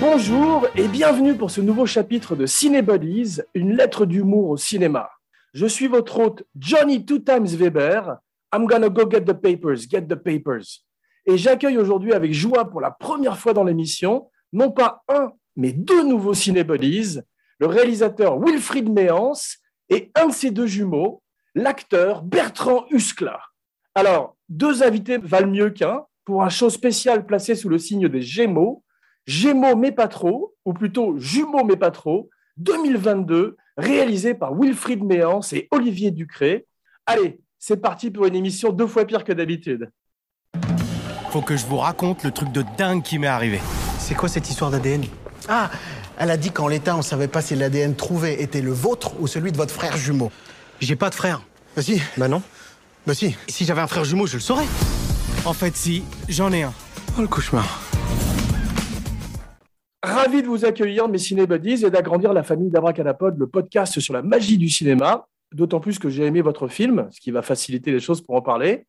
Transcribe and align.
Bonjour 0.00 0.68
et 0.76 0.86
bienvenue 0.86 1.34
pour 1.34 1.50
ce 1.50 1.60
nouveau 1.60 1.86
chapitre 1.86 2.36
de 2.36 2.46
Cinebodies, 2.46 3.40
une 3.54 3.72
lettre 3.72 4.06
d'humour 4.06 4.50
au 4.50 4.56
cinéma. 4.56 5.10
Je 5.54 5.66
suis 5.66 5.88
votre 5.88 6.20
hôte 6.20 6.44
Johnny 6.56 7.04
Two 7.04 7.18
Times 7.18 7.46
Weber. 7.46 8.18
I'm 8.54 8.66
gonna 8.66 8.88
go 8.88 9.10
get 9.10 9.22
the 9.22 9.32
papers, 9.32 9.88
get 9.88 10.02
the 10.02 10.14
papers. 10.14 10.84
Et 11.26 11.36
j'accueille 11.36 11.78
aujourd'hui 11.78 12.12
avec 12.12 12.32
joie 12.32 12.70
pour 12.70 12.80
la 12.80 12.92
première 12.92 13.38
fois 13.38 13.54
dans 13.54 13.64
l'émission, 13.64 14.28
non 14.52 14.70
pas 14.70 15.02
un, 15.08 15.32
mais 15.56 15.72
deux 15.72 16.04
nouveaux 16.04 16.34
Cinebodies, 16.34 17.18
le 17.58 17.66
réalisateur 17.66 18.38
Wilfried 18.38 18.88
Méance 18.88 19.58
et 19.88 20.10
un 20.14 20.28
de 20.28 20.32
ses 20.32 20.50
deux 20.50 20.66
jumeaux, 20.66 21.22
l'acteur 21.54 22.22
Bertrand 22.22 22.86
Huskla. 22.90 23.40
Alors, 23.94 24.36
deux 24.48 24.82
invités 24.82 25.18
valent 25.18 25.50
mieux 25.50 25.70
qu'un 25.70 26.04
pour 26.24 26.42
un 26.42 26.48
show 26.48 26.70
spécial 26.70 27.26
placé 27.26 27.54
sous 27.54 27.68
le 27.68 27.78
signe 27.78 28.08
des 28.08 28.22
Gémeaux, 28.22 28.84
Gémeaux 29.26 29.76
mais 29.76 29.92
pas 29.92 30.08
trop, 30.08 30.54
ou 30.64 30.72
plutôt 30.72 31.18
Jumeaux 31.18 31.64
mais 31.64 31.76
pas 31.76 31.90
trop, 31.90 32.30
2022, 32.56 33.56
réalisé 33.76 34.34
par 34.34 34.54
Wilfried 34.54 35.02
Méance 35.02 35.52
et 35.52 35.68
Olivier 35.70 36.10
Ducré. 36.10 36.66
Allez, 37.06 37.40
c'est 37.58 37.80
parti 37.80 38.10
pour 38.10 38.26
une 38.26 38.34
émission 38.34 38.70
deux 38.70 38.86
fois 38.86 39.04
pire 39.04 39.24
que 39.24 39.32
d'habitude. 39.32 39.90
Faut 41.30 41.42
que 41.42 41.56
je 41.56 41.66
vous 41.66 41.78
raconte 41.78 42.24
le 42.24 42.30
truc 42.30 42.52
de 42.52 42.64
dingue 42.76 43.02
qui 43.02 43.18
m'est 43.18 43.26
arrivé. 43.26 43.60
C'est 43.98 44.14
quoi 44.14 44.28
cette 44.28 44.48
histoire 44.50 44.70
d'ADN 44.70 45.04
Ah, 45.48 45.70
elle 46.22 46.30
a 46.30 46.36
dit 46.36 46.52
qu'en 46.52 46.68
l'état, 46.68 46.96
on 46.96 47.02
savait 47.02 47.26
pas 47.26 47.42
si 47.42 47.56
l'ADN 47.56 47.96
trouvé 47.96 48.40
était 48.40 48.60
le 48.60 48.70
vôtre 48.70 49.20
ou 49.20 49.26
celui 49.26 49.50
de 49.50 49.56
votre 49.56 49.74
frère 49.74 49.96
jumeau. 49.96 50.30
J'ai 50.78 50.94
pas 50.94 51.10
de 51.10 51.16
frère. 51.16 51.42
Bah 51.74 51.82
si. 51.82 52.00
Bah 52.16 52.28
non. 52.28 52.42
Bah 53.08 53.14
si. 53.14 53.36
Si 53.48 53.64
j'avais 53.64 53.80
un 53.80 53.88
frère 53.88 54.04
jumeau, 54.04 54.28
je 54.28 54.34
le 54.34 54.40
saurais. 54.40 54.66
En 55.44 55.52
fait, 55.52 55.74
si, 55.74 56.04
j'en 56.28 56.52
ai 56.52 56.62
un. 56.62 56.72
Oh 57.18 57.22
le 57.22 57.26
cauchemar. 57.26 57.82
Ravi 60.00 60.42
de 60.42 60.46
vous 60.46 60.64
accueillir, 60.64 61.08
mes 61.08 61.18
cinébodies, 61.18 61.84
et 61.84 61.90
d'agrandir 61.90 62.32
la 62.32 62.44
famille 62.44 62.70
d'Abracadapod, 62.70 63.36
le 63.36 63.48
podcast 63.48 63.98
sur 63.98 64.14
la 64.14 64.22
magie 64.22 64.58
du 64.58 64.68
cinéma. 64.68 65.26
D'autant 65.52 65.80
plus 65.80 65.98
que 65.98 66.08
j'ai 66.08 66.24
aimé 66.24 66.40
votre 66.40 66.68
film, 66.68 67.08
ce 67.10 67.20
qui 67.20 67.32
va 67.32 67.42
faciliter 67.42 67.90
les 67.90 67.98
choses 67.98 68.20
pour 68.20 68.36
en 68.36 68.42
parler. 68.42 68.86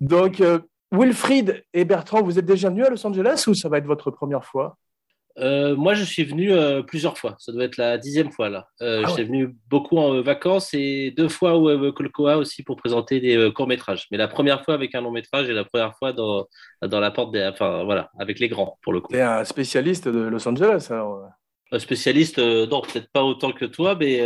Donc, 0.00 0.40
euh, 0.40 0.58
Wilfried 0.90 1.62
et 1.72 1.84
Bertrand, 1.84 2.24
vous 2.24 2.40
êtes 2.40 2.44
déjà 2.44 2.70
venus 2.70 2.86
à 2.86 2.90
Los 2.90 3.06
Angeles 3.06 3.44
ou 3.46 3.54
ça 3.54 3.68
va 3.68 3.78
être 3.78 3.86
votre 3.86 4.10
première 4.10 4.44
fois? 4.44 4.76
Euh, 5.40 5.74
moi, 5.74 5.94
je 5.94 6.04
suis 6.04 6.24
venu 6.24 6.52
euh, 6.52 6.82
plusieurs 6.82 7.16
fois. 7.16 7.34
Ça 7.38 7.50
doit 7.52 7.64
être 7.64 7.76
la 7.76 7.98
dixième 7.98 8.30
fois 8.30 8.48
là. 8.48 8.68
Euh, 8.82 9.02
Ah 9.02 9.08
je 9.08 9.12
suis 9.14 9.22
ouais. 9.22 9.28
venu 9.28 9.56
beaucoup 9.68 9.96
en 9.98 10.14
euh, 10.14 10.20
vacances 10.20 10.74
et 10.74 11.12
deux 11.16 11.28
fois 11.28 11.54
au 11.56 11.92
Colcoa 11.92 12.36
aussi 12.36 12.62
pour 12.62 12.76
présenter 12.76 13.20
des 13.20 13.50
courts 13.54 13.66
métrages. 13.66 14.06
Mais 14.10 14.18
la 14.18 14.28
première 14.28 14.64
fois 14.64 14.74
avec 14.74 14.94
un 14.94 15.00
long 15.00 15.10
métrage 15.10 15.48
et 15.48 15.52
la 15.52 15.64
première 15.64 15.96
fois 15.96 16.12
dans, 16.12 16.46
dans 16.82 17.00
la 17.00 17.10
porte 17.10 17.32
des, 17.32 17.48
enfin 17.52 17.84
voilà, 17.84 18.10
avec 18.18 18.38
les 18.38 18.48
grands 18.48 18.78
pour 18.82 18.92
le 18.92 19.00
coup. 19.00 19.12
T'es 19.12 19.22
un 19.22 19.44
spécialiste 19.44 20.08
de 20.08 20.20
Los 20.20 20.46
Angeles, 20.46 20.88
alors. 20.90 21.28
Un 21.72 21.78
spécialiste, 21.78 22.38
non, 22.38 22.82
peut-être 22.82 23.10
pas 23.12 23.22
autant 23.22 23.52
que 23.52 23.64
toi, 23.64 23.94
mais 23.94 24.20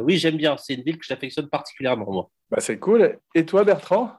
oui, 0.00 0.18
j'aime 0.18 0.36
bien. 0.36 0.56
C'est 0.56 0.74
une 0.74 0.82
ville 0.82 0.98
que 0.98 1.06
j'affectionne 1.06 1.48
particulièrement 1.48 2.10
moi. 2.10 2.30
Bah, 2.50 2.58
c'est 2.60 2.78
cool. 2.78 3.18
Et 3.34 3.46
toi, 3.46 3.62
Bertrand? 3.64 4.12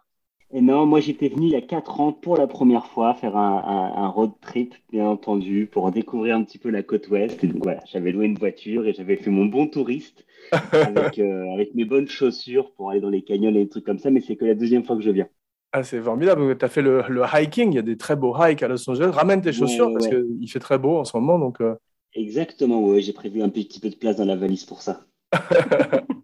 Et 0.51 0.61
non, 0.61 0.85
moi 0.85 0.99
j'étais 0.99 1.27
venu 1.29 1.47
il 1.47 1.51
y 1.51 1.55
a 1.55 1.61
4 1.61 1.99
ans 1.99 2.13
pour 2.13 2.37
la 2.37 2.45
première 2.47 2.85
fois 2.87 3.15
faire 3.15 3.35
un, 3.35 3.57
un- 3.65 4.03
un 4.03 4.07
road 4.09 4.31
trip, 4.41 4.75
bien 4.91 5.07
entendu, 5.07 5.65
pour 5.67 5.89
découvrir 5.91 6.35
un 6.35 6.43
petit 6.43 6.57
peu 6.59 6.69
la 6.69 6.83
côte 6.83 7.07
ouest. 7.09 7.43
Et 7.43 7.47
donc 7.47 7.63
voilà, 7.63 7.81
j'avais 7.91 8.11
loué 8.11 8.25
une 8.27 8.37
voiture 8.37 8.85
et 8.87 8.93
j'avais 8.93 9.17
fait 9.17 9.29
mon 9.31 9.45
bon 9.45 9.67
touriste 9.67 10.25
avec, 10.79 11.19
euh, 11.19 11.53
avec 11.53 11.75
mes 11.75 11.85
bonnes 11.85 12.07
chaussures 12.09 12.71
pour 12.73 12.91
aller 12.91 13.01
dans 13.01 13.09
les 13.09 13.23
canyons 13.23 13.49
et 13.51 13.53
des 13.53 13.69
trucs 13.69 13.85
comme 13.85 13.99
ça, 13.99 14.11
mais 14.11 14.21
c'est 14.21 14.37
que 14.37 14.45
la 14.45 14.55
deuxième 14.55 14.83
fois 14.85 14.95
que 14.97 15.03
je 15.03 15.11
viens. 15.11 15.29
Ah, 15.71 15.83
c'est 15.83 16.01
formidable. 16.01 16.57
Tu 16.57 16.65
as 16.65 16.67
fait 16.69 16.81
le, 16.81 17.03
le 17.09 17.23
hiking. 17.31 17.71
Il 17.71 17.75
y 17.75 17.77
a 17.79 17.81
des 17.83 17.97
très 17.97 18.15
beaux 18.15 18.35
hikes 18.43 18.63
à 18.63 18.67
Los 18.67 18.89
Angeles. 18.89 19.11
Ramène 19.13 19.41
tes 19.41 19.53
chaussures 19.53 19.91
Ouais, 19.91 19.93
parce 19.93 20.07
ouais. 20.07 20.19
qu'il 20.39 20.49
fait 20.51 20.59
très 20.59 20.79
beau 20.79 20.97
en 20.97 21.03
ce 21.05 21.15
moment. 21.17 21.37
Donc, 21.37 21.61
euh, 21.61 21.75
Exactement, 22.13 22.99
j'ai 22.99 23.13
prévu 23.13 23.41
un 23.41 23.49
petit 23.49 23.79
peu 23.79 23.89
de 23.89 23.95
place 23.95 24.17
dans 24.17 24.25
la 24.25 24.35
valise 24.35 24.63
pour 24.63 24.83
ça. 24.83 25.07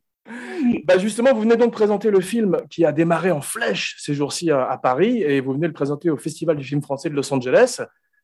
bah, 0.86 0.98
justement, 0.98 1.34
vous 1.34 1.42
venez 1.42 1.58
donc 1.58 1.74
présenter 1.74 2.12
le 2.12 2.22
film 2.22 2.58
qui 2.70 2.86
a 2.86 2.92
démarré 2.92 3.32
en 3.32 3.42
flèche 3.42 3.96
ces 4.00 4.14
jours-ci 4.14 4.52
à, 4.52 4.66
à 4.66 4.78
Paris 4.78 5.22
et 5.22 5.42
vous 5.42 5.54
venez 5.54 5.68
le 5.68 5.74
présenter 5.74 6.10
au 6.10 6.18
Festival 6.18 6.58
du 6.58 6.64
film 6.64 6.82
français 6.82 7.10
de 7.10 7.16
Los 7.16 7.34
Angeles. 7.34 7.82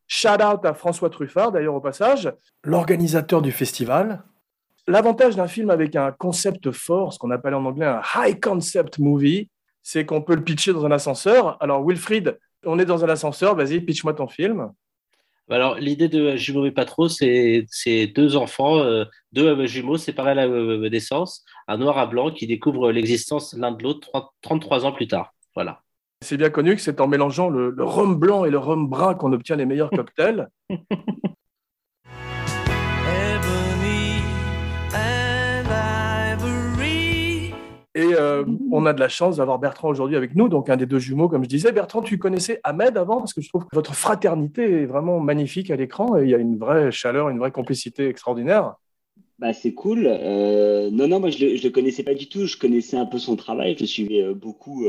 Shout 0.07 0.41
out 0.43 0.65
à 0.65 0.73
François 0.73 1.09
Truffard, 1.09 1.51
d'ailleurs, 1.51 1.75
au 1.75 1.79
passage, 1.79 2.33
l'organisateur 2.63 3.41
du 3.41 3.51
festival. 3.51 4.23
L'avantage 4.87 5.35
d'un 5.35 5.47
film 5.47 5.69
avec 5.69 5.95
un 5.95 6.11
concept 6.11 6.71
fort, 6.71 7.13
ce 7.13 7.19
qu'on 7.19 7.31
appelle 7.31 7.53
en 7.53 7.63
anglais 7.65 7.85
un 7.85 8.01
high 8.15 8.39
concept 8.39 8.99
movie, 8.99 9.49
c'est 9.83 10.05
qu'on 10.05 10.21
peut 10.21 10.35
le 10.35 10.43
pitcher 10.43 10.73
dans 10.73 10.85
un 10.85 10.91
ascenseur. 10.91 11.57
Alors, 11.61 11.85
Wilfried, 11.87 12.37
on 12.65 12.77
est 12.79 12.85
dans 12.85 13.05
un 13.05 13.09
ascenseur. 13.09 13.55
Vas-y, 13.55 13.81
pitch-moi 13.81 14.13
ton 14.13 14.27
film. 14.27 14.71
Alors, 15.51 15.75
l'idée 15.75 16.07
de 16.07 16.35
Jumeaux 16.37 16.63
mais 16.63 16.71
pas 16.71 16.85
trop, 16.85 17.09
c'est 17.09 17.67
deux 18.15 18.35
enfants, 18.37 18.79
euh, 18.79 19.03
deux 19.33 19.47
euh, 19.47 19.65
jumeaux 19.67 19.97
séparés 19.97 20.31
à 20.31 20.35
la 20.35 20.47
euh, 20.47 20.89
naissance, 20.89 21.43
un 21.67 21.77
noir 21.77 21.97
à 21.97 22.05
blanc 22.05 22.31
qui 22.31 22.47
découvrent 22.47 22.91
l'existence 22.91 23.53
l'un 23.57 23.71
de 23.71 23.83
l'autre 23.83 23.99
trois- 24.07 24.33
33 24.41 24.85
ans 24.85 24.91
plus 24.93 25.07
tard. 25.07 25.33
Voilà. 25.55 25.81
C'est 26.21 26.37
bien 26.37 26.49
connu 26.49 26.75
que 26.75 26.81
c'est 26.81 27.01
en 27.01 27.07
mélangeant 27.07 27.49
le, 27.49 27.71
le 27.71 27.83
rhum 27.83 28.15
blanc 28.15 28.45
et 28.45 28.49
le 28.49 28.57
rhum 28.59 28.87
brun 28.87 29.15
qu'on 29.15 29.33
obtient 29.33 29.55
les 29.57 29.65
meilleurs 29.65 29.89
cocktails. 29.95 30.47
Et 37.93 38.13
euh, 38.13 38.45
on 38.71 38.85
a 38.85 38.93
de 38.93 39.01
la 39.01 39.09
chance 39.09 39.37
d'avoir 39.37 39.59
Bertrand 39.59 39.89
aujourd'hui 39.89 40.15
avec 40.15 40.35
nous, 40.35 40.47
donc 40.47 40.69
un 40.69 40.77
des 40.77 40.85
deux 40.85 40.99
jumeaux, 40.99 41.27
comme 41.27 41.43
je 41.43 41.49
disais. 41.49 41.73
Bertrand, 41.73 42.01
tu 42.01 42.17
connaissais 42.17 42.61
Ahmed 42.63 42.97
avant 42.97 43.17
Parce 43.17 43.33
que 43.33 43.41
je 43.41 43.49
trouve 43.49 43.65
que 43.65 43.75
votre 43.75 43.93
fraternité 43.93 44.83
est 44.83 44.85
vraiment 44.85 45.19
magnifique 45.19 45.69
à 45.71 45.75
l'écran 45.75 46.17
et 46.17 46.23
il 46.23 46.29
y 46.29 46.35
a 46.35 46.37
une 46.37 46.57
vraie 46.57 46.91
chaleur, 46.91 47.27
une 47.27 47.39
vraie 47.39 47.51
complicité 47.51 48.07
extraordinaire. 48.07 48.75
Bah, 49.39 49.51
c'est 49.51 49.73
cool. 49.73 50.07
Euh, 50.07 50.89
non, 50.89 51.07
non, 51.07 51.19
moi 51.19 51.31
je 51.31 51.57
je 51.57 51.63
le 51.63 51.69
connaissais 51.69 52.03
pas 52.03 52.13
du 52.13 52.29
tout. 52.29 52.45
Je 52.45 52.57
connaissais 52.57 52.95
un 52.95 53.05
peu 53.05 53.17
son 53.17 53.35
travail. 53.35 53.75
Je 53.75 53.81
le 53.81 53.87
suivais 53.87 54.21
euh, 54.21 54.33
beaucoup 54.33 54.85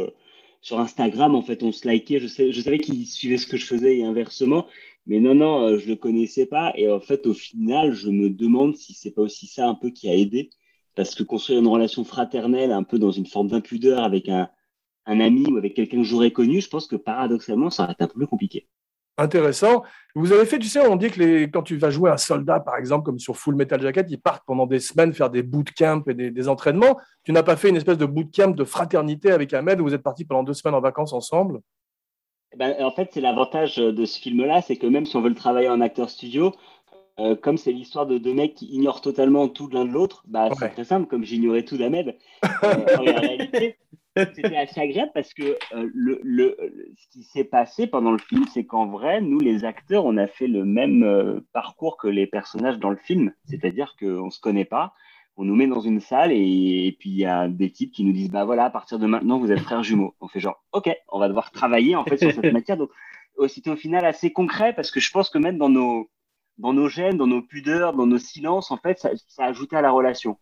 sur 0.61 0.79
Instagram. 0.79 1.35
En 1.35 1.43
fait, 1.43 1.65
on 1.65 1.73
se 1.73 1.89
likait. 1.89 2.21
Je, 2.21 2.29
savais 2.29 2.79
qu'il 2.79 3.05
suivait 3.07 3.39
ce 3.39 3.49
que 3.49 3.57
je 3.57 3.67
faisais 3.67 3.99
et 3.99 4.05
inversement. 4.05 4.67
Mais 5.07 5.19
non, 5.19 5.35
non, 5.35 5.77
je 5.77 5.89
le 5.89 5.97
connaissais 5.97 6.47
pas. 6.47 6.73
Et 6.77 6.89
en 6.89 7.01
fait, 7.01 7.27
au 7.27 7.35
final, 7.35 7.95
je 7.95 8.11
me 8.11 8.31
demande 8.31 8.77
si 8.77 8.95
c'est 8.95 9.11
pas 9.11 9.23
aussi 9.23 9.49
ça 9.49 9.67
un 9.69 9.75
peu 9.75 9.91
qui 9.91 10.09
a 10.09 10.15
aidé. 10.15 10.51
Parce 10.95 11.15
que 11.15 11.23
construire 11.23 11.61
une 11.61 11.69
relation 11.69 12.05
fraternelle 12.05 12.73
un 12.73 12.83
peu 12.83 12.99
dans 12.99 13.11
une 13.11 13.27
forme 13.27 13.49
d'impudeur 13.49 14.03
avec 14.03 14.29
un, 14.29 14.49
un 15.07 15.21
ami 15.21 15.47
ou 15.51 15.57
avec 15.57 15.75
quelqu'un 15.75 15.99
que 15.99 16.03
j'aurais 16.05 16.33
connu, 16.33 16.61
je 16.61 16.69
pense 16.69 16.87
que 16.87 16.97
paradoxalement, 16.97 17.71
ça 17.71 17.85
aurait 17.85 17.93
été 17.93 18.05
un 18.05 18.09
peu 18.09 18.19
plus 18.19 18.27
compliqué. 18.27 18.69
Intéressant. 19.19 19.83
Vous 20.15 20.33
avez 20.33 20.47
fait, 20.47 20.59
tu 20.59 20.69
sais, 20.69 20.87
on 20.87 20.97
dit 20.97 21.11
que 21.11 21.21
les, 21.21 21.51
quand 21.51 21.63
tu 21.63 21.77
vas 21.77 21.91
jouer 21.91 22.11
un 22.11 22.17
soldat, 22.17 22.61
par 22.61 22.77
exemple, 22.77 23.05
comme 23.05 23.19
sur 23.19 23.37
Full 23.37 23.55
Metal 23.55 23.81
Jacket, 23.81 24.07
ils 24.11 24.21
partent 24.21 24.45
pendant 24.47 24.67
des 24.67 24.81
semaines 24.81 25.13
faire 25.13 25.29
des 25.29 25.43
bootcamps 25.43 26.03
et 26.09 26.15
des, 26.15 26.31
des 26.31 26.49
entraînements. 26.49 26.99
Tu 27.23 27.33
n'as 27.33 27.43
pas 27.43 27.57
fait 27.57 27.69
une 27.69 27.77
espèce 27.77 27.99
de 27.99 28.07
bootcamp 28.07 28.53
de 28.53 28.65
fraternité 28.65 29.31
avec 29.31 29.53
Ahmed 29.53 29.81
où 29.81 29.85
vous 29.85 29.95
êtes 29.95 30.03
partis 30.03 30.25
pendant 30.25 30.43
deux 30.43 30.55
semaines 30.55 30.75
en 30.75 30.81
vacances 30.81 31.13
ensemble? 31.13 31.61
Eh 32.55 32.57
ben, 32.57 32.75
en 32.81 32.91
fait, 32.91 33.11
c'est 33.13 33.21
l'avantage 33.21 33.77
de 33.77 34.05
ce 34.05 34.19
film-là, 34.19 34.63
c'est 34.63 34.77
que 34.77 34.87
même 34.87 35.07
si 35.07 35.17
on 35.17 35.23
veut 35.23 35.31
le 35.31 35.35
travailler 35.35 35.69
en 35.69 35.81
acteur 35.81 36.09
studio, 36.09 36.53
euh, 37.19 37.37
comme 37.37 37.59
c'est 37.59 37.73
l'histoire 37.73 38.07
de 38.07 38.19
deux 38.19 38.35
mecs 38.35 38.55
qui 38.55 38.67
ignorent 38.67 39.01
totalement 39.03 39.49
tout 39.49 39.69
l'un 39.69 39.85
de 39.85 39.91
l'autre, 39.91 40.25
bah, 40.27 40.49
Ouais. 40.49 40.55
c'est 40.59 40.69
très 40.71 40.85
simple, 40.85 41.07
comme 41.09 41.25
j'ignorais 41.25 41.65
tout 41.65 41.77
d'Ahmed. 41.77 42.17
Euh, 42.45 42.49
en 42.99 43.03
réalité, 43.05 43.77
c'était 44.17 44.57
assez 44.57 44.81
agréable 44.81 45.11
parce 45.15 45.33
que 45.35 45.43
euh, 45.75 45.91
le, 45.93 46.21
le, 46.23 46.57
ce 46.99 47.09
qui 47.11 47.23
s'est 47.25 47.45
passé 47.45 47.87
pendant 47.87 48.13
le 48.13 48.19
film, 48.19 48.45
c'est 48.53 48.65
qu'en 48.65 48.87
vrai, 48.87 49.21
nous, 49.21 49.39
les 49.41 49.65
acteurs, 49.65 50.05
on 50.07 50.17
a 50.17 50.27
fait 50.27 50.47
le 50.49 50.65
même 50.65 51.03
euh, 51.03 51.41
parcours 51.53 51.97
que 51.97 52.09
les 52.09 52.27
personnages 52.27 52.79
dans 52.79 52.91
le 52.91 52.97
film. 52.97 53.33
C'est-à-dire 53.45 53.95
qu'on 53.99 54.27
ne 54.27 54.31
se 54.31 54.41
connaît 54.41 54.65
pas, 54.65 54.93
on 55.37 55.45
nous 55.45 55.55
met 55.55 55.67
dans 55.67 55.81
une 55.81 56.01
salle 56.01 56.31
et, 56.33 56.87
et 56.87 56.93
puis 56.99 57.09
il 57.11 57.17
y 57.17 57.25
a 57.25 57.49
des 57.49 57.71
types 57.71 57.91
qui 57.93 58.05
nous 58.05 58.13
disent 58.13 58.31
bah 58.31 58.45
voilà, 58.45 58.65
à 58.67 58.71
partir 58.71 58.99
de 58.99 59.07
maintenant, 59.07 59.39
vous 59.39 59.51
êtes 59.51 59.61
frères 59.61 59.83
jumeaux. 59.83 60.15
On 60.21 60.29
fait 60.29 60.41
genre 60.41 60.63
ok, 60.73 60.91
on 61.11 61.19
va 61.19 61.29
devoir 61.29 61.51
travailler 61.51 61.97
en 61.97 62.05
fait 62.05 62.19
sur 62.19 62.33
cette 62.33 62.45
matière. 62.53 62.77
Donc 62.77 62.91
c'était 63.49 63.71
au 63.71 63.77
final 63.77 64.05
assez 64.05 64.31
concret 64.31 64.75
parce 64.75 64.91
que 64.91 65.01
je 65.01 65.11
pense 65.11 65.31
que 65.31 65.39
même 65.39 65.57
dans 65.57 65.71
nos 65.71 66.11
dans 66.59 66.73
nos 66.73 66.89
gènes, 66.89 67.17
dans 67.17 67.27
nos 67.27 67.43
pudeurs, 67.43 67.95
dans 67.95 68.07
nos 68.07 68.19
silences, 68.19 68.71
en 68.71 68.77
fait, 68.77 68.99
ça, 68.99 69.11
ça 69.29 69.45
ajoutait 69.45 69.77
à 69.77 69.83
la 69.83 69.91
relation. 69.91 70.39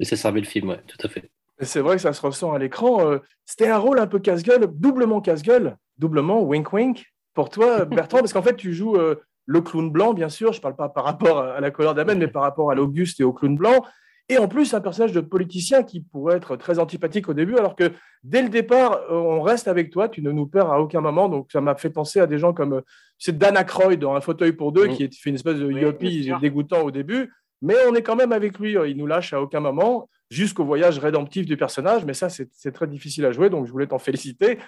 Et 0.00 0.04
ça 0.04 0.16
servait 0.16 0.40
le 0.40 0.46
film, 0.46 0.70
ouais, 0.70 0.80
tout 0.86 0.98
à 1.04 1.08
fait. 1.08 1.30
C'est 1.60 1.80
vrai 1.80 1.96
que 1.96 2.02
ça 2.02 2.12
se 2.12 2.20
ressent 2.20 2.52
à 2.52 2.58
l'écran. 2.58 3.06
Euh, 3.06 3.18
C'était 3.44 3.68
un 3.68 3.78
rôle 3.78 3.98
un 4.00 4.06
peu 4.06 4.18
casse-gueule, 4.18 4.66
doublement 4.72 5.20
casse-gueule, 5.20 5.76
doublement 5.98 6.42
wink 6.42 6.72
wink 6.72 7.06
pour 7.32 7.50
toi, 7.50 7.84
Bertrand, 7.84 8.18
parce 8.18 8.32
qu'en 8.32 8.42
fait, 8.42 8.56
tu 8.56 8.72
joues 8.74 8.96
euh, 8.96 9.22
le 9.46 9.60
clown 9.60 9.90
blanc, 9.90 10.14
bien 10.14 10.28
sûr. 10.28 10.52
Je 10.52 10.58
ne 10.58 10.62
parle 10.62 10.76
pas 10.76 10.88
par 10.88 11.04
rapport 11.04 11.38
à 11.38 11.60
la 11.60 11.70
couleur 11.70 11.94
d'Amen, 11.94 12.18
mais 12.18 12.28
par 12.28 12.42
rapport 12.42 12.70
à 12.70 12.74
l'Auguste 12.74 13.20
et 13.20 13.24
au 13.24 13.32
clown 13.32 13.56
blanc. 13.56 13.84
Et 14.30 14.38
en 14.38 14.48
plus, 14.48 14.72
un 14.72 14.80
personnage 14.80 15.12
de 15.12 15.20
politicien 15.20 15.82
qui 15.82 16.00
pourrait 16.00 16.36
être 16.36 16.56
très 16.56 16.78
antipathique 16.78 17.28
au 17.28 17.34
début, 17.34 17.56
alors 17.56 17.76
que 17.76 17.92
dès 18.22 18.42
le 18.42 18.48
départ, 18.48 19.00
euh, 19.10 19.16
on 19.16 19.42
reste 19.42 19.68
avec 19.68 19.90
toi, 19.90 20.08
tu 20.08 20.22
ne 20.22 20.30
nous 20.30 20.46
perds 20.46 20.70
à 20.70 20.80
aucun 20.80 21.02
moment. 21.02 21.28
Donc, 21.28 21.50
ça 21.52 21.60
m'a 21.60 21.74
fait 21.74 21.90
penser 21.90 22.20
à 22.20 22.26
des 22.26 22.38
gens 22.38 22.54
comme 22.54 22.74
euh, 22.74 22.80
c'est 23.18 23.36
Dan 23.36 23.56
Aykroyd 23.56 24.00
dans 24.00 24.14
Un 24.14 24.22
fauteuil 24.22 24.52
pour 24.52 24.72
deux, 24.72 24.86
Mm. 24.86 24.92
qui 24.94 25.10
fait 25.12 25.28
une 25.28 25.36
espèce 25.36 25.56
de 25.58 25.66
Oui, 25.66 25.80
yuppie 25.80 26.32
dégoûtant 26.40 26.82
au 26.82 26.90
début. 26.90 27.30
Mais 27.60 27.74
on 27.88 27.94
est 27.94 28.02
quand 28.02 28.16
même 28.16 28.32
avec 28.32 28.58
lui, 28.58 28.78
euh, 28.78 28.88
il 28.88 28.96
nous 28.96 29.06
lâche 29.06 29.32
à 29.32 29.40
aucun 29.42 29.60
moment. 29.60 30.08
jusqu'au 30.30 30.64
voyage 30.64 30.98
rédemptif 30.98 31.44
du 31.46 31.56
personnage. 31.56 32.04
Mais 32.06 32.14
ça, 32.14 32.28
c'est 32.30 32.72
très 32.72 32.86
difficile 32.88 33.26
à 33.26 33.30
jouer, 33.30 33.50
donc 33.50 33.66
je 33.66 33.70
voulais 33.70 33.86
t'en 33.86 33.98
féliciter. 33.98 34.58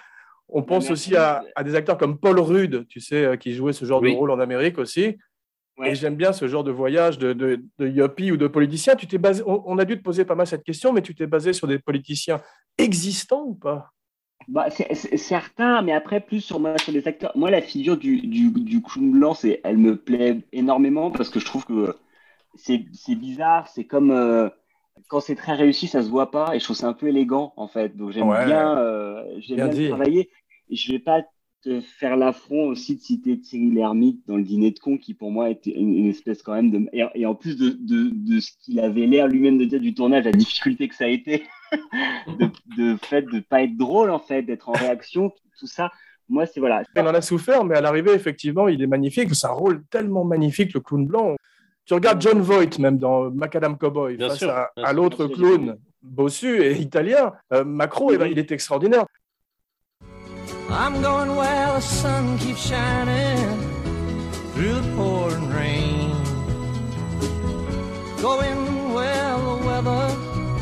On 0.47 0.61
pense 0.63 0.91
aussi 0.91 1.15
à, 1.15 1.41
des 1.65 1.75
acteurs 1.75 1.97
comme 1.97 2.19
Paul 2.19 2.39
Rudd, 2.39 2.87
tu 2.87 3.01
sais, 3.01 3.37
qui 3.39 3.53
jouait 3.53 3.73
ce 3.73 3.83
genre 3.83 3.99
de 3.99 4.07
rôle 4.09 4.31
en 4.31 4.39
Amérique 4.39 4.77
aussi. 4.77 5.17
Et 5.85 5.95
j'aime 5.95 6.15
bien 6.15 6.33
ce 6.33 6.47
genre 6.47 6.63
de 6.63 6.71
voyage 6.71 7.19
de, 7.19 7.33
de, 7.33 7.87
yuppie 7.87 8.31
ou 8.31 8.37
de 8.37 8.47
politicien. 8.47 8.95
Tu 8.95 9.07
t'es 9.07 9.17
basé, 9.17 9.43
on, 9.45 9.77
a 9.77 9.85
dû 9.85 9.97
te 9.97 10.03
poser 10.03 10.25
pas 10.25 10.35
mal 10.35 10.47
cette 10.47 10.63
question, 10.63 10.91
mais 10.91 11.01
tu 11.01 11.13
t'es 11.13 11.27
basé 11.27 11.53
sur 11.53 11.67
des 11.67 11.77
politiciens 11.77 12.41
existants 12.77 13.43
ou 13.45 13.53
pas? 13.53 13.91
Bah, 14.47 14.67
c'est 14.69 15.17
certain, 15.17 15.81
mais 15.81 15.91
après, 15.91 16.21
plus 16.21 16.41
sur, 16.41 16.59
moi, 16.59 16.77
sur 16.77 16.93
les 16.93 17.07
acteurs. 17.07 17.31
Moi, 17.35 17.51
la 17.51 17.61
figure 17.61 17.97
du, 17.97 18.21
du, 18.21 18.49
du 18.49 18.81
clown 18.81 19.11
blanc, 19.11 19.37
elle 19.63 19.77
me 19.77 19.97
plaît 19.97 20.39
énormément 20.51 21.11
parce 21.11 21.29
que 21.29 21.39
je 21.39 21.45
trouve 21.45 21.65
que 21.65 21.95
c'est 22.55 22.85
bizarre. 23.15 23.67
C'est 23.67 23.85
comme 23.85 24.11
euh, 24.11 24.49
quand 25.09 25.19
c'est 25.19 25.35
très 25.35 25.53
réussi, 25.53 25.87
ça 25.87 26.01
se 26.01 26.09
voit 26.09 26.31
pas 26.31 26.55
et 26.55 26.59
je 26.59 26.63
trouve 26.63 26.75
c'est 26.75 26.85
un 26.85 26.93
peu 26.93 27.07
élégant 27.07 27.53
en 27.55 27.67
fait. 27.67 27.95
Donc 27.95 28.11
j'aime 28.11 28.29
bien, 28.45 28.77
euh, 28.77 29.23
bien, 29.47 29.67
bien 29.67 29.89
travailler. 29.89 30.29
Je 30.71 30.91
vais 30.91 30.99
pas 30.99 31.21
te 31.67 31.81
faire 31.81 32.15
l'affront 32.15 32.69
aussi 32.69 32.95
de 32.95 33.01
citer 33.01 33.39
Thierry 33.39 33.71
Lhermitte 33.71 34.21
dans 34.25 34.37
le 34.37 34.43
dîner 34.43 34.71
de 34.71 34.79
con 34.79 34.97
qui 34.97 35.13
pour 35.13 35.31
moi 35.31 35.49
était 35.49 35.71
une, 35.71 36.07
espèce 36.07 36.41
quand 36.41 36.53
même 36.53 36.71
de 36.71 36.87
et, 36.93 37.25
en 37.25 37.35
plus 37.35 37.57
de, 37.57 37.69
de, 37.69 38.09
de 38.13 38.39
ce 38.39 38.51
qu'il 38.61 38.79
avait 38.79 39.05
l'air 39.05 39.27
lui-même 39.27 39.57
de 39.57 39.65
dire 39.65 39.81
du 39.81 39.93
tournage, 39.93 40.23
la 40.23 40.31
difficulté 40.31 40.87
que 40.87 40.95
ça 40.95 41.05
a 41.05 41.09
été 41.09 41.43
de, 42.39 42.49
de 42.77 42.97
fait 43.03 43.23
de 43.23 43.41
pas 43.41 43.63
être 43.63 43.75
drôle 43.75 44.11
en 44.11 44.19
fait, 44.19 44.43
d'être 44.43 44.69
en 44.69 44.73
réaction, 44.73 45.33
tout 45.59 45.67
ça. 45.67 45.91
Moi, 46.29 46.45
c'est 46.45 46.59
voilà. 46.59 46.83
Il 46.95 47.01
en 47.01 47.13
a 47.13 47.21
souffert, 47.21 47.63
mais 47.63 47.77
à 47.77 47.81
l'arrivée, 47.81 48.11
effectivement, 48.11 48.67
il 48.67 48.81
est 48.81 48.87
magnifique. 48.87 49.33
C'est 49.33 49.47
un 49.47 49.51
rôle 49.51 49.83
tellement 49.89 50.25
magnifique, 50.25 50.73
le 50.73 50.81
clown 50.81 51.07
blanc. 51.07 51.35
Tu 51.85 51.93
regardes 51.93 52.21
John 52.21 52.41
Voight, 52.41 52.79
même 52.79 52.97
dans 52.97 53.31
Macadam 53.31 53.77
Cowboy, 53.77 54.17
face 54.17 54.43
à, 54.43 54.93
l'autre 54.93 55.27
clown 55.27 55.77
bossu 56.01 56.61
et 56.61 56.77
italien. 56.79 57.31
Euh, 57.53 57.63
Macro, 57.63 58.11
eh 58.11 58.17
ben, 58.17 58.27
il 58.27 58.37
est 58.39 58.51
extraordinaire. 58.51 59.05
I'm 60.69 61.01
going 61.01 61.35
where 61.35 61.73
the 61.73 61.79
sun 61.79 62.37
keeps 62.39 62.67
shining 62.67 63.37
through 64.53 64.81
the 64.81 64.95
pouring 64.95 65.49
rain. 65.49 66.11
Going 68.21 68.93
where 68.93 69.37
the 69.37 69.55
weather 69.65 70.09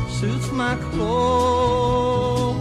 suits 0.08 0.52
my 0.52 0.76
clothes. 0.92 2.56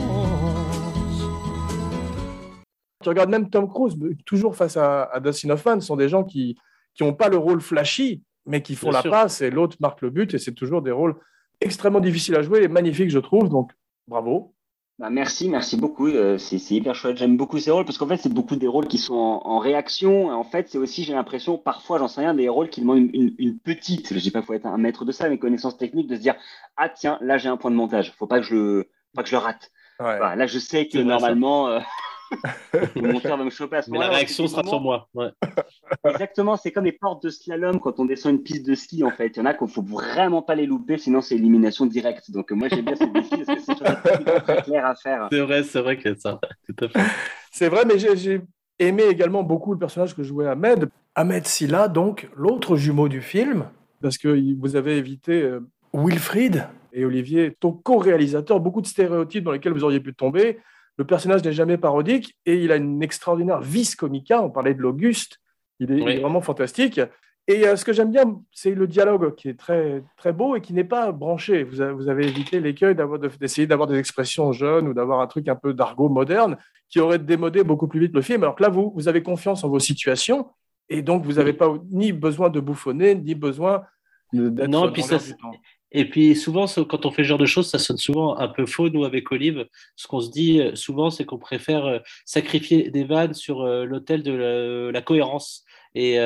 Tu 3.04 3.10
regardes 3.10 3.30
même 3.30 3.52
Tom 3.52 3.68
Cruise, 3.70 3.96
toujours 4.26 4.56
face 4.56 4.78
à, 4.78 5.04
à 5.04 5.20
Dustin 5.20 5.52
Hoffman, 5.52 5.80
ce 5.80 5.86
sont 5.86 5.96
des 5.96 6.10
gens 6.10 6.24
qui 6.24 6.58
n'ont 7.00 7.14
pas 7.14 7.30
le 7.30 7.38
rôle 7.38 7.62
flashy, 7.62 8.24
mais 8.48 8.64
qui 8.64 8.76
font 8.76 8.90
la 8.90 9.04
passe 9.04 9.42
et 9.42 9.52
l'autre 9.52 9.78
marque 9.80 10.02
le 10.02 10.10
but. 10.10 10.34
Et 10.34 10.40
c'est 10.40 10.54
toujours 10.54 10.82
des 10.82 10.90
rôles 10.90 11.16
extrêmement 11.62 12.00
difficiles 12.00 12.36
à 12.36 12.42
jouer 12.42 12.64
et 12.64 12.68
magnifiques, 12.68 13.12
je 13.12 13.20
trouve. 13.20 13.50
Donc, 13.50 13.72
bravo. 14.08 14.55
Bah 14.98 15.10
merci, 15.10 15.50
merci 15.50 15.76
beaucoup. 15.76 16.08
Euh, 16.08 16.38
c'est 16.38 16.58
hyper 16.72 16.96
chouette. 16.96 17.18
J'aime 17.18 17.36
beaucoup 17.36 17.60
ces 17.60 17.70
rôles 17.70 17.84
parce 17.84 17.98
qu'en 17.98 18.08
fait, 18.08 18.16
c'est 18.16 18.34
beaucoup 18.34 18.56
des 18.56 18.68
rôles 18.68 18.88
qui 18.88 18.98
sont 18.98 19.14
en, 19.14 19.60
réaction. 19.60 20.30
En 20.30 20.46
fait, 20.46 20.70
c'est 20.70 20.78
aussi, 20.78 21.04
j'ai 21.04 21.14
l'impression, 21.14 21.58
parfois, 21.58 22.00
j'en 22.00 22.08
sais 22.08 22.22
rien, 22.22 22.34
des 22.34 22.48
rôles 22.48 22.70
qui 22.70 22.80
demandent 22.80 23.10
une, 23.14 23.60
petite, 23.60 24.14
je 24.14 24.20
dis 24.20 24.32
pas 24.32 24.40
qu'il 24.40 24.48
faut 24.48 24.54
être 24.54 24.66
un 24.66 24.78
maître 24.78 25.04
de 25.04 25.12
ça, 25.12 25.28
mais 25.28 25.38
connaissance 25.38 25.78
technique, 25.78 26.08
de 26.08 26.16
se 26.16 26.22
dire, 26.22 26.36
ah 26.78 26.88
tiens, 26.88 27.18
là, 27.22 27.38
j'ai 27.38 27.50
un 27.50 27.58
point 27.58 27.72
de 27.72 27.76
montage. 27.76 28.14
Faut 28.18 28.28
pas 28.28 28.40
que 28.40 28.46
je 28.46 28.56
le, 28.56 28.90
pas 29.14 29.24
que 29.24 29.30
je 29.30 29.36
le 29.36 29.40
rate. 29.40 29.70
là, 30.00 30.48
je 30.48 30.60
sais 30.60 30.88
que 30.88 31.00
normalement, 31.00 31.82
le 32.96 33.12
monteur 33.14 33.38
va 33.38 33.44
me 33.44 33.50
choper 33.50 33.78
à 33.78 33.82
ce 33.82 33.90
moment-là. 33.90 34.10
la 34.10 34.16
réaction 34.16 34.48
sera 34.48 34.64
sur 34.64 34.82
moi. 34.82 35.08
Exactement, 36.06 36.56
c'est 36.58 36.72
comme 36.72 36.86
les 36.86 36.92
portes 36.92 37.24
de 37.24 37.30
slalom 37.30 37.80
quand 37.80 38.00
on 38.00 38.06
descend 38.06 38.34
une 38.34 38.44
piste 38.44 38.66
de 38.66 38.76
ski 38.76 39.04
en 39.04 39.12
fait. 39.12 39.28
Il 39.36 39.38
y 39.38 39.42
en 39.42 39.46
a 39.46 39.54
qu'il 39.54 39.68
ne 39.68 39.72
faut 39.72 39.84
vraiment 39.84 40.42
pas 40.42 40.56
les 40.56 40.66
louper, 40.66 40.98
sinon 40.98 41.22
c'est 41.22 41.36
élimination 41.36 41.86
directe. 41.86 42.32
Donc 42.32 42.52
moi 42.52 42.68
j'aime 42.70 42.86
bien 42.86 42.96
ces 42.96 43.08
défis 43.08 43.44
parce 43.46 43.60
que 43.60 43.64
c'est 43.66 44.42
très 44.42 44.62
clair 44.64 44.86
à 44.86 44.96
faire. 44.96 45.28
C'est 45.32 45.42
vrai, 45.42 45.64
c'est 45.64 45.82
vrai 45.82 45.98
que 45.98 46.16
ça. 46.16 46.40
Tout 46.68 46.88
C'est 47.52 47.70
vrai, 47.70 47.84
mais 47.86 47.98
j'ai 48.00 48.42
aimé 48.80 49.04
également 49.04 49.44
beaucoup 49.44 49.74
le 49.74 49.80
personnage 49.80 50.16
que 50.16 50.24
jouait 50.24 50.48
Ahmed. 50.48 50.90
Ahmed 51.16 51.48
Silla, 51.48 51.88
donc 51.88 52.30
l'autre 52.36 52.76
jumeau 52.76 53.08
du 53.08 53.22
film, 53.22 53.70
parce 54.02 54.18
que 54.18 54.38
vous 54.60 54.76
avez 54.76 54.98
évité 54.98 55.44
euh, 55.44 55.62
Wilfried 55.94 56.68
et 56.92 57.06
Olivier, 57.06 57.56
ton 57.60 57.72
co-réalisateur, 57.72 58.60
beaucoup 58.60 58.82
de 58.82 58.88
stéréotypes 58.88 59.44
dans 59.44 59.52
lesquels 59.52 59.74
vous 59.74 59.84
auriez 59.84 60.00
pu 60.00 60.14
tomber. 60.14 60.60
Le 60.98 61.06
personnage 61.06 61.44
n'est 61.44 61.54
jamais 61.54 61.78
parodique 61.78 62.38
et 62.46 62.64
il 62.64 62.72
a 62.72 62.78
une 62.78 63.04
extraordinaire 63.04 63.62
vis 63.62 63.96
comica. 63.96 64.42
On 64.42 64.50
parlait 64.50 64.74
de 64.74 64.82
l'Auguste. 64.82 65.40
Il, 65.80 65.92
est 65.92 66.20
vraiment 66.20 66.42
fantastique. 66.42 67.02
Et 67.48 67.68
euh, 67.68 67.76
ce 67.76 67.84
que 67.84 67.94
j'aime 67.94 68.12
bien, 68.12 68.42
c'est 68.52 68.74
le 68.74 68.88
dialogue 68.88 69.36
qui 69.36 69.50
est 69.50 69.60
très, 69.60 70.04
très 70.18 70.32
beau 70.32 70.56
et 70.56 70.62
qui 70.62 70.74
n'est 70.74 70.86
pas 70.86 71.12
branché. 71.12 71.64
Vous, 71.64 71.82
avez 71.82 72.28
évité 72.28 72.60
l'écueil 72.60 72.96
d'essayer 73.40 73.68
d'avoir 73.68 73.88
des 73.88 73.98
expressions 73.98 74.52
jeunes 74.52 74.88
ou 74.88 74.94
d'avoir 74.94 75.20
un 75.20 75.28
truc 75.28 75.48
un 75.48 75.56
peu 75.56 75.74
d'argot 75.74 76.10
moderne 76.10 76.58
qui 76.90 77.00
aurait 77.00 77.20
démodé 77.20 77.64
beaucoup 77.64 77.88
plus 77.88 78.00
vite 78.00 78.16
le 78.16 78.22
film. 78.22 78.44
Alors 78.44 78.56
que 78.56 78.64
là, 78.64 78.70
vous, 78.70 78.94
vous 78.96 79.08
avez 79.08 79.22
confiance 79.22 79.64
en 79.64 79.70
vos 79.70 79.80
situations 79.80 80.48
et 80.90 81.02
donc 81.02 81.24
vous 81.26 81.34
n'avez 81.34 81.54
pas 81.54 81.74
ni 81.92 82.14
besoin 82.14 82.50
de 82.50 82.60
bouffonner, 82.60 83.16
ni 83.16 83.36
besoin 83.36 83.84
d'être. 84.34 84.70
Non, 84.70 84.92
puis 84.92 85.04
ça, 85.04 85.18
et 85.92 86.10
puis 86.10 86.36
souvent, 86.36 86.66
quand 86.68 87.06
on 87.06 87.12
fait 87.12 87.24
ce 87.24 87.30
genre 87.30 87.38
de 87.38 87.46
choses, 87.46 87.70
ça 87.70 87.80
sonne 87.80 87.98
souvent 87.98 88.38
un 88.38 88.48
peu 88.48 88.66
faux, 88.66 88.90
nous, 88.90 89.06
avec 89.06 89.32
Olive. 89.32 89.66
Ce 89.96 90.08
qu'on 90.08 90.20
se 90.20 90.30
dit 90.30 90.60
euh, 90.60 90.76
souvent, 90.76 91.10
c'est 91.10 91.26
qu'on 91.26 91.38
préfère 91.38 91.86
euh, 91.86 92.00
sacrifier 92.26 92.90
des 92.90 93.04
vannes 93.04 93.34
sur 93.34 93.62
euh, 93.62 93.86
l'autel 93.86 94.24
de 94.24 94.92
la, 94.92 95.02
cohérence. 95.02 95.64
Et 95.98 96.20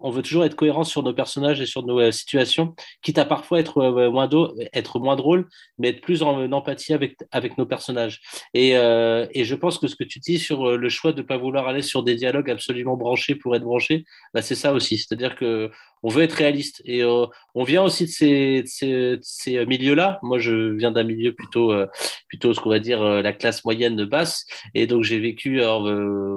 on 0.00 0.10
veut 0.10 0.22
toujours 0.22 0.44
être 0.44 0.56
cohérent 0.56 0.82
sur 0.82 1.04
nos 1.04 1.14
personnages 1.14 1.60
et 1.60 1.66
sur 1.66 1.86
nos 1.86 2.10
situations, 2.10 2.74
quitte 3.02 3.18
à 3.18 3.24
parfois 3.24 3.60
être, 3.60 3.80
moins 4.10 4.28
être 4.72 4.98
moins 4.98 5.14
drôle, 5.14 5.48
mais 5.78 5.90
être 5.90 6.00
plus 6.00 6.24
en, 6.24 6.50
empathie 6.50 6.92
avec, 6.92 7.16
avec 7.30 7.56
nos 7.56 7.64
personnages. 7.64 8.20
Et, 8.52 8.70
et, 8.70 9.44
je 9.44 9.54
pense 9.54 9.78
que 9.78 9.86
ce 9.86 9.94
que 9.94 10.02
tu 10.02 10.18
dis 10.18 10.40
sur 10.40 10.76
le 10.76 10.88
choix 10.88 11.12
de 11.12 11.22
ne 11.22 11.26
pas 11.26 11.36
vouloir 11.36 11.68
aller 11.68 11.82
sur 11.82 12.02
des 12.02 12.16
dialogues 12.16 12.50
absolument 12.50 12.96
branchés 12.96 13.36
pour 13.36 13.54
être 13.54 13.62
branchés, 13.62 14.04
bah, 14.34 14.42
c'est 14.42 14.56
ça 14.56 14.72
aussi. 14.72 14.98
C'est-à-dire 14.98 15.36
que 15.36 15.70
on 16.02 16.08
veut 16.08 16.22
être 16.22 16.32
réaliste. 16.32 16.82
Et 16.84 17.02
euh, 17.02 17.26
on 17.54 17.64
vient 17.64 17.82
aussi 17.82 18.04
de 18.04 18.10
ces, 18.10 19.20
ces, 19.22 19.66
milieux-là. 19.66 20.18
Moi, 20.22 20.38
je 20.38 20.72
viens 20.72 20.90
d'un 20.90 21.04
milieu 21.04 21.32
plutôt, 21.32 21.72
euh, 21.72 21.86
plutôt 22.28 22.52
ce 22.54 22.60
qu'on 22.60 22.70
va 22.70 22.78
dire 22.78 23.02
euh, 23.02 23.22
la 23.22 23.32
classe 23.32 23.64
moyenne 23.64 24.04
basse. 24.04 24.46
Et 24.74 24.86
donc, 24.86 25.04
j'ai 25.04 25.18
vécu, 25.18 25.60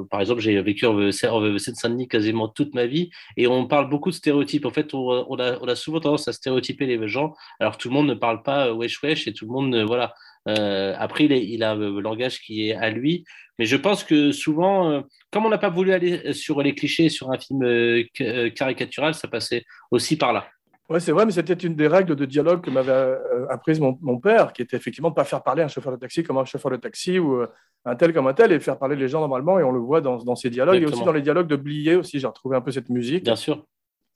par 0.10 0.22
exemple, 0.22 0.42
j'ai 0.42 0.62
vécu 0.62 0.86
en 0.86 1.12
Seine-Saint-Denis 1.12 2.08
quasiment 2.08 2.48
toute 2.48 2.74
ma 2.74 2.86
vie. 2.86 3.10
Et 3.38 3.48
on 3.48 3.68
parle 3.68 3.90
beaucoup 3.90 4.10
de 4.10 4.16
stéréotypes. 4.16 4.66
En 4.66 4.72
fait, 4.72 4.94
on, 4.94 5.40
a, 5.40 5.58
on 5.62 5.68
a 5.68 5.76
souvent 5.76 6.00
tendance 6.00 6.28
à 6.28 6.34
stéréotyper 6.34 6.86
les 6.86 7.08
gens, 7.08 7.34
alors 7.60 7.78
tout 7.78 7.90
le 7.90 7.94
monde 7.94 8.08
ne 8.08 8.14
parle 8.14 8.42
pas 8.42 8.74
wesh 8.74 9.02
wesh 9.04 9.28
et 9.28 9.34
tout 9.34 9.46
le 9.46 9.52
monde, 9.52 9.76
voilà. 9.86 10.14
Après, 10.46 11.26
il, 11.26 11.32
il, 11.32 11.64
a 11.64 11.72
un 11.72 12.02
langage 12.02 12.40
qui 12.40 12.70
est 12.70 12.76
à 12.76 12.90
lui. 12.90 13.26
Mais 13.58 13.66
je 13.66 13.78
pense 13.78 14.04
que 14.04 14.32
souvent, 14.32 14.90
euh, 14.90 15.02
comme 15.32 15.46
on 15.46 15.50
n'a 15.50 15.58
pas 15.58 15.70
voulu 15.70 15.94
aller 15.94 16.34
sur 16.34 16.62
les 16.62 16.76
clichés 16.76 17.10
sur 17.10 17.32
un 17.32 17.38
film 17.38 17.64
euh, 17.64 18.04
euh, 18.22 18.50
caricatural, 18.50 19.14
ça 19.14 19.28
passait 19.28 19.64
aussi 19.92 20.18
par 20.18 20.34
là. 20.34 20.48
Oui, 20.90 21.02
c'est 21.02 21.12
vrai, 21.12 21.26
mais 21.26 21.32
c'était 21.32 21.54
une 21.54 21.76
des 21.76 21.88
règles 21.88 22.16
de 22.16 22.26
dialogue 22.26 22.62
que 22.62 22.70
m'avait 22.70 23.18
apprise 23.50 23.80
mon, 23.80 24.20
père, 24.20 24.54
qui 24.54 24.62
était 24.62 24.78
effectivement 24.78 25.10
de 25.10 25.14
ne 25.14 25.16
pas 25.16 25.24
faire 25.24 25.42
parler 25.42 25.64
un 25.64 25.68
chauffeur 25.68 25.92
de 25.92 25.98
taxi 25.98 26.22
comme 26.22 26.38
un 26.38 26.46
chauffeur 26.46 26.72
de 26.72 26.78
taxi 26.78 27.18
ou 27.18 27.42
un 27.86 27.96
tel 27.96 28.14
comme 28.14 28.28
un 28.28 28.36
tel, 28.36 28.52
et 28.52 28.60
faire 28.60 28.78
parler 28.78 28.96
les 28.96 29.08
gens 29.08 29.20
normalement, 29.20 29.58
et 29.58 29.64
on 29.64 29.72
le 29.72 29.80
voit 29.80 30.02
dans, 30.02 30.18
dans 30.18 30.36
ces 30.36 30.52
dialogues, 30.52 30.84
et 30.84 30.86
aussi 30.86 31.04
dans 31.04 31.12
les 31.12 31.24
dialogues 31.24 31.48
de 31.48 31.56
Blier 31.56 31.96
aussi, 31.96 32.20
j'ai 32.20 32.28
retrouvé 32.28 32.56
un 32.56 32.62
peu 32.62 32.70
cette 32.70 32.90
musique. 32.90 33.24
Bien 33.24 33.36
sûr. 33.36 33.66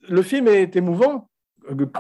Le 0.07 0.21
film 0.21 0.47
est 0.47 0.75
émouvant. 0.75 1.27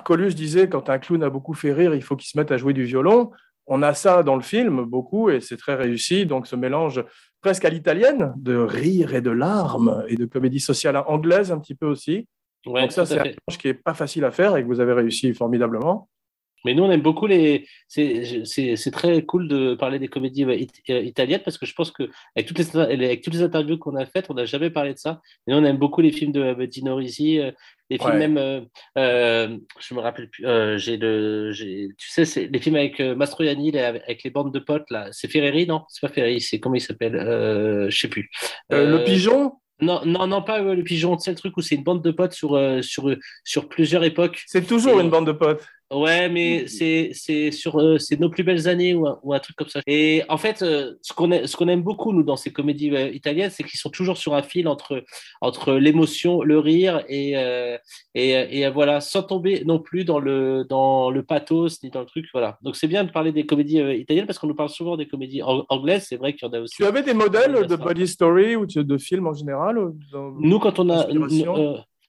Coluche 0.05 0.35
disait, 0.35 0.69
quand 0.69 0.87
un 0.87 0.99
clown 0.99 1.23
a 1.23 1.31
beaucoup 1.31 1.55
fait 1.55 1.73
rire, 1.73 1.95
il 1.95 2.03
faut 2.03 2.15
qu'il 2.15 2.29
se 2.29 2.37
mette 2.37 2.51
à 2.51 2.57
jouer 2.57 2.73
du 2.73 2.83
violon. 2.83 3.31
On 3.69 3.83
a 3.83 3.93
ça 3.93 4.23
dans 4.23 4.35
le 4.35 4.41
film, 4.41 4.83
beaucoup, 4.83 5.29
et 5.29 5.39
c'est 5.39 5.57
très 5.57 5.75
réussi. 5.75 6.25
Donc, 6.25 6.47
ce 6.47 6.55
mélange 6.55 7.03
presque 7.41 7.65
à 7.65 7.69
l'italienne, 7.69 8.33
de 8.35 8.55
rire 8.55 9.13
et 9.13 9.21
de 9.21 9.29
larmes, 9.29 10.03
et 10.07 10.15
de 10.15 10.25
comédie 10.25 10.59
sociale 10.59 10.97
anglaise 11.07 11.51
un 11.51 11.59
petit 11.59 11.75
peu 11.75 11.85
aussi. 11.85 12.27
Donc 12.65 12.91
ça, 12.91 13.05
c'est 13.05 13.19
un 13.19 13.23
mélange 13.23 13.57
qui 13.59 13.67
n'est 13.67 13.73
pas 13.73 13.93
facile 13.93 14.25
à 14.25 14.31
faire 14.31 14.57
et 14.57 14.63
que 14.63 14.67
vous 14.67 14.79
avez 14.81 14.93
réussi 14.93 15.33
formidablement. 15.33 16.09
Mais 16.65 16.73
nous, 16.73 16.83
on 16.83 16.91
aime 16.91 17.01
beaucoup 17.01 17.25
les. 17.25 17.65
C'est 17.87 18.91
très 18.91 19.23
cool 19.23 19.47
de 19.47 19.75
parler 19.75 19.97
des 19.97 20.09
comédies 20.09 20.43
euh, 20.43 20.65
euh, 20.89 21.01
italiennes 21.01 21.41
parce 21.43 21.57
que 21.57 21.65
je 21.65 21.73
pense 21.73 21.91
qu'avec 21.91 22.47
toutes 22.47 22.57
les, 22.57 22.77
avec 22.77 23.21
toutes 23.21 23.33
les 23.33 23.43
interviews 23.43 23.77
qu'on 23.77 23.95
a 23.95 24.05
faites, 24.05 24.29
on 24.29 24.33
n'a 24.33 24.43
jamais 24.43 24.69
parlé 24.69 24.93
de 24.93 24.99
ça. 24.99 25.21
Mais 25.47 25.53
nous, 25.53 25.61
on 25.61 25.65
aime 25.65 25.77
beaucoup 25.77 26.01
les 26.01 26.11
films 26.11 26.33
de 26.33 26.41
euh, 26.41 26.67
Dino 26.67 26.95
Risi, 26.95 27.39
les 27.89 27.97
films 27.97 28.17
même. 28.17 28.67
Euh, 28.97 29.57
je 29.79 29.93
me 29.93 29.99
rappelle 29.99 30.29
plus. 30.29 30.45
j'ai 30.77 30.97
le, 30.97 31.51
tu 31.97 32.09
sais, 32.09 32.25
c'est 32.25 32.47
les 32.47 32.59
films 32.59 32.75
avec 32.75 32.99
Mastroianni, 32.99 33.77
avec 33.77 34.23
les 34.23 34.29
bandes 34.29 34.53
de 34.53 34.59
potes 34.59 34.89
là. 34.89 35.09
C'est 35.11 35.27
Ferreri, 35.27 35.67
non? 35.67 35.83
C'est 35.89 36.07
pas 36.07 36.13
Ferreri. 36.13 36.41
C'est 36.41 36.59
comment 36.59 36.75
il 36.75 36.81
s'appelle 36.81 37.15
Je 37.17 37.97
sais 37.97 38.09
plus. 38.09 38.29
le 38.69 39.03
pigeon? 39.03 39.53
Non, 39.81 40.01
non, 40.05 40.27
non, 40.27 40.41
pas 40.41 40.61
le 40.61 40.83
pigeon. 40.83 41.17
C'est 41.17 41.31
le 41.31 41.37
truc 41.37 41.55
où 41.55 41.61
c'est 41.61 41.75
une 41.75 41.83
bande 41.83 42.03
de 42.03 42.11
potes 42.11 42.33
sur, 42.33 42.59
sur, 42.81 43.15
sur 43.43 43.69
plusieurs 43.69 44.03
époques. 44.03 44.43
C'est 44.45 44.67
toujours 44.67 44.99
une 44.99 45.09
bande 45.09 45.27
de 45.27 45.31
potes. 45.31 45.65
Ouais, 45.91 46.29
mais 46.29 46.67
c'est 46.67 47.09
c'est 47.13 47.49
sur 47.51 47.79
euh, 47.79 47.97
c'est 47.97 48.19
nos 48.19 48.29
plus 48.29 48.43
belles 48.43 48.67
années 48.67 48.93
ou 48.93 49.07
un, 49.07 49.19
ou 49.23 49.33
un 49.33 49.39
truc 49.39 49.55
comme 49.55 49.69
ça. 49.69 49.81
Et 49.87 50.21
en 50.29 50.37
fait, 50.37 50.61
euh, 50.61 50.93
ce 51.01 51.13
qu'on 51.13 51.31
a- 51.31 51.47
ce 51.47 51.57
qu'on 51.57 51.67
aime 51.67 51.81
beaucoup 51.81 52.13
nous 52.13 52.21
dans 52.21 52.35
ces 52.35 52.53
comédies 52.53 52.95
euh, 52.95 53.09
italiennes, 53.09 53.49
c'est 53.49 53.63
qu'ils 53.63 53.79
sont 53.79 53.89
toujours 53.89 54.17
sur 54.17 54.35
un 54.35 54.43
fil 54.43 54.67
entre 54.67 55.03
entre 55.41 55.73
l'émotion, 55.73 56.43
le 56.43 56.59
rire 56.59 57.03
et 57.09 57.35
euh, 57.37 57.75
et, 58.13 58.29
et 58.59 58.65
euh, 58.67 58.69
voilà, 58.69 59.01
sans 59.01 59.23
tomber 59.23 59.63
non 59.65 59.79
plus 59.79 60.05
dans 60.05 60.19
le 60.19 60.63
dans 60.69 61.09
le 61.09 61.23
pathos 61.23 61.81
ni 61.81 61.89
dans 61.89 62.01
le 62.01 62.05
truc. 62.05 62.25
Voilà. 62.33 62.59
Donc 62.61 62.75
c'est 62.75 62.87
bien 62.87 63.03
de 63.03 63.09
parler 63.11 63.31
des 63.31 63.47
comédies 63.47 63.79
italiennes 63.79 64.27
parce 64.27 64.37
qu'on 64.37 64.47
nous 64.47 64.53
parle 64.55 64.69
souvent 64.69 64.95
des 64.95 65.07
comédies 65.07 65.41
ang- 65.41 65.65
anglaises. 65.69 66.05
C'est 66.07 66.17
vrai 66.17 66.33
qu'il 66.33 66.47
y 66.47 66.51
en 66.51 66.53
a 66.53 66.59
aussi. 66.61 66.75
Tu 66.75 66.85
avais 66.85 67.01
des 67.01 67.15
modèles 67.15 67.65
de 67.65 67.75
body 67.75 68.07
story 68.07 68.55
ou 68.55 68.67
de 68.67 68.97
films 68.99 69.25
en 69.25 69.33
général 69.33 69.75
dans- 70.11 70.31
Nous, 70.39 70.59
quand 70.59 70.77
on 70.77 70.89
a. 70.91 71.07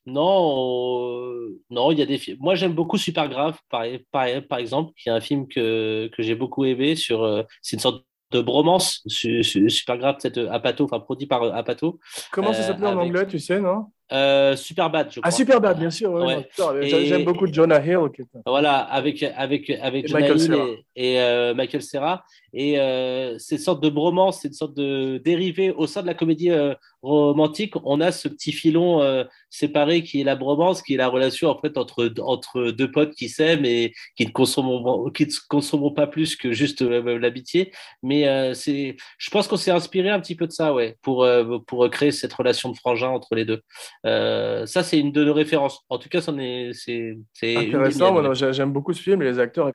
Non, 0.06 1.20
euh, 1.22 1.60
non, 1.70 1.92
il 1.92 1.98
y 1.98 2.02
a 2.02 2.06
des 2.06 2.18
films. 2.18 2.38
Moi, 2.40 2.54
j'aime 2.54 2.72
beaucoup 2.72 2.96
Supergrave, 2.98 3.58
par, 3.68 3.84
par, 4.10 4.26
par 4.48 4.58
exemple, 4.58 4.92
qui 4.96 5.08
est 5.08 5.12
un 5.12 5.20
film 5.20 5.46
que, 5.46 6.08
que 6.16 6.22
j'ai 6.22 6.34
beaucoup 6.34 6.64
aimé. 6.64 6.96
Sur, 6.96 7.22
euh, 7.22 7.42
c'est 7.62 7.76
une 7.76 7.80
sorte 7.80 8.04
de 8.30 8.40
bromance. 8.40 9.02
Su- 9.06 9.42
su- 9.44 9.68
Supergrave, 9.70 10.16
peut-être 10.20 10.38
euh, 10.38 10.50
Apato, 10.50 10.84
enfin 10.84 11.00
produit 11.00 11.26
par 11.26 11.42
Apato. 11.54 11.98
Comment 12.32 12.52
ça 12.52 12.62
s'appelait 12.62 12.86
en 12.86 12.98
avec- 12.98 13.10
anglais, 13.10 13.26
tu 13.26 13.38
sais, 13.38 13.60
non? 13.60 13.86
Euh, 14.12 14.56
Superbad, 14.56 15.08
je 15.10 15.20
crois. 15.20 15.28
Ah, 15.28 15.30
Superbad, 15.30 15.78
bien 15.78 15.90
sûr. 15.90 16.12
ouais, 16.12 16.48
J'aime 16.82 17.24
beaucoup 17.24 17.46
Jonah 17.52 17.84
Hill. 17.84 17.98
Voilà, 18.46 18.78
avec, 18.78 19.22
avec, 19.22 19.70
avec 19.70 20.04
Et 20.04 20.08
Jonah 20.08 20.20
Michael 20.20 20.40
Hill 20.40 20.54
et, 20.96 21.12
et, 21.12 21.20
euh, 21.20 21.54
Michael 21.54 21.82
Serra. 21.82 22.24
Et 22.52 22.80
euh, 22.80 23.36
c'est 23.38 23.56
une 23.56 23.60
sorte 23.60 23.82
de 23.82 23.88
bromance, 23.88 24.40
c'est 24.40 24.48
une 24.48 24.54
sorte 24.54 24.76
de 24.76 25.18
dérivé 25.18 25.70
au 25.70 25.86
sein 25.86 26.02
de 26.02 26.06
la 26.08 26.14
comédie 26.14 26.50
euh, 26.50 26.74
romantique. 27.02 27.74
On 27.84 28.00
a 28.00 28.10
ce 28.10 28.26
petit 28.28 28.50
filon 28.52 29.02
euh, 29.02 29.24
séparé 29.50 30.02
qui 30.02 30.20
est 30.20 30.24
la 30.24 30.34
bromance, 30.34 30.82
qui 30.82 30.94
est 30.94 30.96
la 30.96 31.08
relation 31.08 31.48
en 31.48 31.58
fait 31.58 31.78
entre, 31.78 32.12
entre 32.20 32.72
deux 32.72 32.90
potes 32.90 33.14
qui 33.14 33.28
s'aiment 33.28 33.64
et 33.64 33.92
qui 34.16 34.26
ne 34.26 34.32
consommeront, 34.32 35.10
qui 35.10 35.26
ne 35.26 35.32
consommeront 35.48 35.92
pas 35.92 36.08
plus 36.08 36.34
que 36.34 36.50
juste 36.52 36.82
euh, 36.82 37.18
l'amitié. 37.18 37.72
Mais 38.02 38.26
euh, 38.26 38.52
c'est, 38.54 38.96
je 39.18 39.30
pense 39.30 39.46
qu'on 39.46 39.56
s'est 39.56 39.70
inspiré 39.70 40.10
un 40.10 40.18
petit 40.18 40.34
peu 40.34 40.48
de 40.48 40.52
ça, 40.52 40.74
ouais, 40.74 40.96
pour, 41.02 41.26
pour 41.66 41.88
créer 41.90 42.10
cette 42.10 42.32
relation 42.32 42.70
de 42.70 42.76
frangin 42.76 43.08
entre 43.10 43.34
les 43.36 43.44
deux. 43.44 43.62
Euh, 44.06 44.66
ça, 44.66 44.82
c'est 44.82 44.98
une 44.98 45.12
de 45.12 45.24
nos 45.24 45.34
références. 45.34 45.84
En 45.88 45.98
tout 45.98 46.08
cas, 46.08 46.20
c'en 46.20 46.38
est, 46.38 46.70
c'est, 46.72 47.18
c'est 47.32 47.56
Intéressant, 47.56 48.32
j'aime 48.34 48.72
beaucoup 48.72 48.92
ce 48.92 49.02
film 49.02 49.22
et 49.22 49.24
les 49.26 49.38
acteurs. 49.38 49.70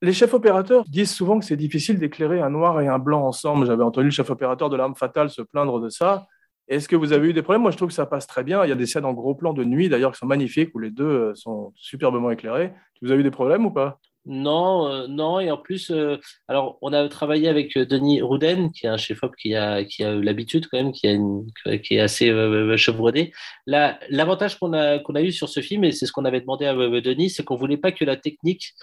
Les 0.00 0.12
chefs 0.12 0.32
opérateurs 0.32 0.84
disent 0.84 1.12
souvent 1.12 1.38
que 1.38 1.44
c'est 1.44 1.56
difficile 1.56 1.98
d'éclairer 1.98 2.40
un 2.40 2.50
noir 2.50 2.80
et 2.80 2.86
un 2.86 2.98
blanc 2.98 3.26
ensemble. 3.26 3.66
J'avais 3.66 3.82
entendu 3.82 4.06
le 4.06 4.12
chef 4.12 4.30
opérateur 4.30 4.70
de 4.70 4.76
l'arme 4.76 4.94
fatale 4.94 5.28
se 5.28 5.42
plaindre 5.42 5.80
de 5.80 5.88
ça. 5.88 6.26
Est-ce 6.68 6.88
que 6.88 6.96
vous 6.96 7.12
avez 7.12 7.28
eu 7.28 7.32
des 7.32 7.42
problèmes? 7.42 7.62
Moi, 7.62 7.70
je 7.70 7.76
trouve 7.76 7.88
que 7.88 7.94
ça 7.94 8.06
passe 8.06 8.26
très 8.26 8.44
bien. 8.44 8.64
Il 8.64 8.68
y 8.68 8.72
a 8.72 8.76
des 8.76 8.86
scènes 8.86 9.06
en 9.06 9.14
gros 9.14 9.34
plan 9.34 9.52
de 9.54 9.64
nuit, 9.64 9.88
d'ailleurs, 9.88 10.12
qui 10.12 10.18
sont 10.18 10.26
magnifiques, 10.26 10.70
où 10.74 10.78
les 10.78 10.90
deux 10.90 11.04
euh, 11.04 11.34
sont 11.34 11.72
superbement 11.74 12.30
éclairés. 12.30 12.72
Vous 13.02 13.10
avez 13.10 13.20
eu 13.20 13.24
des 13.24 13.30
problèmes 13.30 13.64
ou 13.66 13.70
pas? 13.70 13.98
Non, 14.30 14.86
euh, 14.88 15.06
non, 15.08 15.40
et 15.40 15.50
en 15.50 15.56
plus, 15.56 15.90
euh, 15.90 16.18
alors 16.48 16.76
on 16.82 16.92
a 16.92 17.08
travaillé 17.08 17.48
avec 17.48 17.74
euh, 17.78 17.86
Denis 17.86 18.20
Rouden, 18.20 18.70
qui 18.72 18.84
est 18.84 18.88
un 18.90 18.98
chef-op 18.98 19.34
qui 19.36 19.54
a, 19.54 19.84
qui 19.84 20.04
a 20.04 20.12
l'habitude 20.12 20.66
quand 20.68 20.76
même, 20.76 20.92
qui, 20.92 21.06
est 21.06 22.00
assez 22.00 22.28
euh, 22.28 22.76
chevronné. 22.76 23.32
L'avantage 23.66 24.58
qu'on 24.58 24.74
a, 24.74 24.98
a 24.98 25.22
eu 25.22 25.32
sur 25.32 25.48
ce 25.48 25.60
film, 25.60 25.82
et 25.84 25.92
c'est 25.92 26.04
ce 26.04 26.12
qu'on 26.12 26.26
avait 26.26 26.42
demandé 26.42 26.66
à 26.66 26.74
Denis, 26.74 27.30
c'est 27.30 27.42
qu'on 27.42 27.56
voulait 27.56 27.78
pas 27.78 27.90
que 27.90 28.04
la 28.04 28.16
technique 28.16 28.74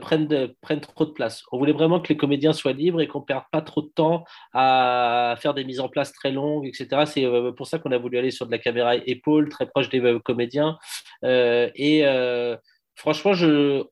prenne, 0.00 0.48
prenne 0.60 0.80
trop 0.80 1.04
de 1.06 1.12
place. 1.12 1.44
On 1.52 1.58
voulait 1.58 1.72
vraiment 1.72 2.00
que 2.00 2.08
les 2.08 2.16
comédiens 2.16 2.52
soient 2.52 2.72
libres 2.72 3.00
et 3.00 3.06
qu'on 3.06 3.20
perde 3.20 3.44
pas 3.52 3.62
trop 3.62 3.82
de 3.82 3.90
temps 3.94 4.24
à 4.54 5.36
faire 5.40 5.54
des 5.54 5.64
mises 5.64 5.80
en 5.80 5.88
place 5.88 6.12
très 6.12 6.32
longues, 6.32 6.66
etc. 6.66 7.04
C'est 7.06 7.26
pour 7.56 7.68
ça 7.68 7.78
qu'on 7.78 7.92
a 7.92 7.98
voulu 7.98 8.18
aller 8.18 8.32
sur 8.32 8.46
de 8.46 8.50
la 8.50 8.58
caméra 8.58 8.96
épaule, 8.96 9.48
très 9.50 9.66
proche 9.66 9.88
des 9.88 10.18
comédiens. 10.24 10.78
Et 11.22 12.04
franchement, 12.96 13.34
je, 13.34 13.84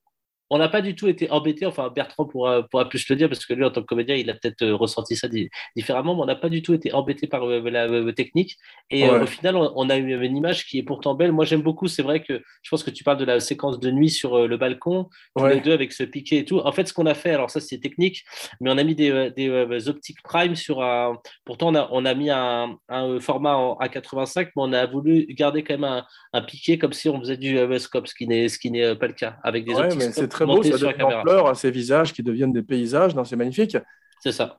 on 0.50 0.58
n'a 0.58 0.68
pas 0.68 0.80
du 0.80 0.94
tout 0.94 1.08
été 1.08 1.30
embêté. 1.30 1.66
Enfin, 1.66 1.90
Bertrand 1.94 2.24
pourra, 2.24 2.62
pourra 2.68 2.88
plus 2.88 3.08
le 3.08 3.16
dire 3.16 3.28
parce 3.28 3.44
que 3.44 3.52
lui, 3.54 3.64
en 3.64 3.70
tant 3.70 3.80
que 3.82 3.86
comédien, 3.86 4.14
il 4.16 4.28
a 4.30 4.34
peut-être 4.34 4.62
euh, 4.62 4.74
ressenti 4.74 5.14
ça 5.16 5.28
di- 5.28 5.50
différemment, 5.76 6.14
mais 6.14 6.22
on 6.22 6.26
n'a 6.26 6.36
pas 6.36 6.48
du 6.48 6.62
tout 6.62 6.72
été 6.74 6.92
embêté 6.92 7.26
par 7.26 7.44
euh, 7.48 7.68
la 7.70 7.84
euh, 7.86 8.12
technique. 8.12 8.56
Et 8.90 9.04
euh, 9.04 9.22
au 9.24 9.26
final, 9.26 9.56
on, 9.56 9.72
on 9.76 9.90
a 9.90 9.96
eu 9.98 10.24
une 10.24 10.36
image 10.36 10.64
qui 10.66 10.78
est 10.78 10.82
pourtant 10.82 11.14
belle. 11.14 11.32
Moi, 11.32 11.44
j'aime 11.44 11.62
beaucoup. 11.62 11.86
C'est 11.88 12.02
vrai 12.02 12.22
que 12.22 12.42
je 12.62 12.70
pense 12.70 12.82
que 12.82 12.90
tu 12.90 13.04
parles 13.04 13.18
de 13.18 13.24
la 13.24 13.40
séquence 13.40 13.78
de 13.78 13.90
nuit 13.90 14.10
sur 14.10 14.34
euh, 14.36 14.46
le 14.46 14.56
balcon, 14.56 15.08
tous 15.36 15.42
Ouais. 15.44 15.54
les 15.56 15.60
deux 15.60 15.72
avec 15.72 15.92
ce 15.92 16.02
piqué 16.04 16.38
et 16.38 16.44
tout. 16.44 16.58
En 16.60 16.72
fait, 16.72 16.86
ce 16.88 16.92
qu'on 16.94 17.06
a 17.06 17.14
fait, 17.14 17.30
alors 17.30 17.50
ça, 17.50 17.60
c'est 17.60 17.78
technique, 17.78 18.24
mais 18.60 18.70
on 18.70 18.78
a 18.78 18.84
mis 18.84 18.94
des, 18.94 19.30
des, 19.36 19.88
optiques 19.88 20.22
prime 20.22 20.56
sur 20.56 20.82
un. 20.82 21.18
Pourtant, 21.44 21.68
on 21.68 21.74
a, 21.74 21.88
on 21.92 22.04
a 22.04 22.14
mis 22.14 22.30
un, 22.30 22.76
un 22.88 23.20
format 23.20 23.54
en 23.56 23.74
A85, 23.78 24.46
mais 24.46 24.50
on 24.56 24.72
a 24.72 24.86
voulu 24.86 25.26
garder 25.30 25.62
quand 25.62 25.74
même 25.74 25.84
un, 25.84 26.04
un 26.32 26.42
piqué 26.42 26.78
comme 26.78 26.92
si 26.92 27.08
on 27.08 27.20
faisait 27.20 27.36
du 27.36 27.58
euh, 27.58 27.78
scope, 27.78 28.06
ce 28.08 28.14
qui 28.14 28.26
n'est 28.26 28.48
pas 28.96 29.06
le 29.06 29.12
cas, 29.12 29.36
avec 29.44 29.64
des 29.64 29.74
Ouais, 29.74 29.82
optiques 29.84 30.00
très 30.38 30.46
beau, 30.46 30.62
ça 30.62 30.78
donne 30.78 30.90
une 30.90 30.96
caméra. 30.96 31.20
ampleur 31.20 31.46
à 31.48 31.54
ces 31.54 31.70
visages 31.70 32.12
qui 32.12 32.22
deviennent 32.22 32.52
des 32.52 32.62
paysages. 32.62 33.14
Non, 33.14 33.24
C'est 33.24 33.36
magnifique. 33.36 33.76
C'est 34.20 34.32
ça. 34.32 34.58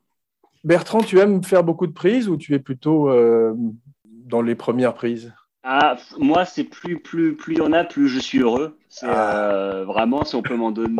Bertrand, 0.64 1.02
tu 1.02 1.20
aimes 1.20 1.44
faire 1.44 1.64
beaucoup 1.64 1.88
de 1.88 1.94
prises 1.94 2.28
ou 2.28 2.36
tu 2.36 2.54
es 2.54 2.60
plutôt 2.60 3.10
euh, 3.10 3.54
dans 4.06 4.42
les 4.42 4.56
premières 4.56 4.94
prises? 4.94 5.34
Ah, 5.62 5.98
moi, 6.18 6.46
c'est 6.46 6.64
plus, 6.64 7.00
plus, 7.02 7.36
plus 7.36 7.56
il 7.56 7.58
y 7.58 7.62
en 7.62 7.74
a, 7.74 7.84
plus 7.84 8.08
je 8.08 8.20
suis 8.20 8.40
heureux. 8.40 8.78
C'est 8.88 9.06
Ah. 9.08 9.82
euh, 9.82 9.86
vraiment, 9.86 10.24
si 10.24 10.36
on 10.36 10.42
peut 10.42 10.56
m'en 10.56 10.72
donner, 10.72 10.96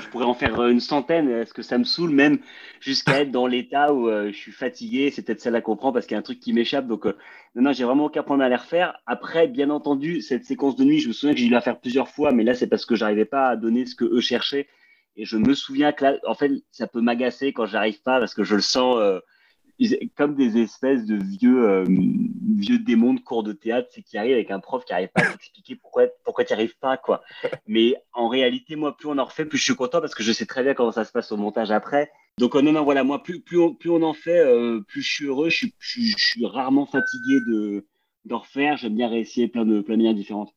je 0.00 0.08
pourrais 0.08 0.24
en 0.24 0.34
faire 0.34 0.60
euh, 0.60 0.70
une 0.70 0.78
centaine. 0.80 1.28
Est-ce 1.28 1.52
que 1.52 1.62
ça 1.62 1.78
me 1.78 1.84
saoule 1.84 2.10
même 2.10 2.38
jusqu'à 2.80 3.20
être 3.20 3.32
dans 3.32 3.48
l'état 3.48 3.92
où 3.92 4.08
euh, 4.08 4.30
je 4.30 4.36
suis 4.36 4.52
fatigué 4.52 5.10
C'est 5.10 5.22
peut-être 5.22 5.40
ça 5.40 5.50
la 5.50 5.60
comprend 5.60 5.92
parce 5.92 6.06
qu'il 6.06 6.14
y 6.14 6.16
a 6.16 6.20
un 6.20 6.22
truc 6.22 6.38
qui 6.38 6.52
m'échappe. 6.52 6.86
Donc, 6.86 7.06
euh, 7.06 7.16
non, 7.56 7.62
non, 7.62 7.72
j'ai 7.72 7.84
vraiment 7.84 8.04
aucun 8.04 8.22
problème 8.22 8.46
à 8.46 8.48
les 8.48 8.56
refaire. 8.56 8.94
Après, 9.06 9.48
bien 9.48 9.68
entendu, 9.68 10.22
cette 10.22 10.44
séquence 10.44 10.76
de 10.76 10.84
nuit, 10.84 11.00
je 11.00 11.08
me 11.08 11.12
souviens 11.12 11.34
que 11.34 11.40
j'ai 11.40 11.46
dû 11.46 11.52
la 11.52 11.60
faire 11.60 11.80
plusieurs 11.80 12.08
fois, 12.08 12.30
mais 12.32 12.44
là, 12.44 12.54
c'est 12.54 12.68
parce 12.68 12.86
que 12.86 12.94
j'arrivais 12.94 13.24
pas 13.24 13.48
à 13.48 13.56
donner 13.56 13.84
ce 13.84 13.96
que 13.96 14.04
eux 14.04 14.20
cherchaient. 14.20 14.68
Et 15.16 15.24
je 15.24 15.36
me 15.36 15.54
souviens 15.54 15.90
que 15.92 16.04
là, 16.04 16.18
en 16.24 16.34
fait, 16.34 16.52
ça 16.70 16.86
peut 16.86 17.00
m'agacer 17.00 17.52
quand 17.52 17.66
j'arrive 17.66 18.00
pas 18.02 18.20
parce 18.20 18.34
que 18.34 18.44
je 18.44 18.54
le 18.54 18.60
sens. 18.62 18.96
Comme 20.16 20.34
des 20.34 20.58
espèces 20.58 21.04
de 21.06 21.16
vieux, 21.16 21.68
euh, 21.68 21.84
vieux 22.56 22.78
démons 22.78 23.14
de 23.14 23.20
cours 23.20 23.42
de 23.42 23.52
théâtre, 23.52 23.88
c'est 23.92 24.02
qui 24.02 24.18
arrivent 24.18 24.34
avec 24.34 24.50
un 24.50 24.60
prof 24.60 24.84
qui 24.84 24.92
n'arrive 24.92 25.08
pas 25.14 25.22
à 25.22 25.30
t'expliquer 25.32 25.76
pourquoi, 25.76 26.04
pourquoi 26.24 26.44
tu 26.44 26.52
n'y 26.52 26.58
arrives 26.58 26.76
pas, 26.78 26.96
quoi. 26.96 27.22
Mais 27.66 27.94
en 28.12 28.28
réalité, 28.28 28.76
moi, 28.76 28.96
plus 28.96 29.08
on 29.08 29.18
en 29.18 29.24
refait, 29.24 29.44
plus 29.44 29.58
je 29.58 29.64
suis 29.64 29.76
content 29.76 30.00
parce 30.00 30.14
que 30.14 30.22
je 30.22 30.32
sais 30.32 30.46
très 30.46 30.62
bien 30.62 30.74
comment 30.74 30.92
ça 30.92 31.04
se 31.04 31.12
passe 31.12 31.30
au 31.32 31.36
montage 31.36 31.70
après. 31.70 32.10
Donc, 32.38 32.56
euh, 32.56 32.62
non, 32.62 32.72
non, 32.72 32.84
voilà, 32.84 33.04
moi, 33.04 33.22
plus, 33.22 33.40
plus, 33.40 33.58
on, 33.60 33.74
plus 33.74 33.90
on 33.90 34.02
en 34.02 34.14
fait, 34.14 34.38
euh, 34.40 34.80
plus 34.86 35.02
je 35.02 35.12
suis 35.12 35.24
heureux. 35.26 35.50
Je 35.50 35.56
suis, 35.56 35.74
je, 35.78 35.88
suis- 35.90 36.14
je 36.16 36.26
suis 36.26 36.46
rarement 36.46 36.86
fatigué 36.86 37.40
de, 37.46 37.86
d'en 38.24 38.38
refaire. 38.38 38.76
J'aime 38.76 38.94
bien 38.96 39.08
réessayer 39.08 39.48
plein 39.48 39.64
de, 39.64 39.80
plein 39.80 39.94
de 39.94 39.98
manières 40.02 40.14
différentes. 40.14 40.52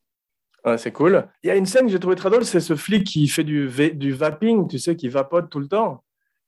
Ouais, 0.66 0.78
c'est 0.78 0.92
cool. 0.92 1.28
Il 1.44 1.48
y 1.48 1.50
a 1.50 1.56
une 1.56 1.66
scène 1.66 1.86
que 1.88 1.92
j'ai 1.92 2.00
trouvé 2.00 2.16
très 2.16 2.30
drôle, 2.30 2.46
c'est 2.46 2.60
ce 2.60 2.75
flic 2.75 3.04
qui 3.04 3.28
fait 3.28 3.44
du, 3.44 3.68
du 3.96 4.12
vaping, 4.13 4.68
tu 4.68 4.78
sais, 4.78 4.96
qui 4.96 5.08
vapote 5.08 5.50
tout 5.50 5.60
le 5.60 5.68
temps. 5.68 6.04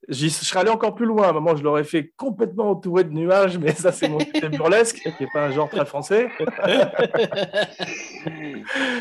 J'y- 0.10 0.30
je 0.30 0.34
serais 0.46 0.60
allé 0.62 0.70
encore 0.70 0.96
plus 0.96 1.06
loin. 1.06 1.28
À 1.28 1.30
un 1.30 1.34
moment, 1.34 1.56
je 1.56 1.64
l'aurais 1.64 1.84
fait 1.86 2.12
complètement 2.18 2.72
entouré 2.72 3.04
de 3.06 3.12
nuages, 3.14 3.58
mais 3.58 3.72
ça, 3.72 3.92
c'est 3.92 4.10
mon 4.10 4.18
côté 4.34 4.50
burlesque, 4.50 4.98
qui 4.98 5.24
n'est 5.24 5.30
pas 5.34 5.46
un 5.46 5.52
genre 5.52 5.70
très 5.70 5.86
français. 5.86 6.30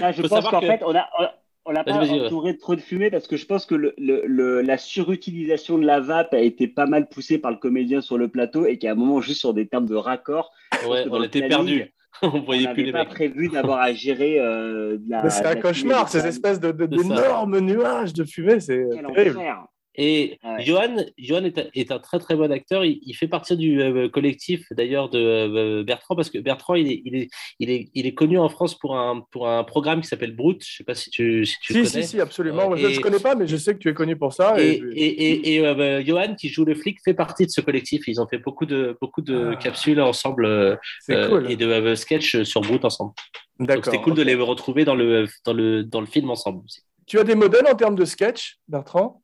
Ah, 0.00 0.12
je 0.12 0.22
Faut 0.22 0.28
pense 0.28 0.48
qu'en 0.48 0.60
que- 0.60 0.66
fait, 0.66 0.80
on 0.84 0.94
a, 0.94 1.08
on- 1.18 1.26
Vas-y, 1.64 1.84
pas 1.84 2.24
entouré 2.26 2.54
de 2.54 2.58
trop 2.58 2.74
de 2.74 2.80
fumée 2.80 3.08
parce 3.08 3.28
que 3.28 3.36
je 3.36 3.46
pense 3.46 3.66
que 3.66 3.76
le, 3.76 3.94
le- 3.96 4.24
le- 4.26 4.62
la 4.62 4.78
surutilisation 4.78 5.78
de 5.78 5.86
la 5.86 6.00
vape 6.00 6.34
a 6.34 6.40
été 6.40 6.66
pas 6.66 6.86
mal 6.86 7.08
poussée 7.08 7.38
par 7.38 7.52
le 7.52 7.56
comédien 7.56 8.00
sur 8.00 8.18
le 8.18 8.26
plateau 8.26 8.66
et 8.66 8.78
qu'à 8.78 8.90
un 8.90 8.94
moment, 8.96 9.20
juste 9.20 9.38
sur 9.38 9.54
des 9.54 9.68
termes 9.68 9.86
de 9.86 9.94
raccord, 9.94 10.50
Ouais, 10.88 11.04
on 11.08 11.22
était 11.22 11.46
perdus. 11.46 11.92
on 12.20 12.28
on 12.34 12.40
voyait 12.40 12.64
plus 12.72 12.82
n'avait 12.82 12.82
les 12.82 12.92
pas 12.92 12.98
mecs. 13.04 13.10
prévu 13.10 13.48
d'avoir 13.48 13.78
à 13.80 13.92
gérer 13.92 14.40
euh, 14.40 14.96
de 14.98 15.08
la. 15.08 15.30
C'est 15.30 15.46
un 15.46 15.54
la 15.54 15.60
cauchemar, 15.60 16.08
ces 16.08 16.26
espèces 16.26 16.58
de- 16.58 16.72
d'énormes 16.72 17.60
nuages 17.60 18.12
de 18.12 18.24
fumée, 18.24 18.58
c'est 18.58 18.84
Quel 18.92 19.06
terrible. 19.14 19.38
enfer. 19.38 19.64
Et 19.96 20.38
Ouais. 20.42 20.64
Johan, 20.64 20.96
Johan 21.18 21.44
est, 21.44 21.58
un, 21.58 21.64
est 21.74 21.90
un 21.92 21.98
très 21.98 22.18
très 22.18 22.34
bon 22.34 22.50
acteur. 22.50 22.84
Il, 22.84 23.00
il 23.04 23.14
fait 23.14 23.28
partie 23.28 23.56
du 23.56 23.80
euh, 23.82 24.08
collectif 24.08 24.64
d'ailleurs 24.70 25.08
de 25.10 25.18
euh, 25.18 25.84
Bertrand 25.84 26.16
parce 26.16 26.30
que 26.30 26.38
Bertrand 26.38 26.74
il 26.74 26.90
est, 26.90 27.02
il 27.04 27.14
est, 27.14 27.28
il 27.58 27.70
est, 27.70 27.90
il 27.94 28.06
est 28.06 28.14
connu 28.14 28.38
en 28.38 28.48
France 28.48 28.78
pour 28.78 28.96
un, 28.96 29.20
pour 29.30 29.48
un 29.48 29.64
programme 29.64 30.00
qui 30.00 30.08
s'appelle 30.08 30.34
Brut. 30.34 30.62
Je 30.66 30.76
sais 30.78 30.84
pas 30.84 30.94
si 30.94 31.10
tu, 31.10 31.44
si 31.44 31.56
tu 31.62 31.72
Si, 31.74 31.78
connais. 31.92 32.02
si, 32.04 32.08
si, 32.08 32.20
absolument. 32.20 32.72
Euh, 32.72 32.76
je 32.76 32.86
ne 32.88 33.02
connais 33.02 33.18
pas, 33.20 33.34
mais 33.34 33.46
je 33.46 33.56
sais 33.56 33.74
que 33.74 33.78
tu 33.78 33.88
es 33.88 33.94
connu 33.94 34.16
pour 34.16 34.32
ça. 34.32 34.60
Et, 34.60 34.70
et- 34.94 35.04
et, 35.04 35.30
et, 35.32 35.54
et, 35.56 35.66
euh, 35.66 35.74
bah, 35.74 36.02
Johan, 36.02 36.34
qui 36.34 36.48
joue 36.48 36.64
le 36.64 36.74
flic, 36.74 36.98
fait 37.04 37.14
partie 37.14 37.46
de 37.46 37.50
ce 37.50 37.60
collectif. 37.60 38.08
Ils 38.08 38.20
ont 38.20 38.26
fait 38.26 38.38
beaucoup 38.38 38.66
de, 38.66 38.96
beaucoup 39.00 39.20
de 39.22 39.50
Ah. 39.52 39.56
capsules 39.56 40.00
ensemble 40.00 40.44
euh, 40.46 40.76
euh, 41.10 41.28
cool. 41.28 41.50
et 41.50 41.56
de 41.56 41.66
euh, 41.66 41.94
sketchs 41.96 42.42
sur 42.42 42.60
Brut 42.62 42.84
ensemble. 42.84 43.12
D'accord. 43.60 43.84
c'était 43.84 43.98
cool 44.02 44.14
de 44.14 44.22
les 44.22 44.34
retrouver 44.34 44.84
dans 44.84 44.94
le, 44.96 45.26
dans 45.44 45.52
le, 45.52 45.84
dans 45.84 46.00
le 46.00 46.06
film 46.06 46.30
ensemble 46.30 46.64
aussi. 46.64 46.80
Tu 47.06 47.18
as 47.18 47.24
des 47.24 47.34
modèles 47.34 47.66
en 47.70 47.74
termes 47.74 47.94
de 47.94 48.04
sketch, 48.04 48.56
Bertrand? 48.68 49.21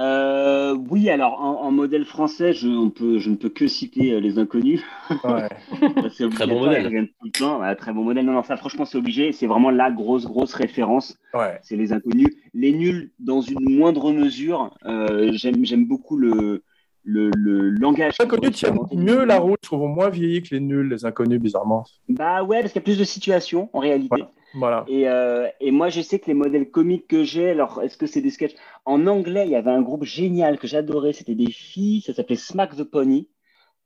Euh, 0.00 0.74
oui, 0.88 1.10
alors 1.10 1.40
en, 1.42 1.60
en 1.62 1.70
modèle 1.70 2.06
français, 2.06 2.54
je, 2.54 2.68
on 2.68 2.88
peut, 2.88 3.18
je 3.18 3.28
ne 3.28 3.36
peux 3.36 3.50
que 3.50 3.66
citer 3.68 4.12
euh, 4.12 4.20
les 4.20 4.38
inconnus. 4.38 4.82
Ouais. 5.24 5.48
C'est 6.16 6.28
Très 6.30 6.46
bon 6.46 6.60
modèle. 6.60 7.08
tout 7.18 7.26
le 7.26 7.30
temps. 7.30 7.60
Ouais, 7.60 7.74
très 7.76 7.92
bon 7.92 8.02
modèle. 8.04 8.24
Non, 8.24 8.32
non, 8.32 8.42
ça, 8.42 8.56
franchement, 8.56 8.86
c'est 8.86 8.96
obligé. 8.96 9.32
C'est 9.32 9.46
vraiment 9.46 9.70
la 9.70 9.90
grosse, 9.90 10.24
grosse 10.24 10.54
référence. 10.54 11.18
ouais. 11.34 11.58
C'est 11.62 11.76
les 11.76 11.92
inconnus. 11.92 12.28
Les 12.54 12.72
nuls, 12.72 13.10
dans 13.18 13.42
une 13.42 13.76
moindre 13.76 14.12
mesure. 14.12 14.74
Euh, 14.86 15.32
j'aime, 15.34 15.84
beaucoup 15.84 16.16
le, 16.16 16.62
le, 17.04 17.30
le 17.36 17.68
langage. 17.70 18.14
Les 18.18 18.24
inconnus 18.24 18.52
tiennent 18.52 18.78
mieux 18.92 19.24
la 19.24 19.38
route, 19.38 19.58
je 19.62 19.68
trouve, 19.68 19.86
moins 19.88 20.08
vieillis 20.08 20.42
que 20.42 20.54
les 20.54 20.60
nuls, 20.60 20.88
les 20.88 21.04
inconnus, 21.04 21.40
bizarrement. 21.40 21.84
Bah 22.08 22.42
ouais, 22.42 22.60
parce 22.60 22.72
qu'il 22.72 22.80
y 22.80 22.84
a 22.84 22.86
plus 22.86 22.98
de 22.98 23.04
situations 23.04 23.68
en 23.74 23.80
réalité. 23.80 24.24
Voilà. 24.54 24.84
Et, 24.88 25.08
euh, 25.08 25.48
et 25.60 25.70
moi, 25.70 25.88
je 25.88 26.00
sais 26.00 26.18
que 26.18 26.26
les 26.26 26.34
modèles 26.34 26.70
comiques 26.70 27.06
que 27.06 27.22
j'ai, 27.22 27.50
alors 27.50 27.82
est-ce 27.82 27.96
que 27.96 28.06
c'est 28.06 28.20
des 28.20 28.30
sketchs? 28.30 28.56
En 28.84 29.06
anglais, 29.06 29.46
il 29.46 29.50
y 29.50 29.56
avait 29.56 29.70
un 29.70 29.82
groupe 29.82 30.04
génial 30.04 30.58
que 30.58 30.66
j'adorais, 30.66 31.12
c'était 31.12 31.34
des 31.34 31.50
filles, 31.50 32.00
ça 32.00 32.14
s'appelait 32.14 32.36
Smack 32.36 32.76
the 32.76 32.84
Pony. 32.84 33.28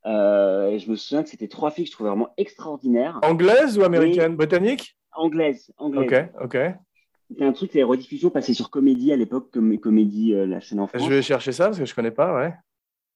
Euh, 0.05 0.69
et 0.69 0.79
je 0.79 0.89
me 0.89 0.95
souviens 0.95 1.23
que 1.23 1.29
c'était 1.29 1.47
trois 1.47 1.71
filles 1.71 1.85
que 1.85 1.89
je 1.89 1.95
trouvais 1.95 2.09
vraiment 2.09 2.29
extraordinaires. 2.37 3.19
Anglaise 3.23 3.77
ou 3.77 3.83
américaine? 3.83 4.35
Britannique? 4.35 4.97
Anglaises, 5.13 5.71
anglaises. 5.77 6.29
Ok, 6.39 6.43
ok. 6.43 6.57
C'était 7.27 7.43
un 7.43 7.53
truc, 7.53 7.73
les 7.73 7.81
rediffusions 7.83 8.29
passaient 8.29 8.53
sur 8.53 8.69
Comédie 8.69 9.11
à 9.11 9.15
l'époque, 9.15 9.49
comme 9.51 9.77
Comédie, 9.79 10.33
euh, 10.33 10.45
la 10.45 10.59
chaîne 10.59 10.79
en 10.79 10.87
France. 10.87 11.03
Je 11.03 11.09
vais 11.09 11.21
chercher 11.23 11.51
ça 11.51 11.65
parce 11.65 11.79
que 11.79 11.85
je 11.85 11.95
connais 11.95 12.11
pas, 12.11 12.35
ouais. 12.35 12.53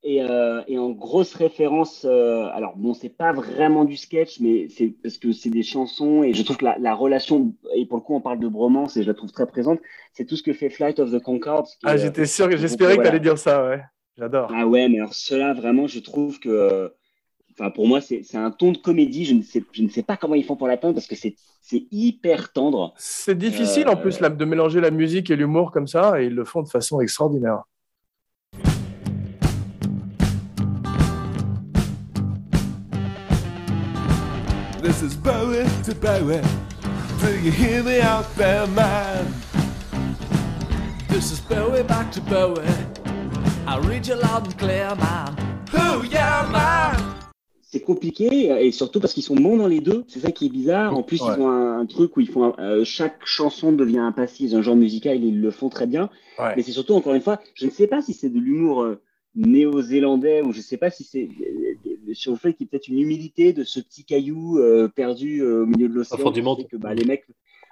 Et, 0.02 0.22
euh, 0.24 0.62
et 0.68 0.78
en 0.80 0.92
grosse 0.92 1.34
référence, 1.36 2.06
euh, 2.06 2.46
alors 2.54 2.78
bon, 2.78 2.94
c'est 2.94 3.10
pas 3.10 3.34
vraiment 3.34 3.84
du 3.84 3.98
sketch, 3.98 4.40
mais 4.40 4.70
c'est 4.70 4.88
parce 5.04 5.18
que 5.18 5.34
c'est 5.34 5.50
des 5.50 5.62
chansons 5.62 6.24
et 6.24 6.34
je 6.34 6.42
trouve 6.44 6.56
que 6.56 6.64
la, 6.64 6.78
la 6.80 6.96
relation, 6.96 7.54
et 7.76 7.86
pour 7.86 7.98
le 7.98 8.04
coup, 8.04 8.16
on 8.16 8.22
parle 8.22 8.40
de 8.40 8.48
bromance 8.48 8.96
et 8.96 9.04
je 9.04 9.08
la 9.08 9.14
trouve 9.14 9.32
très 9.34 9.46
présente, 9.46 9.80
c'est 10.14 10.26
tout 10.26 10.38
ce 10.38 10.44
que 10.44 10.54
fait 10.54 10.70
Flight 10.70 11.00
of 11.00 11.12
the 11.12 11.20
Conchords. 11.22 11.68
qui 11.68 11.78
Ah, 11.84 11.96
est, 11.96 11.98
j'étais 11.98 12.22
euh, 12.22 12.26
sûr, 12.26 12.50
j'espérais 12.56 12.96
que 12.96 13.02
tu 13.02 13.08
allais 13.10 13.20
dire 13.20 13.38
ça, 13.38 13.68
ouais. 13.68 13.82
J'adore. 14.18 14.50
Ah 14.54 14.66
ouais, 14.68 14.88
mais 14.88 15.00
alors 15.00 15.14
cela, 15.14 15.54
vraiment, 15.54 15.86
je 15.88 16.00
trouve 16.00 16.40
que, 16.40 16.48
euh, 16.50 16.90
enfin, 17.52 17.70
pour 17.70 17.86
moi, 17.88 18.00
c'est 18.00 18.24
un 18.36 18.52
ton 18.52 18.72
de 18.72 18.78
comédie. 18.78 19.26
Je 19.26 19.34
ne 19.34 19.42
sais, 19.42 19.64
je 19.74 19.84
ne 19.84 19.90
sais 19.90 20.04
pas 20.04 20.16
comment 20.18 20.36
ils 20.36 20.46
font 20.46 20.56
pour 20.56 20.68
l'atteindre 20.68 20.94
parce 20.94 21.08
que 21.08 21.16
c'est 21.16 21.36
hyper 21.92 22.52
tendre. 22.54 22.94
C'est 22.98 23.38
difficile 23.38 23.88
en 23.90 23.94
Euh, 23.94 23.96
plus 23.96 24.20
là, 24.22 24.30
de 24.30 24.46
mélanger 24.46 24.80
la 24.82 24.92
musique 24.92 25.30
et 25.30 25.36
l'humour 25.36 25.72
comme 25.72 25.88
ça, 25.88 26.22
et 26.22 26.26
ils 26.28 26.36
le 26.36 26.46
font 26.46 26.62
de 26.62 26.70
façon 26.70 27.02
extraordinaire. 27.02 27.64
This 34.90 35.04
is 35.04 35.16
Bowie 35.16 35.66
to 35.86 35.94
Bowie. 35.94 36.42
Do 37.22 37.30
you 37.44 37.52
hear 37.52 37.84
me 37.84 38.02
out 38.02 38.26
there, 38.36 38.66
man? 38.68 39.24
This 41.10 41.32
is 41.32 41.40
Bowie 41.42 41.84
back 41.84 42.12
to 42.14 42.22
Bowie. 42.22 42.66
I 43.68 43.78
read 43.88 44.08
you 44.08 44.16
loud 44.16 44.48
and 44.48 44.58
clear, 44.58 44.96
man. 44.96 45.36
Oh 45.76 46.02
yeah, 46.10 46.44
man! 46.52 46.98
C'est 47.62 47.82
compliqué 47.82 48.52
euh, 48.52 48.58
et 48.58 48.72
surtout 48.72 49.00
parce 49.00 49.14
qu'ils 49.14 49.22
sont 49.22 49.36
bons 49.36 49.58
dans 49.58 49.68
les 49.68 49.80
deux. 49.80 50.06
C'est 50.08 50.22
ça 50.22 50.32
qui 50.32 50.48
est 50.48 50.50
bizarre. 50.50 50.98
En 50.98 51.04
plus, 51.04 51.22
Ouais. 51.22 51.36
ils 51.38 51.42
ont 51.42 51.50
un, 51.50 51.82
un 51.82 51.86
truc 51.86 52.18
où 52.18 52.22
ils 52.22 52.28
font 52.30 52.46
un- 52.46 52.56
euh, 52.60 52.84
chaque 52.84 53.20
chanson 53.26 53.72
devient 53.72 54.00
un 54.00 54.12
passage, 54.12 54.56
un 54.56 54.64
genre 54.64 54.76
musical. 54.76 55.18
et 55.18 55.28
Ils 55.28 55.40
le 55.40 55.52
font 55.52 55.70
très 55.70 55.86
bien. 55.86 56.10
Ouais. 56.40 56.54
Mais 56.58 56.64
c'est 56.64 56.72
surtout, 56.72 56.96
encore 56.96 57.14
une 57.14 57.22
fois, 57.22 57.40
je 57.54 57.68
ne 57.68 57.72
sais 57.72 57.86
pas 57.86 58.02
si 58.02 58.14
c'est 58.14 58.30
de 58.30 58.40
l'humour 58.40 58.82
euh, 58.82 59.00
néo-zélandais 59.36 60.42
ou 60.42 60.52
je 60.52 60.58
ne 60.58 60.64
sais 60.64 60.78
pas 60.78 60.90
si 60.90 61.04
c'est 61.04 61.30
sur 62.14 62.32
le 62.32 62.38
fait 62.38 62.54
qu'il 62.54 62.66
y 62.66 62.70
a 62.70 62.72
peut-être 62.72 62.88
une 62.88 63.00
humilité 63.00 63.54
de 63.54 63.64
ce 63.64 63.80
petit 63.80 64.06
caillou 64.06 64.60
euh, 64.60 64.88
perdu 64.88 65.42
euh, 65.42 65.64
au 65.64 65.66
milieu 65.66 65.90
de 65.90 65.94
l'océan. 65.94 66.32
Que, 66.32 66.78
bah, 66.78 66.94
les 66.94 67.06
mecs, 67.06 67.26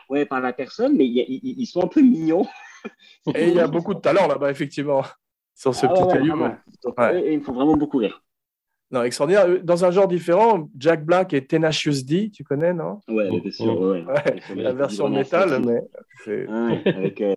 ouais, 0.09 0.25
par 0.25 0.41
la 0.41 0.53
personne, 0.53 0.95
mais 0.95 1.05
il 1.05 1.39
ils, 1.43 1.65
sont 1.65 1.83
un 1.83 1.87
peu 1.87 2.01
mignons. 2.01 2.45
Et 3.35 3.49
il 3.49 3.55
y 3.55 3.59
a 3.59 3.67
beaucoup 3.67 3.93
de 3.93 3.99
talent 3.99 4.27
là-bas, 4.27 4.51
effectivement, 4.51 5.03
sur 5.55 5.73
ce 5.75 5.85
Ah 5.85 5.89
petit 5.89 6.03
ouais, 6.03 6.13
caillou. 6.13 6.41
ouais. 6.41 6.55
Donc, 6.83 6.99
Ouais. 6.99 7.37
me 7.37 7.41
font 7.41 7.53
vraiment 7.53 7.75
beaucoup 7.77 7.97
rire. 7.97 8.21
Non, 8.89 9.03
extraordinaire. 9.03 9.63
Dans 9.63 9.83
un 9.83 9.91
genre 9.91 10.07
différent, 10.07 10.69
Jack 10.77 11.03
Black 11.03 11.33
et 11.33 11.45
Tenacious 11.45 12.03
D, 12.05 12.31
tu 12.33 12.43
connais, 12.45 12.73
non? 12.73 13.01
Ouais, 13.09 13.29
bien 13.41 13.51
sûr. 13.51 13.79
Ouais, 13.79 14.05
Ouais, 14.05 14.41
Sur 14.45 14.55
La 14.55 14.73
version 14.73 15.09
métal, 15.09 15.61
mais 15.65 15.81
c'est. 16.23 16.47
Ouais, 16.47 16.81
avec 16.85 17.21
euh, 17.21 17.33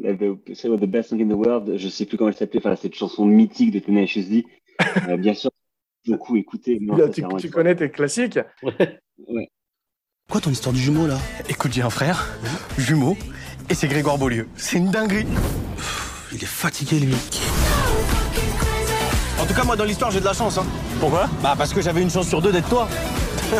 the, 0.00 0.86
Best 0.86 1.10
Song 1.10 1.20
in 1.20 1.28
the 1.28 1.36
World, 1.36 1.76
je 1.76 1.88
sais 1.88 2.06
plus 2.06 2.16
comment 2.16 2.28
elle 2.28 2.36
s'appelait, 2.36 2.60
enfin, 2.60 2.74
cette 2.76 2.94
chanson 2.94 3.26
mythique 3.26 3.70
de 3.70 3.80
Tenacious 3.80 4.28
D. 4.28 4.46
Euh, 5.08 5.16
bien 5.16 5.34
sûr, 5.34 5.50
beaucoup 6.06 6.36
écouté. 6.36 6.78
Non, 6.80 7.08
tu 7.08 7.50
connais 7.50 7.74
tes 7.74 7.90
classiques 7.90 8.38
Quoi 10.30 10.40
ton 10.40 10.50
histoire 10.50 10.72
du 10.72 10.80
jumeau 10.80 11.06
là? 11.06 11.18
Écoute, 11.48 11.72
j'ai 11.72 11.82
un 11.82 11.90
frère, 11.90 12.26
jumeau, 12.78 13.16
et 13.68 13.74
c'est 13.74 13.88
Grégoire 13.88 14.18
Beaulieu. 14.18 14.48
C'est 14.56 14.78
une 14.78 14.90
dinguerie. 14.90 15.26
Il 16.32 16.42
est 16.42 16.46
fatigué 16.46 16.98
lui. 16.98 17.14
En 19.40 19.46
tout 19.46 19.54
cas, 19.54 19.64
moi, 19.64 19.76
dans 19.76 19.84
l'histoire, 19.84 20.10
j'ai 20.10 20.20
de 20.20 20.24
la 20.24 20.32
chance. 20.32 20.56
Hein. 20.58 20.64
Pourquoi? 20.98 21.28
Bah, 21.42 21.54
parce 21.56 21.74
que 21.74 21.82
j'avais 21.82 22.00
une 22.00 22.10
chance 22.10 22.28
sur 22.28 22.40
deux 22.40 22.50
d'être 22.50 22.68
toi. 22.68 22.88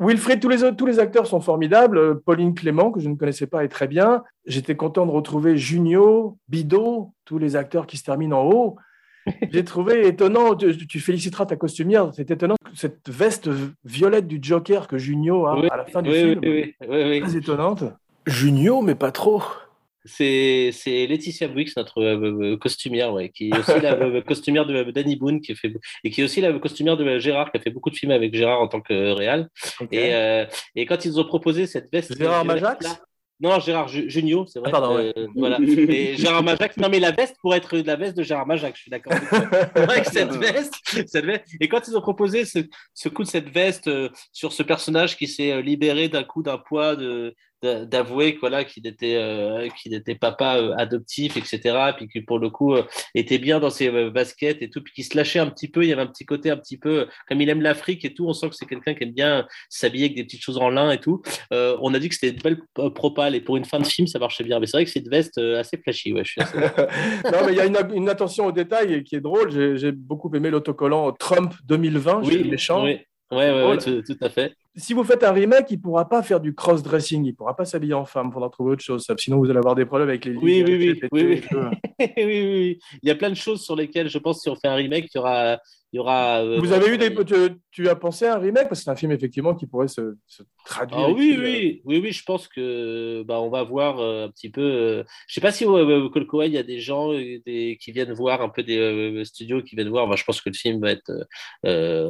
Wilfried, 0.00 0.40
tous 0.40 0.48
les, 0.48 0.64
autres, 0.64 0.76
tous 0.76 0.86
les 0.86 0.98
acteurs 0.98 1.26
sont 1.26 1.40
formidables. 1.40 2.20
Pauline 2.22 2.54
Clément, 2.54 2.90
que 2.90 3.00
je 3.00 3.08
ne 3.08 3.14
connaissais 3.14 3.46
pas, 3.46 3.64
est 3.64 3.68
très 3.68 3.86
bien. 3.86 4.24
J'étais 4.44 4.74
content 4.74 5.06
de 5.06 5.12
retrouver 5.12 5.56
Junio, 5.56 6.36
Bido, 6.48 7.14
tous 7.24 7.38
les 7.38 7.54
acteurs 7.54 7.86
qui 7.86 7.96
se 7.96 8.02
terminent 8.02 8.40
en 8.40 8.44
haut. 8.44 8.76
J'ai 9.50 9.64
trouvé 9.64 10.06
étonnant, 10.06 10.54
tu, 10.54 10.86
tu 10.86 11.00
féliciteras 11.00 11.46
ta 11.46 11.56
costumière, 11.56 12.10
c'est 12.14 12.30
étonnant, 12.30 12.56
cette 12.74 13.08
veste 13.08 13.48
violette 13.84 14.26
du 14.26 14.38
Joker 14.42 14.86
que 14.88 14.98
Junio 14.98 15.46
a 15.46 15.58
Oui, 15.60 15.68
à 15.70 15.76
la 15.76 15.86
fin 15.86 16.02
du 16.02 16.10
oui, 16.10 16.16
film. 16.20 16.40
oui, 16.42 16.74
oui, 16.80 16.86
oui, 16.88 17.02
oui. 17.10 17.20
Très 17.20 17.36
étonnante. 17.36 17.84
Junio, 18.26 18.82
mais 18.82 18.94
pas 18.94 19.12
trop. 19.12 19.42
C'est 20.06 20.70
c'est 20.72 21.06
Laetitia 21.06 21.48
Brix, 21.48 21.72
notre 21.78 22.02
euh, 22.02 22.52
euh, 22.52 22.56
costumière, 22.58 23.14
ouais, 23.14 23.30
qui 23.30 23.48
est 23.48 23.58
aussi 23.58 23.80
la 23.80 23.94
euh, 24.02 24.20
costumière 24.20 24.66
de 24.66 24.90
Danny 24.90 25.16
Boone, 25.16 25.40
qui 25.40 25.54
fait, 25.54 25.72
et 26.04 26.10
qui 26.10 26.20
est 26.20 26.24
aussi 26.24 26.42
la 26.42 26.52
costumière 26.58 26.98
de 26.98 27.18
Gérard, 27.18 27.50
qui 27.50 27.56
a 27.56 27.60
fait 27.60 27.70
beaucoup 27.70 27.88
de 27.88 27.96
films 27.96 28.12
avec 28.12 28.34
Gérard 28.34 28.60
en 28.60 28.68
tant 28.68 28.82
que 28.82 29.12
réal. 29.12 29.48
Et, 29.90 30.14
euh, 30.14 30.44
et 30.74 30.84
quand 30.84 31.06
ils 31.06 31.18
ont 31.18 31.24
proposé 31.24 31.66
cette 31.66 31.90
veste. 31.90 32.18
Gérard 32.18 32.44
Majax? 32.44 32.84
Là- 32.84 32.98
Non, 33.40 33.58
Gérard 33.58 33.88
Ju- 33.88 34.08
Junio, 34.08 34.46
c'est 34.46 34.60
vrai. 34.60 34.68
Ah, 34.72 34.78
pardon, 34.80 34.96
ouais. 34.96 35.12
Euh, 35.16 35.26
voilà. 35.34 35.58
Et 35.60 36.16
Gérard 36.16 36.42
Majax, 36.44 36.76
non, 36.76 36.88
mais 36.88 37.00
la 37.00 37.10
veste 37.10 37.36
pourrait 37.40 37.58
être 37.58 37.76
la 37.78 37.96
veste 37.96 38.16
de 38.16 38.22
Gérard 38.22 38.46
Majax, 38.46 38.76
je 38.78 38.82
suis 38.82 38.90
d'accord 38.90 39.12
avec 39.74 40.04
cette 40.06 40.32
veste, 40.36 40.74
cette 40.84 41.24
veste. 41.24 41.44
Et 41.60 41.68
quand 41.68 41.86
ils 41.88 41.96
ont 41.96 42.00
proposé 42.00 42.44
ce, 42.44 42.60
ce 42.94 43.08
coup 43.08 43.22
de 43.24 43.28
cette 43.28 43.48
veste 43.48 43.88
euh, 43.88 44.08
sur 44.32 44.52
ce 44.52 44.62
personnage 44.62 45.16
qui 45.16 45.26
s'est 45.26 45.52
euh, 45.52 45.60
libéré 45.62 46.08
d'un 46.08 46.22
coup 46.24 46.42
d'un 46.42 46.58
poids 46.58 46.94
de 46.96 47.34
d'avouer 47.84 48.34
que, 48.34 48.40
voilà 48.40 48.64
qu'il 48.64 48.86
était 48.86 49.16
euh, 49.16 49.68
qu'il 49.70 49.94
était 49.94 50.14
papa 50.14 50.56
euh, 50.58 50.74
adoptif 50.76 51.36
etc 51.36 51.92
puis 51.96 52.08
qui 52.08 52.20
pour 52.20 52.38
le 52.38 52.50
coup 52.50 52.74
euh, 52.74 52.82
était 53.14 53.38
bien 53.38 53.60
dans 53.60 53.70
ses 53.70 53.90
baskets 54.10 54.62
et 54.62 54.70
tout 54.70 54.82
puis 54.82 54.92
qui 54.92 55.02
se 55.02 55.16
lâchait 55.16 55.38
un 55.38 55.48
petit 55.48 55.68
peu 55.68 55.82
il 55.82 55.88
y 55.88 55.92
avait 55.92 56.02
un 56.02 56.06
petit 56.06 56.26
côté 56.26 56.50
un 56.50 56.56
petit 56.56 56.78
peu 56.78 57.06
comme 57.28 57.40
il 57.40 57.48
aime 57.48 57.62
l'Afrique 57.62 58.04
et 58.04 58.14
tout 58.14 58.26
on 58.26 58.32
sent 58.32 58.50
que 58.50 58.54
c'est 58.56 58.66
quelqu'un 58.66 58.94
qui 58.94 59.04
aime 59.04 59.12
bien 59.12 59.46
s'habiller 59.68 60.06
avec 60.06 60.16
des 60.16 60.24
petites 60.24 60.42
choses 60.42 60.58
en 60.58 60.68
lin 60.68 60.90
et 60.90 60.98
tout 60.98 61.22
on 61.50 61.94
a 61.94 61.98
dit 61.98 62.08
que 62.08 62.14
c'était 62.14 62.34
une 62.34 62.42
belle 62.42 62.92
propale 62.94 63.34
et 63.34 63.40
pour 63.40 63.56
une 63.56 63.64
fin 63.64 63.80
de 63.80 63.86
film 63.86 64.06
ça 64.06 64.18
marchait 64.18 64.44
bien 64.44 64.60
mais 64.60 64.66
c'est 64.66 64.76
vrai 64.76 64.84
que 64.84 64.90
c'est 64.90 65.00
une 65.00 65.10
veste 65.10 65.38
assez 65.38 65.76
flashy 65.76 66.12
ouais 66.12 66.24
je 66.24 66.32
suis 66.32 66.40
assez... 66.40 66.58
non, 67.24 67.46
mais 67.46 67.52
il 67.52 67.56
y 67.56 67.60
a 67.60 67.66
une, 67.66 67.76
une 67.94 68.08
attention 68.08 68.46
au 68.46 68.52
détail 68.52 69.02
qui 69.04 69.16
est 69.16 69.20
drôle. 69.20 69.50
J'ai 69.76 69.92
beaucoup 69.92 70.34
aimé 70.34 70.50
l'autocollant 70.50 71.12
Trump 71.12 71.54
2020 71.64 72.24
chez 72.24 72.38
les 72.38 72.50
méchants. 72.50 72.84
oui 72.84 72.98
ouais 73.30 73.50
ouais, 73.50 73.50
ouais, 73.50 73.76
Drôle. 73.76 73.78
tout, 73.78 74.02
tout 74.02 74.24
à 74.24 74.28
fait 74.28 74.54
Si 74.76 74.92
vous 74.92 75.04
faites 75.04 75.22
un 75.22 75.30
remake, 75.30 75.70
il 75.70 75.76
ne 75.76 75.82
pourra 75.82 76.08
pas 76.08 76.22
faire 76.22 76.40
du 76.40 76.52
cross-dressing. 76.52 77.24
Il 77.24 77.30
ne 77.30 77.36
pourra 77.36 77.54
pas 77.54 77.64
s'habiller 77.64 77.94
en 77.94 78.04
femme. 78.04 78.28
Il 78.30 78.32
faudra 78.32 78.50
trouver 78.50 78.72
autre 78.72 78.82
chose. 78.82 79.06
Sinon, 79.18 79.38
vous 79.38 79.48
allez 79.48 79.58
avoir 79.58 79.76
des 79.76 79.84
problèmes 79.84 80.08
avec 80.08 80.24
les 80.24 80.34
Oui, 80.34 80.64
oui, 80.66 80.76
oui, 80.76 81.00
oui, 81.12 81.42
oui. 81.48 82.16
oui. 82.16 82.78
Il 83.02 83.08
y 83.08 83.12
a 83.12 83.14
plein 83.14 83.30
de 83.30 83.36
choses 83.36 83.62
sur 83.62 83.76
lesquelles 83.76 84.08
je 84.08 84.18
pense 84.18 84.42
si 84.42 84.48
on 84.48 84.56
fait 84.56 84.66
un 84.68 84.74
remake, 84.74 85.06
il 85.14 85.16
y 85.16 85.20
aura. 85.20 85.58
Il 85.92 85.98
y 85.98 86.00
aura 86.00 86.42
euh, 86.42 86.58
Vous 86.58 86.72
avez 86.72 86.92
eu 86.92 86.98
des. 86.98 87.14
Tu, 87.74 87.88
as 87.88 87.96
pensé 87.96 88.26
à 88.26 88.36
un 88.36 88.38
remake? 88.38 88.68
Parce 88.68 88.80
que 88.80 88.84
c'est 88.84 88.90
un 88.90 88.96
film, 88.96 89.10
effectivement, 89.12 89.54
qui 89.54 89.66
pourrait 89.66 89.88
se, 89.88 90.14
se 90.28 90.42
traduire. 90.64 91.00
Ah 91.08 91.10
oui, 91.10 91.34
euh, 91.36 91.42
oui, 91.42 91.82
oui, 91.84 91.98
oui, 92.02 92.12
je 92.12 92.22
pense 92.22 92.46
que 92.48 93.22
bah, 93.24 93.40
on 93.40 93.50
va 93.50 93.62
voir 93.64 93.98
euh, 93.98 94.26
un 94.26 94.30
petit 94.30 94.48
peu. 94.48 94.60
euh, 94.62 95.04
je 95.26 95.34
sais 95.34 95.40
pas 95.40 95.50
si 95.52 95.64
au 95.64 96.10
Coel, 96.26 96.50
il 96.52 96.54
y 96.54 96.58
a 96.58 96.62
des 96.62 96.78
gens 96.78 97.12
euh, 97.12 97.38
des, 97.44 97.76
qui 97.80 97.90
viennent 97.92 98.12
voir 98.12 98.42
un 98.42 98.48
peu 98.48 98.62
des 98.62 98.78
euh, 98.78 99.24
studios 99.24 99.60
qui 99.62 99.74
viennent 99.74 99.88
voir. 99.88 100.06
Bah, 100.06 100.14
je 100.16 100.24
pense 100.24 100.40
que 100.40 100.48
le 100.50 100.54
film 100.54 100.80
va 100.80 100.92
être 100.92 101.10
euh, 101.66 102.06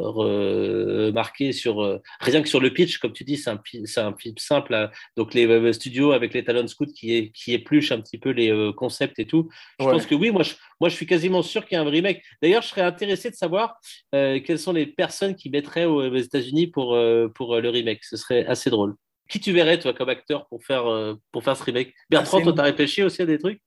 remarqué 1.08 1.52
sur 1.52 1.82
euh, 1.82 1.98
rien 2.20 2.42
que 2.42 2.48
sur 2.48 2.60
le 2.60 2.70
pitch, 2.72 2.98
comme 2.98 3.12
tu 3.12 3.24
dis, 3.24 3.36
c'est 3.36 3.50
un, 3.50 3.60
un 3.98 4.14
film 4.16 4.36
simple. 4.36 4.72
là. 4.72 4.90
Donc 5.16 5.34
les 5.34 5.46
euh, 5.46 5.72
studios 5.72 6.12
avec 6.12 6.34
les 6.34 6.44
talons 6.44 6.66
scouts 6.66 6.86
qui, 6.86 7.14
est, 7.16 7.30
qui 7.30 7.52
épluchent 7.54 7.92
un 7.92 8.00
petit 8.00 8.18
peu 8.18 8.30
les 8.30 8.50
euh, 8.50 8.72
concepts 8.72 9.18
et 9.18 9.26
tout. 9.26 9.48
Je 9.80 9.84
Ouais. 9.84 9.92
pense 9.92 10.06
que 10.06 10.14
oui, 10.14 10.30
moi 10.30 10.42
je, 10.42 10.54
moi 10.80 10.88
je 10.88 10.94
suis 10.94 11.06
quasiment 11.06 11.42
sûr 11.42 11.64
qu'il 11.66 11.76
y 11.76 11.78
a 11.78 11.82
un 11.82 11.88
remake. 11.88 12.22
D'ailleurs, 12.42 12.62
je 12.62 12.68
serais 12.68 12.80
intéressé 12.82 13.30
de 13.30 13.34
savoir 13.34 13.76
euh, 14.14 14.40
quelles 14.44 14.58
sont 14.58 14.72
les 14.72 14.86
personnes 14.86 15.34
qui 15.36 15.48
mettraient 15.54 15.86
aux, 15.86 16.02
aux 16.02 16.14
États-Unis 16.16 16.66
pour, 16.66 16.94
euh, 16.94 17.28
pour 17.28 17.54
euh, 17.54 17.60
le 17.60 17.70
remake. 17.70 18.04
Ce 18.04 18.16
serait 18.16 18.44
assez 18.46 18.68
drôle. 18.70 18.94
Qui 19.30 19.40
tu 19.40 19.52
verrais, 19.52 19.78
toi, 19.78 19.94
comme 19.94 20.10
acteur 20.10 20.46
pour 20.48 20.62
faire, 20.64 20.86
euh, 20.86 21.14
pour 21.32 21.42
faire 21.42 21.56
ce 21.56 21.64
remake? 21.64 21.94
Bertrand, 22.10 22.38
Ah, 22.40 22.42
toi, 22.44 22.52
t'as 22.52 22.62
réfléchi 22.64 23.02
aussi 23.02 23.22
à 23.22 23.26
des 23.26 23.38
trucs? 23.38 23.60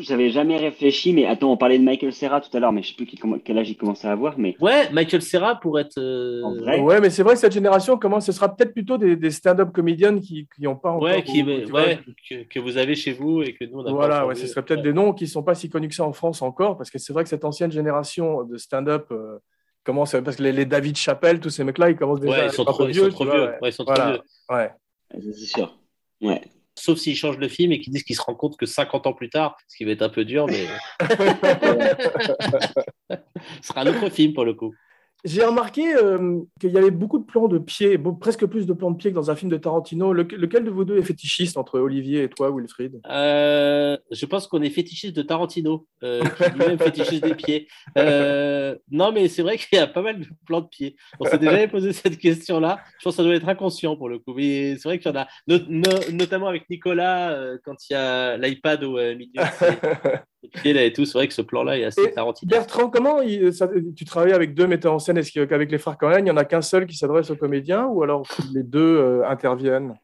J'avais 0.00 0.30
jamais 0.30 0.56
réfléchi, 0.56 1.12
mais 1.12 1.26
attends, 1.26 1.52
on 1.52 1.56
parlait 1.56 1.78
de 1.78 1.84
Michael 1.84 2.12
Serra 2.12 2.40
tout 2.40 2.54
à 2.56 2.58
l'heure, 2.60 2.72
mais 2.72 2.82
je 2.82 2.88
sais 2.88 2.94
plus 2.96 3.06
qui- 3.06 3.16
comment- 3.16 3.38
quel 3.38 3.56
âge 3.56 3.70
il 3.70 3.76
commençait 3.76 4.08
à 4.08 4.12
avoir, 4.12 4.36
mais 4.36 4.56
Ouais, 4.60 4.90
Michael 4.90 5.22
Serra 5.22 5.54
pour 5.60 5.78
être. 5.78 5.98
euh, 5.98 6.42
En 6.42 6.54
vrai 6.56 6.80
Ouais, 6.80 7.00
mais 7.00 7.08
c'est 7.08 7.22
vrai 7.22 7.34
que 7.34 7.40
cette 7.40 7.52
génération 7.52 7.96
commence. 7.96 8.26
Ce 8.26 8.32
sera 8.32 8.54
peut-être 8.54 8.72
plutôt 8.74 8.98
des, 8.98 9.14
des 9.16 9.30
stand-up 9.30 9.70
comédiennes 9.72 10.20
qui 10.20 10.48
n'ont 10.58 10.74
pas 10.76 10.90
encore. 10.90 11.02
Ouais, 11.02 11.22
qui, 11.22 11.42
vois, 11.42 11.84
ouais 11.84 12.00
que, 12.28 12.42
que 12.44 12.58
vous 12.58 12.76
avez 12.78 12.96
chez 12.96 13.12
vous 13.12 13.42
et 13.42 13.54
que 13.54 13.64
nous, 13.64 13.78
on 13.78 13.86
a 13.86 13.92
Voilà, 13.92 14.26
ouais, 14.26 14.34
ce 14.34 14.46
serait 14.48 14.64
peut-être 14.64 14.82
des 14.82 14.92
noms 14.92 15.12
qui 15.12 15.24
ne 15.24 15.28
sont 15.28 15.44
pas 15.44 15.54
si 15.54 15.68
connus 15.68 15.88
que 15.88 15.94
ça 15.94 16.04
en 16.04 16.12
France 16.12 16.42
encore, 16.42 16.76
parce 16.76 16.90
que 16.90 16.98
c'est 16.98 17.12
vrai 17.12 17.22
que 17.22 17.28
cette 17.30 17.44
ancienne 17.44 17.70
génération 17.70 18.42
de 18.42 18.56
stand-up 18.56 19.06
euh, 19.12 19.38
commence, 19.86 20.14
parce 20.24 20.36
que 20.36 20.42
les, 20.42 20.52
les 20.52 20.66
David 20.66 20.96
Chappelle, 20.96 21.40
tous 21.40 21.48
ces 21.50 21.64
mecs-là, 21.64 21.88
ils 21.90 21.96
commencent 21.96 22.20
déjà 22.20 22.36
Ouais, 22.36 22.42
à 22.42 22.46
ils 22.46 22.52
sont 22.52 22.64
trop 22.66 22.84
peu 22.84 22.90
ils 22.90 22.94
sont 22.94 23.02
vieux, 23.04 23.10
trop 23.10 23.24
tu 23.24 23.30
vieux. 23.30 23.40
vois, 23.40 23.50
Ouais, 23.62 23.68
ils 23.70 23.72
sont 23.72 23.84
trop 23.86 23.94
vieux. 23.94 24.20
ouais. 24.50 24.70
c'est 25.14 25.32
sûr. 25.46 25.78
Ouais. 26.20 26.42
Sauf 26.78 26.98
s'ils 26.98 27.16
changent 27.16 27.38
le 27.38 27.48
film 27.48 27.72
et 27.72 27.80
qu'ils 27.80 27.90
disent 27.94 28.02
qu'ils 28.02 28.16
se 28.16 28.20
rendent 28.20 28.36
compte 28.36 28.58
que 28.58 28.66
50 28.66 29.06
ans 29.06 29.14
plus 29.14 29.30
tard, 29.30 29.56
ce 29.66 29.76
qui 29.78 29.84
va 29.86 29.92
être 29.92 30.02
un 30.02 30.10
peu 30.10 30.26
dur, 30.26 30.46
mais 30.46 30.66
ce 33.62 33.68
sera 33.68 33.80
un 33.80 33.86
autre 33.86 34.10
film 34.10 34.34
pour 34.34 34.44
le 34.44 34.52
coup. 34.54 34.74
J'ai 35.24 35.44
remarqué 35.44 35.94
euh, 35.96 36.38
qu'il 36.60 36.70
y 36.70 36.78
avait 36.78 36.90
beaucoup 36.92 37.18
de 37.18 37.24
plans 37.24 37.48
de 37.48 37.58
pieds, 37.58 37.96
beau- 37.98 38.12
presque 38.12 38.46
plus 38.46 38.64
de 38.66 38.72
plans 38.72 38.92
de 38.92 38.96
pieds 38.96 39.10
que 39.10 39.16
dans 39.16 39.30
un 39.30 39.34
film 39.34 39.50
de 39.50 39.56
Tarantino. 39.56 40.12
Le- 40.12 40.22
lequel 40.22 40.62
de 40.64 40.70
vous 40.70 40.84
deux 40.84 40.98
est 40.98 41.02
fétichiste 41.02 41.56
entre 41.56 41.80
Olivier 41.80 42.24
et 42.24 42.28
toi, 42.28 42.50
Wilfried? 42.54 43.00
Euh, 43.10 43.96
je 44.12 44.26
pense 44.26 44.46
qu'on 44.46 44.62
est 44.62 44.70
fétichiste 44.70 45.16
de 45.16 45.22
Tarantino, 45.22 45.86
euh, 46.04 46.20
qui 46.22 46.50
lui-même 46.52 46.78
fétichiste 46.78 47.24
des 47.24 47.34
pieds. 47.34 47.66
Euh, 47.98 48.76
non, 48.90 49.10
mais 49.10 49.26
c'est 49.28 49.42
vrai 49.42 49.56
qu'il 49.58 49.76
y 49.78 49.82
a 49.82 49.86
pas 49.88 50.02
mal 50.02 50.20
de 50.20 50.26
plans 50.46 50.60
de 50.60 50.68
pieds. 50.68 50.94
On 51.18 51.24
s'est 51.24 51.38
déjà 51.38 51.66
posé 51.66 51.92
cette 51.92 52.18
question-là. 52.18 52.78
Je 53.00 53.04
pense 53.04 53.14
que 53.14 53.16
ça 53.16 53.24
doit 53.24 53.34
être 53.34 53.48
inconscient 53.48 53.96
pour 53.96 54.08
le 54.08 54.18
coup. 54.20 54.34
Mais 54.34 54.76
c'est 54.76 54.88
vrai 54.88 54.98
qu'il 55.00 55.10
y 55.10 55.14
en 55.16 55.18
a, 55.20 55.26
no- 55.48 55.58
no- 55.68 56.12
notamment 56.12 56.46
avec 56.46 56.70
Nicolas, 56.70 57.36
quand 57.64 57.74
il 57.90 57.94
y 57.94 57.96
a 57.96 58.36
l'iPad 58.36 58.84
au 58.84 58.92
milieu 58.92 59.42
pieds 60.48 60.72
là 60.72 60.84
et 60.84 60.92
tout. 60.92 61.04
C'est 61.04 61.18
vrai 61.18 61.28
que 61.28 61.34
ce 61.34 61.42
plan-là 61.42 61.78
est 61.78 61.84
assez 61.84 62.02
Et 62.02 62.12
Tarantino. 62.12 62.50
Bertrand, 62.50 62.88
comment 62.90 63.22
il- 63.22 63.52
ça- 63.52 63.68
tu 63.96 64.04
travailles 64.04 64.32
avec 64.32 64.54
deux 64.54 64.66
metteurs 64.66 64.92
en 64.94 64.98
scène? 64.98 65.18
Est-ce 65.18 65.44
qu'avec 65.44 65.70
les 65.70 65.78
frères 65.78 65.98
Cohen, 65.98 66.18
il 66.18 66.24
n'y 66.24 66.30
en 66.30 66.36
a 66.36 66.44
qu'un 66.44 66.62
seul 66.62 66.86
qui 66.86 66.96
s'adresse 66.96 67.30
aux 67.30 67.36
comédiens 67.36 67.86
ou 67.86 68.02
alors 68.02 68.26
les 68.52 68.62
deux 68.62 68.80
euh, 68.80 69.26
interviennent? 69.28 69.94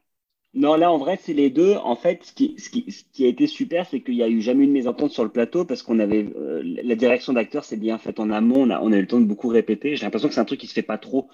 Non, 0.54 0.74
là, 0.76 0.92
en 0.92 0.98
vrai, 0.98 1.18
c'est 1.18 1.32
les 1.32 1.48
deux. 1.48 1.76
En 1.76 1.96
fait, 1.96 2.24
ce 2.24 2.32
qui, 2.34 2.54
ce 2.58 2.68
qui, 2.68 2.90
ce 2.92 3.04
qui 3.10 3.24
a 3.24 3.28
été 3.28 3.46
super, 3.46 3.86
c'est 3.86 4.00
qu'il 4.02 4.14
n'y 4.16 4.22
a 4.22 4.28
eu 4.28 4.42
jamais 4.42 4.64
eu 4.64 4.66
de 4.66 4.72
mésentente 4.72 5.10
sur 5.10 5.24
le 5.24 5.30
plateau 5.30 5.64
parce 5.64 5.82
qu'on 5.82 5.98
avait 5.98 6.26
euh, 6.36 6.60
la 6.84 6.94
direction 6.94 7.32
d'acteur, 7.32 7.64
c'est 7.64 7.78
bien 7.78 7.96
fait 7.96 8.20
en 8.20 8.28
amont. 8.30 8.60
On 8.66 8.70
a, 8.70 8.78
on 8.82 8.92
a 8.92 8.98
eu 8.98 9.00
le 9.00 9.06
temps 9.06 9.20
de 9.20 9.24
beaucoup 9.24 9.48
répéter. 9.48 9.96
J'ai 9.96 10.04
l'impression 10.04 10.28
que 10.28 10.34
c'est 10.34 10.40
un 10.40 10.44
truc 10.44 10.60
qui 10.60 10.66
se 10.66 10.74
fait 10.74 10.82
pas 10.82 10.98
trop 10.98 11.28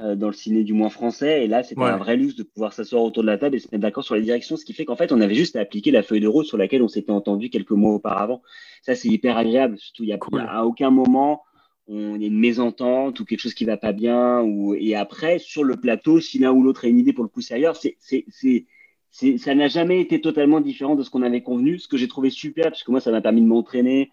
euh, 0.00 0.14
dans 0.16 0.26
le 0.28 0.32
ciné, 0.32 0.64
du 0.64 0.72
moins 0.72 0.88
français. 0.90 1.44
Et 1.44 1.48
là, 1.48 1.62
c'était 1.62 1.80
Ouais. 1.80 1.90
un 1.90 1.96
vrai 1.96 2.16
luxe 2.16 2.34
de 2.36 2.42
pouvoir 2.42 2.72
s'asseoir 2.72 3.02
autour 3.02 3.22
de 3.22 3.28
la 3.28 3.38
table 3.38 3.56
et 3.56 3.58
se 3.60 3.68
mettre 3.72 3.82
d'accord 3.82 4.04
sur 4.04 4.14
les 4.14 4.22
directions, 4.22 4.56
ce 4.56 4.64
qui 4.64 4.72
fait 4.72 4.84
qu'en 4.84 4.96
fait, 4.96 5.12
on 5.12 5.20
avait 5.20 5.34
juste 5.34 5.56
à 5.56 5.60
appliquer 5.60 5.90
la 5.90 6.02
feuille 6.02 6.20
de 6.20 6.28
route 6.28 6.46
sur 6.46 6.58
laquelle 6.58 6.82
on 6.82 6.88
s'était 6.88 7.12
entendu 7.12 7.50
quelques 7.50 7.70
mois 7.72 7.92
auparavant. 7.94 8.42
Ça, 8.82 8.94
c'est 8.94 9.08
hyper 9.08 9.36
agréable. 9.36 9.78
Surtout, 9.78 10.04
il 10.04 10.08
y 10.10 10.12
a, 10.12 10.18
a 10.38 10.58
à 10.60 10.64
aucun 10.64 10.90
moment 10.90 11.42
on 11.86 12.14
a 12.14 12.24
une 12.24 12.38
mésentente 12.38 13.20
ou 13.20 13.24
quelque 13.24 13.40
chose 13.40 13.54
qui 13.54 13.64
va 13.66 13.76
pas 13.76 13.92
bien 13.92 14.40
ou 14.40 14.74
et 14.74 14.94
après 14.94 15.38
sur 15.38 15.64
le 15.64 15.76
plateau 15.76 16.18
si 16.20 16.38
l'un 16.38 16.50
ou 16.50 16.62
l'autre 16.62 16.86
a 16.86 16.88
une 16.88 16.98
idée 16.98 17.12
pour 17.12 17.24
le 17.24 17.28
pousser 17.30 17.54
ailleurs 17.54 17.76
c'est 17.76 17.96
c'est 18.00 18.24
c'est 18.30 18.64
c'est 19.10 19.36
ça 19.38 19.54
n'a 19.54 19.68
jamais 19.68 20.00
été 20.00 20.20
totalement 20.20 20.60
différent 20.60 20.94
de 20.94 21.02
ce 21.02 21.10
qu'on 21.10 21.22
avait 21.22 21.42
convenu 21.42 21.78
ce 21.78 21.86
que 21.88 21.96
j'ai 21.98 22.08
trouvé 22.08 22.30
super 22.30 22.64
parce 22.70 22.82
que 22.84 22.90
moi 22.90 23.00
ça 23.00 23.10
m'a 23.10 23.20
permis 23.20 23.42
de 23.42 23.46
m'entraîner 23.46 24.10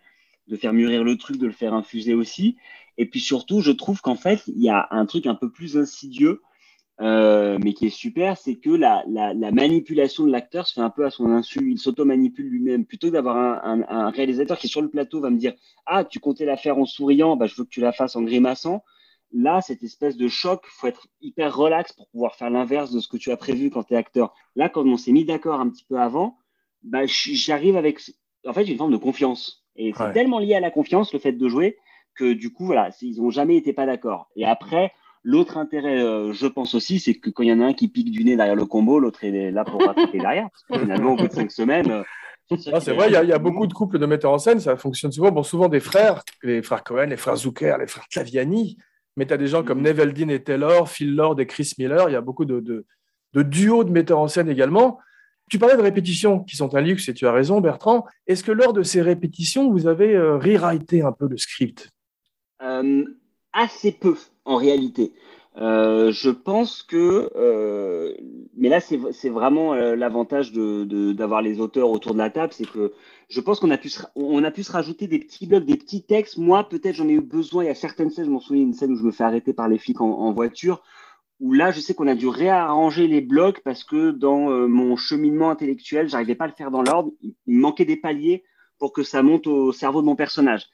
de 0.47 0.57
faire 0.57 0.73
mûrir 0.73 1.03
le 1.03 1.17
truc 1.17 1.37
de 1.37 1.45
le 1.45 1.53
faire 1.53 1.73
infuser 1.73 2.13
aussi 2.13 2.57
et 2.97 3.05
puis 3.09 3.19
surtout 3.19 3.61
je 3.61 3.71
trouve 3.71 4.01
qu'en 4.01 4.15
fait 4.15 4.43
il 4.47 4.61
y 4.61 4.69
a 4.69 4.87
un 4.91 5.05
truc 5.05 5.25
un 5.27 5.35
peu 5.35 5.51
plus 5.51 5.77
insidieux 5.77 6.41
euh, 6.99 7.57
mais 7.63 7.73
qui 7.73 7.87
est 7.87 7.89
super, 7.89 8.37
c'est 8.37 8.57
que 8.57 8.69
la, 8.69 9.03
la, 9.07 9.33
la 9.33 9.51
manipulation 9.51 10.23
de 10.23 10.31
l'acteur 10.31 10.67
se 10.67 10.75
fait 10.75 10.81
un 10.81 10.91
peu 10.91 11.03
à 11.03 11.09
son 11.09 11.31
insu. 11.31 11.71
Il 11.71 11.79
s'auto-manipule 11.79 12.45
lui-même. 12.45 12.85
Plutôt 12.85 13.07
que 13.07 13.13
d'avoir 13.13 13.37
un, 13.37 13.59
un, 13.63 13.81
un 13.89 14.09
réalisateur 14.11 14.59
qui, 14.59 14.67
sur 14.67 14.83
le 14.83 14.89
plateau, 14.89 15.19
va 15.19 15.31
me 15.31 15.37
dire 15.39 15.53
Ah, 15.87 16.03
tu 16.05 16.19
comptais 16.19 16.45
la 16.45 16.57
faire 16.57 16.77
en 16.77 16.85
souriant, 16.85 17.35
bah, 17.37 17.47
je 17.47 17.55
veux 17.55 17.63
que 17.63 17.69
tu 17.69 17.81
la 17.81 17.91
fasses 17.91 18.15
en 18.15 18.21
grimaçant. 18.21 18.83
Là, 19.33 19.61
cette 19.61 19.81
espèce 19.81 20.15
de 20.15 20.27
choc, 20.27 20.61
faut 20.67 20.85
être 20.85 21.07
hyper 21.21 21.55
relax 21.55 21.91
pour 21.93 22.07
pouvoir 22.09 22.35
faire 22.35 22.51
l'inverse 22.51 22.91
de 22.91 22.99
ce 22.99 23.07
que 23.07 23.17
tu 23.17 23.31
as 23.31 23.37
prévu 23.37 23.71
quand 23.71 23.83
tu 23.83 23.95
es 23.95 23.97
acteur. 23.97 24.35
Là, 24.55 24.69
quand 24.69 24.85
on 24.85 24.97
s'est 24.97 25.13
mis 25.13 25.25
d'accord 25.25 25.59
un 25.59 25.69
petit 25.69 25.85
peu 25.85 25.97
avant, 25.97 26.37
bah, 26.83 27.05
j'arrive 27.07 27.77
avec. 27.77 27.99
En 28.45 28.53
fait, 28.53 28.65
une 28.65 28.77
forme 28.77 28.91
de 28.91 28.97
confiance. 28.97 29.65
Et 29.75 29.91
c'est 29.97 30.03
Ouais. 30.03 30.13
tellement 30.13 30.37
lié 30.37 30.53
à 30.53 30.59
la 30.59 30.69
confiance, 30.69 31.13
le 31.13 31.19
fait 31.19 31.31
de 31.31 31.49
jouer, 31.49 31.77
que 32.15 32.33
du 32.33 32.51
coup, 32.51 32.65
voilà, 32.65 32.89
ils 33.01 33.21
n'ont 33.21 33.29
jamais 33.31 33.55
été 33.57 33.73
pas 33.73 33.85
d'accord. 33.85 34.29
Et 34.35 34.45
après, 34.45 34.91
L'autre 35.23 35.57
intérêt, 35.59 36.01
euh, 36.01 36.33
je 36.33 36.47
pense 36.47 36.73
aussi, 36.73 36.99
c'est 36.99 37.13
que 37.13 37.29
quand 37.29 37.43
il 37.43 37.49
y 37.49 37.53
en 37.53 37.61
a 37.61 37.65
un 37.67 37.73
qui 37.73 37.87
pique 37.87 38.09
du 38.09 38.23
nez 38.23 38.35
derrière 38.35 38.55
le 38.55 38.65
combo, 38.65 38.97
l'autre 38.97 39.23
est 39.23 39.51
là 39.51 39.63
pour 39.63 39.79
rattraper 39.85 40.17
derrière. 40.17 40.49
Parce 40.49 40.63
que 40.63 40.79
finalement, 40.83 41.13
au 41.13 41.15
bout 41.15 41.27
de 41.27 41.31
cinq 41.31 41.51
semaines, 41.51 41.91
euh, 41.91 42.03
Ah, 42.73 42.79
c'est 42.81 42.91
vrai, 42.93 43.09
il 43.09 43.13
y, 43.13 43.15
a- 43.15 43.21
il 43.23 43.29
y 43.29 43.31
a 43.31 43.37
beaucoup 43.37 43.67
de 43.67 43.73
couples 43.73 43.99
de 43.99 44.07
metteurs 44.07 44.31
en 44.31 44.39
scène, 44.39 44.59
ça 44.59 44.75
fonctionne 44.77 45.11
souvent. 45.11 45.29
Bon, 45.29 45.43
souvent 45.43 45.69
des 45.69 45.79
frères, 45.79 46.23
les 46.41 46.63
frères 46.63 46.83
Cohen, 46.83 47.05
les 47.05 47.17
frères 47.17 47.35
Zucker, 47.35 47.75
les 47.79 47.85
frères 47.85 48.07
Claviani, 48.11 48.77
mais 49.15 49.27
tu 49.27 49.33
as 49.33 49.37
des 49.37 49.45
gens 49.45 49.61
comme 49.63 49.77
Mhm. 49.77 49.83
Neveldine 49.83 50.31
et 50.31 50.41
Taylor, 50.43 50.89
Phil 50.89 51.13
Lord 51.15 51.39
et 51.39 51.45
Chris 51.45 51.71
Miller. 51.77 52.09
Il 52.09 52.13
y 52.13 52.15
a 52.15 52.21
beaucoup 52.21 52.45
de, 52.45 52.59
de, 52.59 52.87
de 53.33 53.43
duos 53.43 53.83
de 53.83 53.91
metteurs 53.91 54.17
en 54.17 54.27
scène 54.27 54.49
également. 54.49 54.97
Tu 55.51 55.59
parlais 55.59 55.77
de 55.77 55.83
répétitions 55.83 56.39
qui 56.39 56.55
sont 56.55 56.73
un 56.73 56.81
luxe 56.81 57.07
et 57.09 57.13
tu 57.13 57.27
as 57.27 57.31
raison, 57.31 57.61
Bertrand. 57.61 58.05
Est-ce 58.25 58.43
que 58.43 58.51
lors 58.51 58.73
de 58.73 58.81
ces 58.81 59.03
répétitions, 59.03 59.69
vous 59.71 59.85
avez 59.85 60.15
euh, 60.15 60.37
rewrité 60.39 61.03
un 61.03 61.11
peu 61.11 61.27
le 61.29 61.37
script? 61.37 61.91
Assez 63.53 63.91
peu 63.91 64.15
en 64.45 64.55
réalité. 64.55 65.13
Euh, 65.57 66.11
je 66.13 66.29
pense 66.29 66.81
que, 66.81 67.29
euh, 67.35 68.13
mais 68.55 68.69
là 68.69 68.79
c'est 68.79 69.29
vraiment 69.29 69.73
euh, 69.73 69.97
l'avantage 69.97 70.53
de 70.53 70.85
de- 70.85 71.11
d'avoir 71.11 71.41
les 71.41 71.59
auteurs 71.59 71.89
autour 71.89 72.13
de 72.13 72.19
la 72.19 72.29
table, 72.29 72.53
c'est 72.53 72.69
que 72.69 72.93
je 73.27 73.41
pense 73.41 73.59
qu'on 73.59 73.69
a 73.69 73.77
pu 73.77 73.89
se, 73.89 74.01
on 74.15 74.45
a 74.45 74.51
pu 74.51 74.63
se 74.63 74.71
rajouter 74.71 75.07
des 75.07 75.19
petits 75.19 75.47
blocs, 75.47 75.65
des 75.65 75.75
petits 75.75 76.03
textes. 76.03 76.37
Moi 76.37 76.63
peut-être 76.69 76.95
j'en 76.95 77.09
ai 77.09 77.13
eu 77.13 77.21
besoin. 77.21 77.65
Il 77.65 77.67
y 77.67 77.69
a 77.69 77.75
certaines 77.75 78.09
scènes, 78.09 78.25
je 78.25 78.31
m'en 78.31 78.39
souviens 78.39 78.63
une 78.63 78.73
scène 78.73 78.93
où 78.93 78.95
je 78.95 79.03
me 79.03 79.11
fais 79.11 79.25
arrêter 79.25 79.51
par 79.51 79.67
les 79.67 79.77
flics 79.77 79.99
en, 79.99 80.09
en 80.09 80.31
voiture, 80.31 80.83
où 81.41 81.51
là 81.51 81.71
je 81.71 81.81
sais 81.81 81.93
qu'on 81.93 82.07
a 82.07 82.15
dû 82.15 82.29
réarranger 82.29 83.07
les 83.07 83.21
blocs 83.21 83.59
parce 83.61 83.83
que 83.83 84.11
dans 84.11 84.49
euh, 84.51 84.67
mon 84.67 84.95
cheminement 84.95 85.49
intellectuel, 85.49 86.07
j'arrivais 86.07 86.35
pas 86.35 86.45
à 86.45 86.47
le 86.47 86.53
faire 86.53 86.71
dans 86.71 86.81
l'ordre. 86.81 87.11
Il, 87.21 87.35
me 87.47 87.59
manquait 87.59 87.85
des 87.85 87.97
paliers 87.97 88.45
pour 88.79 88.93
que 88.93 89.03
ça 89.03 89.21
monte 89.21 89.47
au 89.47 89.73
cerveau 89.73 89.99
de 89.99 90.05
mon 90.05 90.15
personnage. 90.15 90.67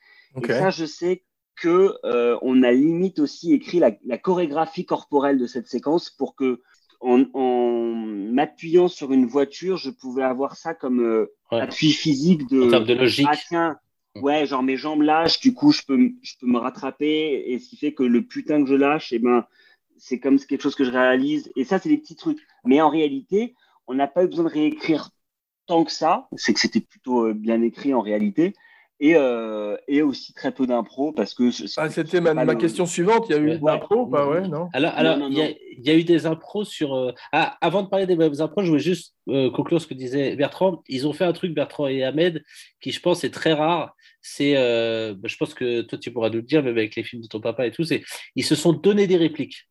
Et 0.43 0.53
ça, 0.53 0.69
je 0.69 0.85
sais 0.85 1.23
que 1.57 1.95
euh, 2.05 2.37
on 2.41 2.63
a 2.63 2.71
limite 2.71 3.19
aussi 3.19 3.53
écrit 3.53 3.79
la, 3.79 3.91
la 4.05 4.17
chorégraphie 4.17 4.85
corporelle 4.85 5.37
de 5.39 5.47
cette 5.47 5.67
séquence 5.67 6.09
pour 6.09 6.35
que, 6.35 6.61
en, 7.01 7.25
en 7.33 7.93
m'appuyant 7.93 8.87
sur 8.87 9.11
une 9.11 9.25
voiture, 9.25 9.77
je 9.77 9.89
pouvais 9.89 10.23
avoir 10.23 10.55
ça 10.55 10.73
comme 10.73 11.01
euh, 11.01 11.33
Ouais. 11.51 11.61
appui 11.61 11.91
physique 11.93 12.49
de. 12.49 12.73
En 12.75 12.81
de 12.81 12.93
logique. 12.93 13.27
Ah 13.29 13.37
tiens, 13.47 13.77
ouais, 14.15 14.45
genre 14.45 14.63
mes 14.63 14.75
jambes 14.77 15.01
lâchent, 15.01 15.39
du 15.39 15.53
coup 15.53 15.71
je 15.71 15.81
peux, 15.87 15.97
je 16.21 16.33
peux 16.39 16.47
me 16.47 16.57
rattraper, 16.59 17.43
et 17.47 17.57
ce 17.59 17.69
qui 17.69 17.77
fait 17.77 17.93
que 17.93 18.03
le 18.03 18.21
putain 18.21 18.61
que 18.63 18.69
je 18.69 18.75
lâche, 18.75 19.13
eh 19.13 19.19
ben, 19.19 19.45
c'est 19.97 20.19
comme 20.19 20.37
quelque 20.39 20.61
chose 20.61 20.75
que 20.75 20.83
je 20.83 20.91
réalise. 20.91 21.49
Et 21.55 21.63
ça, 21.63 21.79
c'est 21.79 21.89
des 21.89 21.97
petits 21.97 22.15
trucs. 22.17 22.39
Mais 22.65 22.81
en 22.81 22.89
réalité, 22.89 23.55
on 23.87 23.93
n'a 23.93 24.07
pas 24.07 24.23
eu 24.23 24.27
besoin 24.27 24.45
de 24.45 24.49
réécrire 24.49 25.09
tant 25.67 25.85
que 25.85 25.91
ça. 25.91 26.27
C'est 26.35 26.53
que 26.53 26.59
c'était 26.59 26.81
plutôt 26.81 27.27
euh, 27.27 27.33
bien 27.33 27.61
écrit 27.61 27.93
en 27.93 28.01
réalité. 28.01 28.53
Et, 28.99 29.13
euh, 29.15 29.77
et 29.87 30.01
aussi 30.01 30.33
très 30.33 30.51
peu 30.51 30.65
d'impro 30.65 31.11
parce 31.11 31.35
que 31.35 31.51
Ah, 31.77 31.87
C'était 31.87 32.19
ma, 32.19 32.33
ma 32.33 32.45
le- 32.45 32.55
question 32.55 32.87
suivante. 32.87 33.27
Il 33.29 33.35
y 33.35 33.35
a 33.35 33.41
eu 33.41 33.49
Ouais. 33.49 33.57
de 33.59 33.65
l'impro 33.65 33.95
ou 34.01 34.07
pas? 34.07 34.27
Ouais, 34.27 34.47
non 34.47 34.69
Alors, 34.73 34.91
alors, 34.95 35.17
il 35.29 35.37
y, 35.37 35.41
a- 35.41 35.51
y 35.95 35.99
eu 35.99 36.03
des 36.03 36.25
impros 36.25 36.63
sur. 36.65 36.95
euh, 36.95 37.11
Ah, 37.31 37.55
avant 37.61 37.83
de 37.83 37.89
parler 37.89 38.07
des 38.07 38.15
des 38.15 38.41
impros, 38.41 38.63
je 38.63 38.69
voulais 38.69 38.81
juste 38.81 39.13
euh, 39.29 39.51
conclure 39.51 39.79
ce 39.79 39.85
que 39.85 39.93
disait 39.93 40.35
Bertrand. 40.35 40.81
Ils 40.87 41.07
ont 41.07 41.13
fait 41.13 41.25
un 41.25 41.33
truc, 41.33 41.53
Bertrand 41.53 41.85
et 41.87 42.03
Ahmed, 42.03 42.43
qui 42.81 42.91
je 42.91 42.99
pense 42.99 43.23
est 43.23 43.29
très 43.29 43.53
rare. 43.53 43.95
C'est, 44.23 44.53
je 44.55 45.37
pense 45.37 45.53
que 45.53 45.81
toi 45.81 45.97
tu 45.99 46.11
pourras 46.11 46.29
nous 46.29 46.37
le 46.37 46.41
dire, 46.41 46.63
même 46.63 46.75
avec 46.77 46.95
les 46.95 47.03
films 47.03 47.21
de 47.21 47.27
ton 47.27 47.39
papa 47.39 47.67
et 47.67 47.71
tout. 47.71 47.83
C'est, 47.83 48.03
ils 48.35 48.43
se 48.43 48.55
sont 48.55 48.73
donné 48.73 49.05
des 49.05 49.17
répliques. 49.17 49.67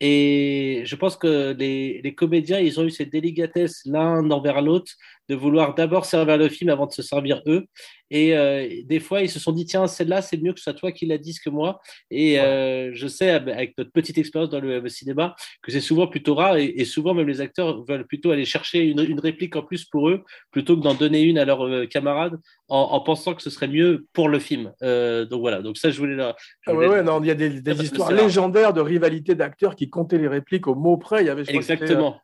Et 0.00 0.82
je 0.84 0.94
pense 0.94 1.16
que 1.16 1.52
les, 1.58 2.00
les 2.02 2.14
comédiens, 2.14 2.60
ils 2.60 2.78
ont 2.78 2.84
eu 2.84 2.90
cette 2.90 3.10
délicatesse 3.10 3.82
l'un 3.84 4.30
envers 4.30 4.62
l'autre 4.62 4.92
de 5.28 5.34
vouloir 5.34 5.74
d'abord 5.74 6.04
servir 6.04 6.36
le 6.38 6.48
film 6.48 6.70
avant 6.70 6.86
de 6.86 6.92
se 6.92 7.02
servir 7.02 7.42
eux. 7.46 7.66
Et 8.10 8.34
euh, 8.34 8.66
des 8.84 9.00
fois, 9.00 9.20
ils 9.20 9.28
se 9.28 9.38
sont 9.38 9.52
dit, 9.52 9.66
tiens, 9.66 9.86
celle-là, 9.86 10.22
c'est 10.22 10.38
mieux 10.40 10.54
que 10.54 10.58
ce 10.60 10.64
soit 10.64 10.72
toi 10.74 10.92
qui 10.92 11.04
la 11.04 11.18
dise 11.18 11.38
que 11.40 11.50
moi. 11.50 11.78
Et 12.10 12.40
euh, 12.40 12.90
je 12.94 13.06
sais, 13.06 13.28
avec 13.30 13.76
notre 13.76 13.92
petite 13.92 14.16
expérience 14.16 14.48
dans 14.48 14.60
le, 14.60 14.80
le 14.80 14.88
cinéma, 14.88 15.36
que 15.62 15.70
c'est 15.70 15.82
souvent 15.82 16.06
plutôt 16.06 16.34
rare. 16.34 16.56
Et, 16.56 16.72
et 16.76 16.86
souvent, 16.86 17.12
même 17.12 17.28
les 17.28 17.42
acteurs 17.42 17.84
veulent 17.84 18.06
plutôt 18.06 18.30
aller 18.30 18.46
chercher 18.46 18.80
une, 18.84 19.00
une 19.00 19.20
réplique 19.20 19.56
en 19.56 19.62
plus 19.62 19.84
pour 19.84 20.08
eux, 20.08 20.24
plutôt 20.50 20.74
que 20.76 20.82
d'en 20.82 20.94
donner 20.94 21.20
une 21.20 21.36
à 21.38 21.44
leurs 21.44 21.66
euh, 21.66 21.86
camarades, 21.86 22.38
en, 22.68 22.78
en 22.80 23.00
pensant 23.00 23.34
que 23.34 23.42
ce 23.42 23.50
serait 23.50 23.68
mieux 23.68 24.06
pour 24.14 24.28
le 24.30 24.38
film. 24.38 24.72
Donc 24.80 25.40
voilà, 25.40 25.60
donc 25.60 25.76
ça, 25.76 25.90
je 25.90 25.98
voulais... 25.98 26.16
la- 26.16 26.34
je 26.62 26.70
Ah 26.70 26.74
ouais, 26.74 27.02
non, 27.02 27.20
il 27.22 27.26
y 27.26 27.30
a 27.30 27.34
des, 27.34 27.60
des 27.60 27.74
C'est 27.74 27.82
histoires 27.82 28.08
légendaires 28.12 28.72
de 28.72 28.80
rivalité 28.80 29.34
d'acteurs 29.34 29.76
qui 29.76 29.90
comptaient 29.90 30.18
les 30.18 30.28
répliques 30.28 30.66
au 30.66 30.74
mot 30.74 30.96
près. 30.96 31.22
Il 31.22 31.26
y 31.26 31.30
avait, 31.30 31.44
je 31.44 31.50
Exactement. 31.50 32.18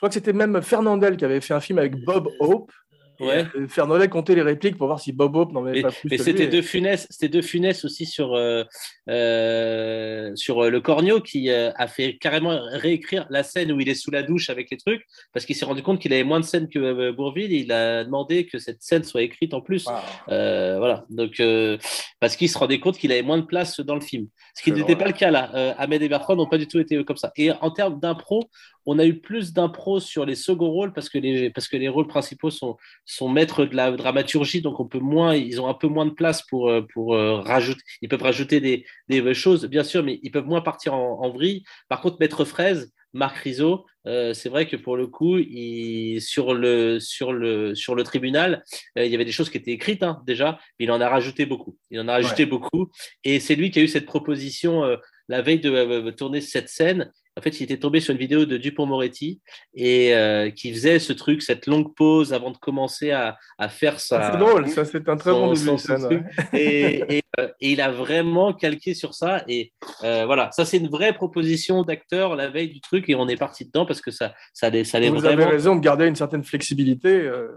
Je 0.00 0.06
crois 0.06 0.08
que 0.08 0.14
c'était 0.14 0.32
même 0.32 0.62
Fernandel 0.62 1.18
qui 1.18 1.26
avait 1.26 1.42
fait 1.42 1.52
un 1.52 1.60
film 1.60 1.78
avec 1.78 1.94
Bob 2.06 2.26
Hope. 2.40 2.72
Ouais. 3.20 3.44
euh, 3.54 4.06
comptait 4.08 4.34
les 4.34 4.42
répliques 4.42 4.76
pour 4.76 4.86
voir 4.86 5.00
si 5.00 5.12
Bob 5.12 5.36
Hope 5.36 5.52
n'en 5.52 5.64
avait 5.64 5.72
Mais, 5.72 5.82
pas 5.82 5.90
plus. 5.90 6.08
mais 6.10 6.18
c'était 6.18 6.46
deux 6.46 6.62
funès, 6.62 7.06
c'était 7.10 7.28
deux 7.28 7.42
funès 7.42 7.84
aussi 7.84 8.06
sur 8.06 8.34
euh, 8.34 8.64
euh, 9.08 10.34
sur 10.34 10.70
le 10.70 10.80
Cornio 10.80 11.20
qui 11.20 11.50
a 11.50 11.86
fait 11.86 12.16
carrément 12.18 12.58
réécrire 12.72 13.26
la 13.30 13.42
scène 13.42 13.72
où 13.72 13.80
il 13.80 13.88
est 13.88 13.94
sous 13.94 14.10
la 14.10 14.22
douche 14.22 14.50
avec 14.50 14.70
les 14.70 14.76
trucs 14.76 15.04
parce 15.32 15.46
qu'il 15.46 15.56
s'est 15.56 15.64
rendu 15.64 15.82
compte 15.82 16.00
qu'il 16.00 16.12
avait 16.12 16.24
moins 16.24 16.40
de 16.40 16.44
scènes 16.44 16.68
que 16.68 17.10
Bourville. 17.10 17.52
Et 17.52 17.58
il 17.58 17.72
a 17.72 18.04
demandé 18.04 18.46
que 18.46 18.58
cette 18.58 18.82
scène 18.82 19.04
soit 19.04 19.22
écrite 19.22 19.54
en 19.54 19.60
plus. 19.60 19.86
Wow. 19.86 19.94
Euh, 20.28 20.78
voilà, 20.78 21.04
donc 21.10 21.40
euh, 21.40 21.78
parce 22.20 22.36
qu'il 22.36 22.48
se 22.48 22.58
rendait 22.58 22.80
compte 22.80 22.98
qu'il 22.98 23.12
avait 23.12 23.22
moins 23.22 23.38
de 23.38 23.44
place 23.44 23.80
dans 23.80 23.94
le 23.94 24.00
film, 24.00 24.26
ce 24.54 24.62
qui 24.62 24.72
n'était 24.72 24.96
pas 24.96 25.06
le 25.06 25.12
cas 25.12 25.30
là. 25.30 25.74
Ahmed 25.78 26.02
et 26.02 26.08
Bertrand 26.08 26.36
n'ont 26.36 26.48
pas 26.48 26.58
du 26.58 26.66
tout 26.66 26.78
été 26.78 27.02
comme 27.04 27.16
ça. 27.16 27.32
Et 27.36 27.50
en 27.52 27.70
termes 27.70 27.98
d'impro, 28.00 28.48
on 28.86 28.98
a 28.98 29.06
eu 29.06 29.20
plus 29.20 29.52
d'impro 29.52 30.00
sur 30.00 30.24
les 30.24 30.34
seconds 30.34 30.70
rôles 30.70 30.92
parce 30.92 31.08
que 31.08 31.18
les 31.18 31.50
parce 31.50 31.68
que 31.68 31.76
les 31.76 31.88
rôles 31.88 32.06
principaux 32.06 32.50
sont 32.50 32.76
sont 33.10 33.28
maîtres 33.28 33.64
de 33.64 33.74
la 33.76 33.90
dramaturgie, 33.90 34.62
donc 34.62 34.80
on 34.80 34.86
peut 34.86 34.98
moins, 34.98 35.34
ils 35.34 35.60
ont 35.60 35.68
un 35.68 35.74
peu 35.74 35.88
moins 35.88 36.06
de 36.06 36.10
place 36.10 36.42
pour 36.42 36.68
euh, 36.68 36.82
pour 36.92 37.14
euh, 37.14 37.40
rajouter. 37.40 37.82
Ils 38.02 38.08
peuvent 38.08 38.22
rajouter 38.22 38.60
des 38.60 38.84
des 39.08 39.34
choses, 39.34 39.66
bien 39.66 39.84
sûr, 39.84 40.02
mais 40.02 40.18
ils 40.22 40.30
peuvent 40.30 40.46
moins 40.46 40.60
partir 40.62 40.94
en, 40.94 41.20
en 41.24 41.30
vrille. 41.30 41.62
Par 41.88 42.00
contre, 42.00 42.16
Maître 42.20 42.44
Fraise, 42.44 42.92
Marc 43.12 43.36
Rizzo, 43.38 43.86
euh, 44.06 44.32
c'est 44.34 44.48
vrai 44.48 44.66
que 44.66 44.76
pour 44.76 44.96
le 44.96 45.06
coup, 45.06 45.38
il, 45.38 46.20
sur 46.20 46.54
le 46.54 47.00
sur 47.00 47.32
le 47.32 47.74
sur 47.74 47.94
le 47.94 48.02
tribunal, 48.04 48.62
euh, 48.96 49.04
il 49.04 49.10
y 49.12 49.14
avait 49.14 49.24
des 49.24 49.32
choses 49.32 49.50
qui 49.50 49.58
étaient 49.58 49.72
écrites 49.72 50.02
hein, 50.02 50.22
déjà, 50.26 50.58
mais 50.78 50.86
il 50.86 50.90
en 50.92 51.00
a 51.00 51.08
rajouté 51.08 51.46
beaucoup. 51.46 51.76
Il 51.90 51.98
en 52.00 52.08
a 52.08 52.12
rajouté 52.12 52.46
beaucoup, 52.46 52.90
et 53.24 53.40
c'est 53.40 53.56
lui 53.56 53.70
qui 53.70 53.80
a 53.80 53.82
eu 53.82 53.88
cette 53.88 54.06
proposition. 54.06 54.84
euh, 54.84 54.96
la 55.28 55.42
veille 55.42 55.60
de 55.60 56.10
tourner 56.10 56.40
cette 56.40 56.68
scène, 56.68 57.12
en 57.36 57.42
fait, 57.42 57.60
il 57.60 57.64
était 57.64 57.78
tombé 57.78 58.00
sur 58.00 58.12
une 58.12 58.18
vidéo 58.18 58.44
de 58.44 58.56
Dupont-Moretti 58.56 59.40
et 59.74 60.14
euh, 60.14 60.50
qui 60.50 60.72
faisait 60.72 60.98
ce 60.98 61.12
truc, 61.12 61.42
cette 61.42 61.66
longue 61.66 61.94
pause 61.94 62.32
avant 62.32 62.50
de 62.50 62.58
commencer 62.58 63.12
à, 63.12 63.38
à 63.58 63.68
faire 63.68 64.00
sa. 64.00 64.32
C'est 64.32 64.38
drôle, 64.38 64.68
ça 64.68 64.84
c'est 64.84 65.08
un 65.08 65.16
très 65.16 65.30
son- 65.30 65.46
bon 65.46 65.52
début. 65.52 65.60
de 65.64 65.70
son 65.70 65.78
scène, 65.78 66.00
truc. 66.02 66.22
ouais. 66.52 66.60
et, 66.60 67.16
et, 67.18 67.22
et 67.60 67.72
il 67.72 67.80
a 67.80 67.90
vraiment 67.90 68.52
calqué 68.52 68.94
sur 68.94 69.14
ça. 69.14 69.44
Et 69.48 69.72
euh, 70.04 70.24
voilà, 70.26 70.50
ça 70.52 70.64
c'est 70.64 70.78
une 70.78 70.88
vraie 70.88 71.12
proposition 71.12 71.82
d'acteur 71.82 72.36
la 72.36 72.48
veille 72.48 72.68
du 72.68 72.80
truc 72.80 73.08
et 73.08 73.14
on 73.14 73.28
est 73.28 73.36
parti 73.36 73.64
dedans 73.64 73.86
parce 73.86 74.00
que 74.00 74.10
ça, 74.10 74.34
ça 74.52 74.66
ça 74.84 74.98
allait 74.98 75.08
Vous 75.10 75.16
vraiment. 75.18 75.42
avez 75.42 75.44
raison 75.50 75.76
de 75.76 75.80
garder 75.80 76.06
une 76.06 76.16
certaine 76.16 76.44
flexibilité. 76.44 77.08
euh, 77.12 77.48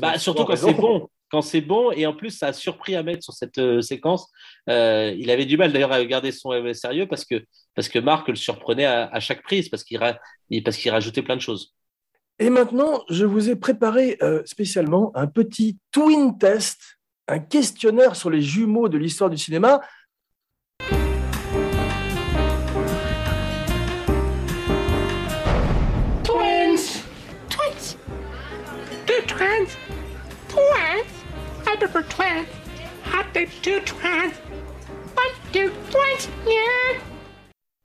Bah, 0.00 0.18
surtout 0.18 0.44
quand 0.44 0.56
c'est 0.56 0.74
bon. 0.74 1.08
Quand 1.28 1.42
c'est 1.42 1.60
bon, 1.60 1.90
et 1.90 2.06
en 2.06 2.14
plus, 2.14 2.30
ça 2.30 2.46
a 2.46 2.52
surpris 2.52 2.94
mettre 3.02 3.24
sur 3.24 3.32
cette 3.32 3.58
euh, 3.58 3.82
séquence. 3.82 4.30
Euh, 4.70 5.12
il 5.18 5.28
avait 5.32 5.44
du 5.44 5.56
mal 5.56 5.72
d'ailleurs 5.72 5.90
à 5.90 6.04
garder 6.04 6.30
son 6.30 6.52
euh, 6.52 6.72
sérieux 6.72 7.08
parce 7.08 7.24
que, 7.24 7.44
parce 7.74 7.88
que 7.88 7.98
Marc 7.98 8.28
le 8.28 8.36
surprenait 8.36 8.84
à, 8.84 9.06
à 9.06 9.18
chaque 9.18 9.42
prise, 9.42 9.68
parce 9.68 9.82
qu'il 9.82 9.98
ra- 9.98 10.20
qu'il 10.78 10.92
rajoutait 10.92 11.22
plein 11.22 11.34
de 11.34 11.40
choses. 11.40 11.74
Et 12.38 12.48
maintenant, 12.48 13.02
je 13.10 13.24
vous 13.24 13.50
ai 13.50 13.56
préparé 13.56 14.18
euh, 14.22 14.42
spécialement 14.44 15.10
un 15.16 15.26
petit 15.26 15.78
twin 15.90 16.38
test, 16.38 16.95
un 17.28 17.38
questionnaire 17.40 18.16
sur 18.16 18.30
les 18.30 18.40
jumeaux 18.42 18.88
de 18.88 18.98
l'histoire 18.98 19.30
du 19.30 19.38
cinéma. 19.38 19.80
Twins! 26.24 27.02
Twins! 27.48 27.96
Two 29.06 29.22
twins! 29.26 29.76
Twins! 30.48 31.06
I 31.66 31.76
prefer 31.76 32.02
twins! 32.08 32.46
I 33.06 33.22
do 33.32 33.46
two 33.62 33.80
twins! 33.84 34.34
One, 35.16 35.34
two, 35.52 35.70
twins! 35.90 36.28
Yeah! 36.46 37.00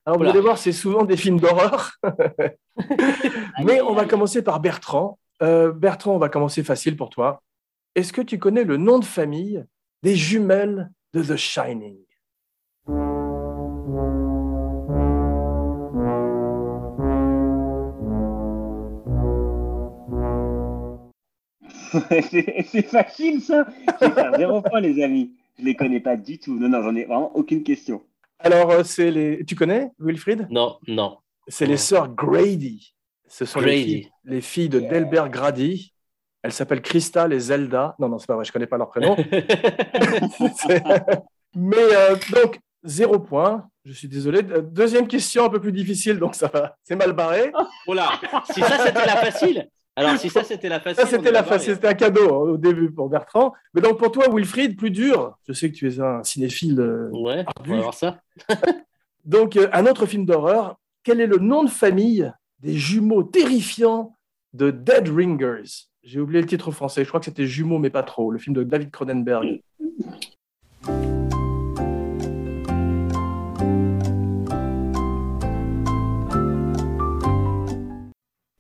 Alors, 0.06 0.18
vous 0.18 0.24
Oula. 0.24 0.32
allez 0.32 0.42
voir, 0.42 0.58
c'est 0.58 0.72
souvent 0.72 1.04
des 1.04 1.16
films 1.18 1.40
d'horreur. 1.40 1.92
Mais 3.64 3.82
on 3.82 3.94
va 3.94 4.06
commencer 4.06 4.42
par 4.42 4.60
Bertrand. 4.60 5.20
Euh, 5.44 5.72
Bertrand, 5.72 6.16
on 6.16 6.18
va 6.18 6.30
commencer 6.30 6.64
facile 6.64 6.98
pour 6.98 7.10
toi. 7.10 7.42
Est-ce 7.94 8.14
que 8.14 8.22
tu 8.22 8.40
connais 8.40 8.64
le 8.64 8.78
nom 8.78 9.00
de 9.00 9.06
famille 9.06 9.66
des 10.02 10.16
jumelles 10.16 10.92
de 11.14 11.24
The 11.24 11.36
Shining? 11.36 11.98
C'est 21.92 22.88
facile 22.88 23.42
ça. 23.42 23.66
Je 24.00 24.06
vais 24.06 24.12
faire 24.14 24.34
zéro 24.38 24.62
point, 24.62 24.80
les 24.80 25.04
amis. 25.04 25.32
Je 25.60 25.66
les 25.66 25.76
connais 25.76 26.00
pas 26.00 26.16
du 26.16 26.40
tout. 26.40 26.58
Non, 26.58 26.70
non, 26.70 26.82
j'en 26.82 26.96
ai 26.96 27.04
vraiment 27.04 27.36
aucune 27.36 27.64
question. 27.64 28.02
Alors, 28.40 28.72
euh, 28.72 28.84
c'est 28.84 29.12
les. 29.12 29.44
Tu 29.46 29.56
connais, 29.56 29.92
Wilfried? 30.00 30.48
Non, 30.50 30.78
non. 30.88 31.18
C'est 31.48 31.66
les 31.66 31.78
sœurs 31.78 32.10
Grady. 32.16 32.96
Ce 33.28 33.46
sont 33.46 33.60
les 33.60 33.66
Grady. 33.66 33.84
filles, 33.84 34.12
les 34.24 34.42
filles 34.42 34.70
de 34.70 34.80
Delbert 34.80 35.30
Grady. 35.30 35.94
Elles 36.44 36.52
s'appellent 36.54 36.82
Crystal 36.82 37.32
et 37.34 37.40
Zelda. 37.40 37.96
Non, 38.00 38.10
non, 38.10 38.18
c'est 38.18 38.28
pas 38.28 38.36
vrai, 38.36 38.46
je 38.46 38.52
connais 38.52 38.68
pas 38.68 38.78
leur 38.78 38.90
prénom. 38.90 39.16
Mais 41.56 41.76
euh, 41.78 42.16
donc, 42.34 42.60
zéro 42.84 43.20
point. 43.20 43.68
Je 43.84 43.94
suis 43.94 44.08
désolé. 44.08 44.42
Euh, 44.52 44.62
Deuxième 44.62 45.08
question, 45.08 45.46
un 45.46 45.50
peu 45.50 45.60
plus 45.60 45.72
difficile, 45.72 46.20
donc 46.20 46.36
ça 46.36 46.48
va. 46.54 46.76
C'est 46.84 46.96
mal 46.96 47.14
barré. 47.14 47.52
Oh 47.88 47.94
là, 47.94 48.10
si 48.52 48.62
ça 48.62 48.78
c'était 48.86 49.06
la 49.06 49.16
facile. 49.18 49.68
Alors 49.96 50.18
si 50.18 50.30
ça 50.30 50.44
c'était 50.44 50.70
la 50.70 50.80
facile. 50.80 51.04
Ça, 51.04 51.10
c'était 51.10 51.32
la 51.32 51.42
barré. 51.42 51.60
fa- 51.60 51.66
c'était 51.66 51.88
un 51.88 51.94
cadeau 51.94 52.26
hein, 52.34 52.50
au 52.52 52.58
début 52.58 52.92
pour 52.92 53.10
Bertrand. 53.10 53.54
Mais 53.74 53.82
donc, 53.82 53.98
pour 53.98 54.12
toi, 54.12 54.26
Wilfried, 54.34 54.78
plus 54.78 54.92
dur. 54.92 55.36
Je 55.48 55.54
sais 55.54 55.70
que 55.72 55.76
tu 55.76 55.92
es 55.92 56.00
un 56.00 56.24
cinéphile. 56.24 56.80
euh, 56.80 57.10
Ouais, 57.12 57.44
on 57.60 57.64
va 57.70 57.76
voir 57.82 57.94
ça. 57.94 58.18
Donc, 59.26 59.56
euh, 59.58 59.68
un 59.74 59.86
autre 59.86 60.06
film 60.08 60.26
d'horreur. 60.26 60.78
Quel 61.04 61.20
est 61.22 61.28
le 61.28 61.38
nom 61.38 61.64
de 61.64 61.70
famille 61.70 62.32
des 62.60 62.74
jumeaux 62.74 63.24
terrifiants 63.24 64.16
de 64.54 64.72
Dead 64.72 65.10
Ringers? 65.10 65.88
J'ai 66.04 66.20
oublié 66.20 66.42
le 66.42 66.48
titre 66.48 66.72
français. 66.72 67.04
Je 67.04 67.10
crois 67.10 67.20
que 67.20 67.26
c'était 67.26 67.46
Jumeaux, 67.46 67.78
mais 67.78 67.92
pas 67.92 68.02
trop. 68.04 68.32
Le 68.32 68.40
film 68.40 68.56
de 68.56 68.64
David 68.64 68.90
Cronenberg. 68.90 69.62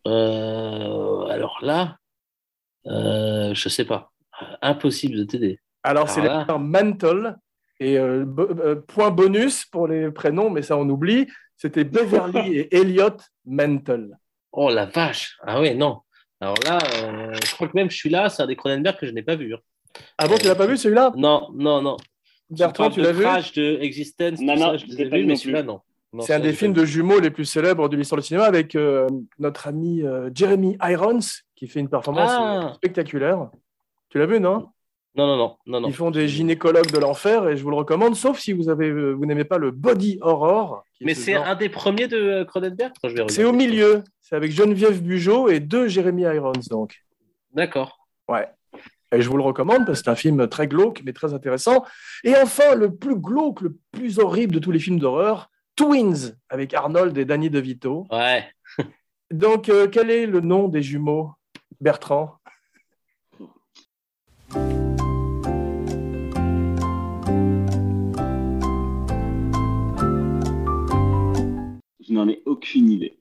Euh, 0.08 1.26
alors 1.28 1.60
là, 1.62 1.98
euh, 2.88 3.54
je 3.54 3.70
sais 3.70 3.86
pas. 3.86 4.12
Impossible 4.62 5.16
de 5.18 5.24
t'aider. 5.24 5.60
Alors, 5.84 6.10
c'est 6.10 6.22
Alors 6.22 6.38
là- 6.40 6.44
frères 6.46 6.60
Mantle. 6.60 7.38
Et 7.80 7.98
euh, 7.98 8.26
euh, 8.38 8.76
point 8.76 9.10
bonus 9.10 9.66
pour 9.66 9.88
les 9.88 10.12
prénoms, 10.12 10.52
mais 10.52 10.62
ça 10.62 10.78
on 10.78 10.88
oublie. 10.88 11.28
C'était 11.58 11.84
Beverly 11.84 12.54
et 12.58 12.76
Elliot 12.76 13.18
Mantle. 13.46 14.18
Oh 14.52 14.70
la 14.70 14.86
vache. 14.86 15.38
Ah 15.42 15.60
ouais, 15.60 15.74
non. 15.74 16.02
Alors 16.42 16.56
là, 16.66 16.80
euh, 17.04 17.34
je 17.46 17.54
crois 17.54 17.68
que 17.68 17.74
même 17.76 17.90
celui-là, 17.90 18.30
c'est 18.30 18.42
un 18.42 18.48
des 18.48 18.56
Cronenberg 18.56 18.98
que 18.98 19.06
je 19.06 19.12
n'ai 19.12 19.22
pas 19.22 19.36
vu. 19.36 19.54
hein. 19.54 19.60
Ah 20.18 20.28
bon, 20.28 20.38
tu 20.38 20.48
l'as 20.48 20.56
pas 20.56 20.66
vu 20.66 20.76
celui-là? 20.78 21.12
Non, 21.16 21.50
non, 21.54 21.82
non. 21.82 21.98
Bertrand, 22.50 22.90
tu 22.90 23.02
l'as 23.02 23.12
vu? 23.12 23.22
Crash, 23.22 23.54
de 23.54 23.78
Existence, 23.82 24.40
Non, 24.42 24.56
non, 24.56 24.72
ça, 24.72 24.78
je 24.78 24.86
je 24.88 24.96
l'ai 24.98 25.04
ai 25.06 25.10
pas 25.10 25.18
vu 25.18 25.26
mais 25.26 25.36
celui-là, 25.36 25.64
non. 25.64 25.80
Non, 26.14 26.24
C'est 26.24 26.34
un 26.34 26.40
des 26.42 26.52
films 26.52 26.74
de 26.74 26.84
jumeaux 26.84 27.20
les 27.22 27.30
plus 27.32 27.46
célèbres 27.46 27.88
de 27.88 27.96
l'histoire 27.96 28.20
du 28.20 28.28
cinéma 28.28 28.44
avec 28.46 28.76
euh, 28.76 29.08
notre 29.40 29.68
ami 29.68 30.02
euh, 30.04 30.30
Jeremy 30.36 30.78
Irons 30.84 31.20
qui 31.56 31.68
fait 31.68 31.80
une 31.80 31.88
performance 31.90 32.32
Ah. 32.34 32.74
spectaculaire. 32.76 33.50
Tu 34.10 34.18
l'as 34.18 34.26
vu, 34.26 34.40
non? 34.42 34.68
Non, 35.16 35.28
non, 35.28 35.38
non, 35.38 35.58
non, 35.68 35.82
non. 35.82 35.88
Ils 35.88 35.94
font 35.94 36.12
des 36.12 36.28
gynécologues 36.28 36.92
de 36.92 36.98
l'enfer 36.98 37.48
et 37.48 37.56
je 37.56 37.64
vous 37.64 37.70
le 37.70 37.76
recommande, 37.78 38.16
sauf 38.16 38.40
si 38.40 38.52
vous 38.52 38.68
avez, 38.70 38.92
vous 39.14 39.26
n'aimez 39.26 39.44
pas 39.46 39.58
le 39.58 39.72
body 39.72 40.18
horror. 40.22 40.84
Mais 41.00 41.14
ce 41.14 41.22
c'est 41.22 41.34
genre- 41.34 41.46
un 41.48 41.56
des 41.56 41.70
premiers 41.70 42.08
de 42.08 42.44
Cronenberg? 42.44 42.92
Je 43.04 43.24
C'est 43.30 43.44
au 43.46 43.54
milieu. 43.54 44.04
C'est 44.32 44.38
avec 44.38 44.54
Geneviève 44.54 45.04
Bugeaud 45.04 45.50
et 45.50 45.60
deux 45.60 45.89
Jeremy 45.89 46.22
Irons, 46.22 46.54
donc. 46.70 47.04
D'accord. 47.54 48.08
Ouais. 48.30 48.48
Et 49.12 49.22
je 49.22 49.28
vous 49.30 49.36
le 49.36 49.44
recommande 49.44 49.86
parce 49.86 50.00
que 50.00 50.06
c'est 50.06 50.10
un 50.10 50.15
film 50.15 50.48
très 50.48 50.70
glauque, 50.70 51.02
mais 51.04 51.12
très 51.12 51.34
intéressant. 51.34 51.84
Et 52.24 52.34
enfin, 52.38 52.76
le 52.76 52.96
plus 52.96 53.17
glauque, 53.17 53.60
le 53.60 53.78
plus 53.91 54.20
horrible 54.20 54.54
de 54.54 54.60
tous 54.60 54.72
les 54.72 54.80
films 54.80 55.00
d'horreur, 55.00 55.52
Twins, 55.76 56.38
avec 56.48 56.74
Arnold 56.74 57.17
et 57.17 57.26
Danny 57.26 57.50
DeVito. 57.50 58.08
Ouais. 58.10 58.50
Donc, 59.32 59.67
euh, 59.67 59.89
quel 59.91 60.10
est 60.10 60.26
le 60.26 60.39
nom 60.39 60.70
des 60.70 60.82
jumeaux, 60.82 61.32
Bertrand? 61.82 62.38
Je 72.00 72.13
n'en 72.13 72.30
ai 72.30 72.41
aucune 72.46 72.89
idée. 72.91 73.21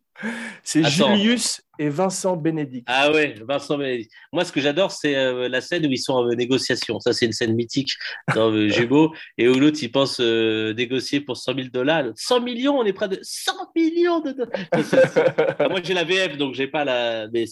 C'est. 0.63 0.85
Julius 0.85 1.63
et 1.79 1.89
Vincent 1.89 2.37
Bénédicte. 2.37 2.87
Ah 2.91 3.11
ouais, 3.11 3.35
Vincent 3.49 3.79
Bénédicte. 3.79 4.13
Moi, 4.33 4.45
ce 4.45 4.53
que 4.53 4.61
j'adore, 4.61 4.93
c'est 4.93 5.17
euh, 5.17 5.49
la 5.49 5.61
scène 5.61 5.87
où 5.87 5.91
ils 5.91 5.99
sont 5.99 6.13
en 6.15 6.27
euh, 6.27 6.35
négociation. 6.35 7.01
Ça, 7.01 7.13
c'est 7.13 7.27
une 7.27 7.33
scène 7.33 7.55
mythique 7.55 7.93
dans 8.35 8.51
euh, 8.53 8.69
Jumeaux. 8.71 9.15
Et 9.39 9.49
où 9.49 9.55
l'autre, 9.55 9.79
il 9.83 9.91
pense 9.91 10.19
euh, 10.21 10.75
négocier 10.75 11.21
pour 11.21 11.37
100 11.37 11.55
000 11.55 11.69
dollars. 11.73 12.05
100 12.17 12.41
millions, 12.43 12.79
on 12.79 12.85
est 12.85 12.93
près 12.93 13.09
de 13.09 13.19
100 13.23 13.53
millions 13.75 14.21
de 14.21 14.33
dollars. 14.33 14.51
Moi, 15.71 15.81
j'ai 15.83 15.95
la 15.95 16.05
VF, 16.05 16.37
donc 16.37 16.55
j'ai 16.55 16.67
pas 16.67 16.85
la. 16.85 17.29
Mais 17.33 17.45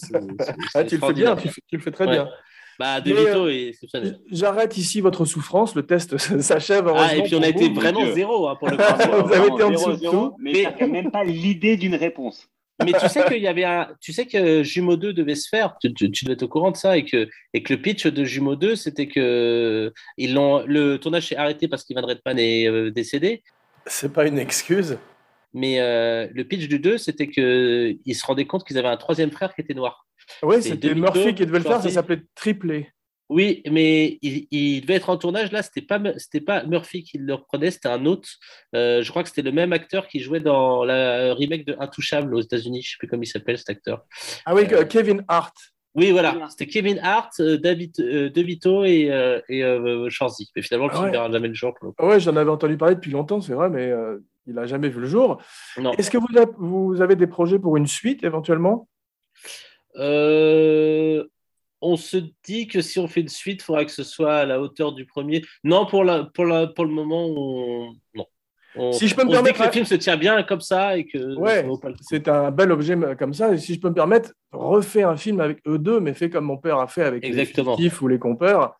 Ah, 0.75 0.83
tu 0.83 0.97
le 0.97 1.07
fais 1.07 1.13
bien, 1.13 1.35
tu, 1.35 1.47
fais- 1.49 1.61
tu 1.67 1.77
le 1.77 1.81
fais 1.81 1.91
très 1.91 2.05
Ouais. 2.05 2.11
bien. 2.11 2.29
Bah, 2.77 3.01
De 3.01 3.49
exceptionnel. 3.49 4.19
J'arrête 4.31 4.77
ici 4.77 5.01
votre 5.01 5.25
souffrance, 5.25 5.75
le 5.75 5.85
test 5.85 6.17
s'achève. 6.39 6.89
Ah, 6.95 7.13
et 7.13 7.23
puis 7.23 7.35
on 7.35 7.41
a 7.41 7.51
vous. 7.51 7.61
été 7.61 7.67
vraiment 7.73 8.05
zéro 8.13 8.47
hein, 8.47 8.55
pour 8.57 8.69
le 8.69 8.77
coup. 8.77 9.27
Vous 9.27 9.33
avez 9.33 9.47
été 9.47 9.63
en 9.63 9.71
dessous 9.71 9.91
de 9.91 9.97
Zéro, 9.97 10.29
tout. 10.29 10.35
Mais, 10.39 10.63
Mais- 10.79 10.87
même 10.87 11.11
pas 11.11 11.25
l'idée 11.25 11.75
d'une 11.75 11.95
réponse. 11.95 12.47
Mais 12.83 12.93
tu 12.93 13.09
sais 13.09 13.25
qu'il 13.25 13.41
y 13.41 13.47
avait 13.47 13.65
un, 13.65 13.89
tu 13.99 14.13
sais 14.13 14.25
que 14.25 14.63
Jumeau 14.63 14.95
2 14.95 15.13
devait 15.13 15.35
se 15.35 15.49
faire, 15.49 15.77
tu, 15.81 15.93
tu, 15.93 16.09
tu 16.11 16.25
dois 16.25 16.33
être 16.33 16.43
au 16.43 16.47
courant 16.47 16.71
de 16.71 16.77
ça 16.77 16.97
et 16.97 17.05
que, 17.05 17.27
et 17.53 17.63
que 17.63 17.73
le 17.73 17.81
pitch 17.81 18.07
de 18.07 18.23
Jumeau 18.23 18.55
2 18.55 18.75
c'était 18.75 19.07
que 19.07 19.93
ils 20.17 20.33
l'ont, 20.33 20.63
le 20.65 20.97
tournage 20.97 21.27
s'est 21.27 21.35
arrêté 21.35 21.67
parce 21.67 21.83
qu'Ivan 21.83 22.05
Redman 22.05 22.39
est 22.39 22.67
euh, 22.67 22.91
décédé. 22.91 23.43
C'est 23.85 24.13
pas 24.13 24.27
une 24.27 24.39
excuse. 24.39 24.97
Mais 25.53 25.79
euh, 25.79 26.27
le 26.33 26.43
pitch 26.43 26.67
du 26.67 26.79
2 26.79 26.97
c'était 26.97 27.27
que 27.27 27.95
ils 28.05 28.15
se 28.15 28.25
rendaient 28.25 28.45
compte 28.45 28.65
qu'ils 28.65 28.77
avaient 28.77 28.87
un 28.87 28.97
troisième 28.97 29.31
frère 29.31 29.53
qui 29.53 29.61
était 29.61 29.73
noir. 29.73 30.05
Oui, 30.43 30.61
c'était 30.61 30.93
Murphy 30.95 31.35
qui 31.35 31.45
devait 31.45 31.59
le 31.59 31.65
faire, 31.65 31.81
ça 31.81 31.89
s'appelait 31.89 32.21
Triplé. 32.35 32.89
Oui, 33.29 33.61
mais 33.69 34.17
il, 34.23 34.47
il 34.49 34.81
devait 34.81 34.95
être 34.95 35.09
en 35.09 35.17
tournage 35.17 35.51
là. 35.51 35.61
C'était 35.61 35.83
pas, 35.83 36.01
c'était 36.17 36.41
pas 36.41 36.63
Murphy 36.63 37.03
qui 37.03 37.19
le 37.19 37.35
reprenait, 37.35 37.69
c'était 37.69 37.87
un 37.89 38.05
autre. 38.07 38.27
Euh, 38.75 39.03
je 39.03 39.09
crois 39.11 39.21
que 39.21 39.29
c'était 39.29 39.43
le 39.43 39.51
même 39.51 39.71
acteur 39.71 40.07
qui 40.07 40.19
jouait 40.19 40.39
dans 40.39 40.83
la 40.83 41.33
remake 41.35 41.63
de 41.65 41.75
Intouchable 41.79 42.33
aux 42.33 42.41
États-Unis. 42.41 42.81
Je 42.81 42.91
sais 42.91 42.95
plus 42.97 43.07
comment 43.07 43.21
il 43.21 43.27
s'appelle 43.27 43.57
cet 43.59 43.69
acteur. 43.69 44.03
Ah 44.45 44.55
oui, 44.55 44.63
Euh, 44.71 44.83
Kevin 44.85 45.23
Hart. 45.27 45.55
Oui, 45.95 46.11
voilà. 46.11 46.35
C'était 46.49 46.67
Kevin 46.67 46.99
Hart, 47.03 47.31
euh, 47.39 47.57
David 47.57 47.99
euh, 47.99 48.29
De 48.29 48.41
Vito 48.41 48.83
et, 48.83 49.11
euh, 49.11 49.41
et 49.49 49.63
euh, 49.63 50.07
Schwarzy. 50.09 50.49
Mais 50.55 50.61
finalement, 50.61 50.87
le 50.87 50.93
film 50.93 51.05
Ouais. 51.05 51.11
verra 51.11 51.31
jamais 51.31 51.47
le 51.49 51.53
jour. 51.53 51.73
pour 51.75 51.87
le 51.87 51.91
coup. 51.93 52.05
Ouais, 52.07 52.19
j'en 52.19 52.35
avais 52.35 52.49
entendu 52.49 52.77
parler 52.77 52.95
depuis 52.95 53.11
longtemps, 53.11 53.41
c'est 53.41 53.53
vrai, 53.53 53.69
mais 53.69 53.87
euh, 53.91 54.17
il 54.47 54.57
a 54.57 54.65
jamais 54.65 54.89
vu 54.89 55.01
le 55.01 55.07
jour. 55.07 55.41
Non. 55.79 55.91
Est-ce 55.93 56.09
que 56.11 56.17
vous 56.17 56.35
avez, 56.37 56.51
vous 56.57 57.01
avez 57.01 57.15
des 57.15 57.27
projets 57.27 57.59
pour 57.59 57.75
une 57.77 57.87
suite 57.87 58.23
éventuellement? 58.23 58.87
Euh, 59.97 61.23
on 61.81 61.95
se 61.95 62.17
dit 62.43 62.67
que 62.67 62.81
si 62.81 62.99
on 62.99 63.07
fait 63.07 63.21
une 63.21 63.29
suite, 63.29 63.61
il 63.61 63.63
faudra 63.63 63.85
que 63.85 63.91
ce 63.91 64.03
soit 64.03 64.35
à 64.37 64.45
la 64.45 64.59
hauteur 64.61 64.91
du 64.93 65.05
premier. 65.05 65.43
Non, 65.63 65.85
pour, 65.85 66.03
la, 66.03 66.25
pour, 66.25 66.45
la, 66.45 66.67
pour 66.67 66.85
le 66.85 66.91
moment, 66.91 67.25
on... 67.27 67.93
non. 68.15 68.25
On, 68.75 68.91
Si 68.91 69.07
je 69.07 69.15
peux 69.15 69.23
me 69.23 69.29
on 69.29 69.31
se 69.31 69.37
dit 69.37 69.43
permettre, 69.43 69.59
que 69.61 69.65
le 69.65 69.71
film 69.71 69.85
se 69.85 69.95
tient 69.95 70.15
bien 70.15 70.43
comme 70.43 70.61
ça 70.61 70.95
et 70.95 71.05
que 71.05 71.35
Ouais, 71.37 71.65
c'est 72.01 72.27
un 72.27 72.51
bel 72.51 72.71
objet 72.71 72.95
comme 73.17 73.33
ça. 73.33 73.51
Et 73.53 73.57
si 73.57 73.73
je 73.73 73.79
peux 73.79 73.89
me 73.89 73.95
permettre, 73.95 74.31
refais 74.51 75.01
un 75.01 75.17
film 75.17 75.39
avec 75.39 75.59
eux 75.67 75.79
deux, 75.79 75.99
mais 75.99 76.13
fait 76.13 76.29
comme 76.29 76.45
mon 76.45 76.57
père 76.57 76.77
a 76.77 76.87
fait 76.87 77.03
avec 77.03 77.23
Exactement. 77.23 77.75
les 77.79 77.91
ou 78.01 78.07
les 78.07 78.19
compères, 78.19 78.73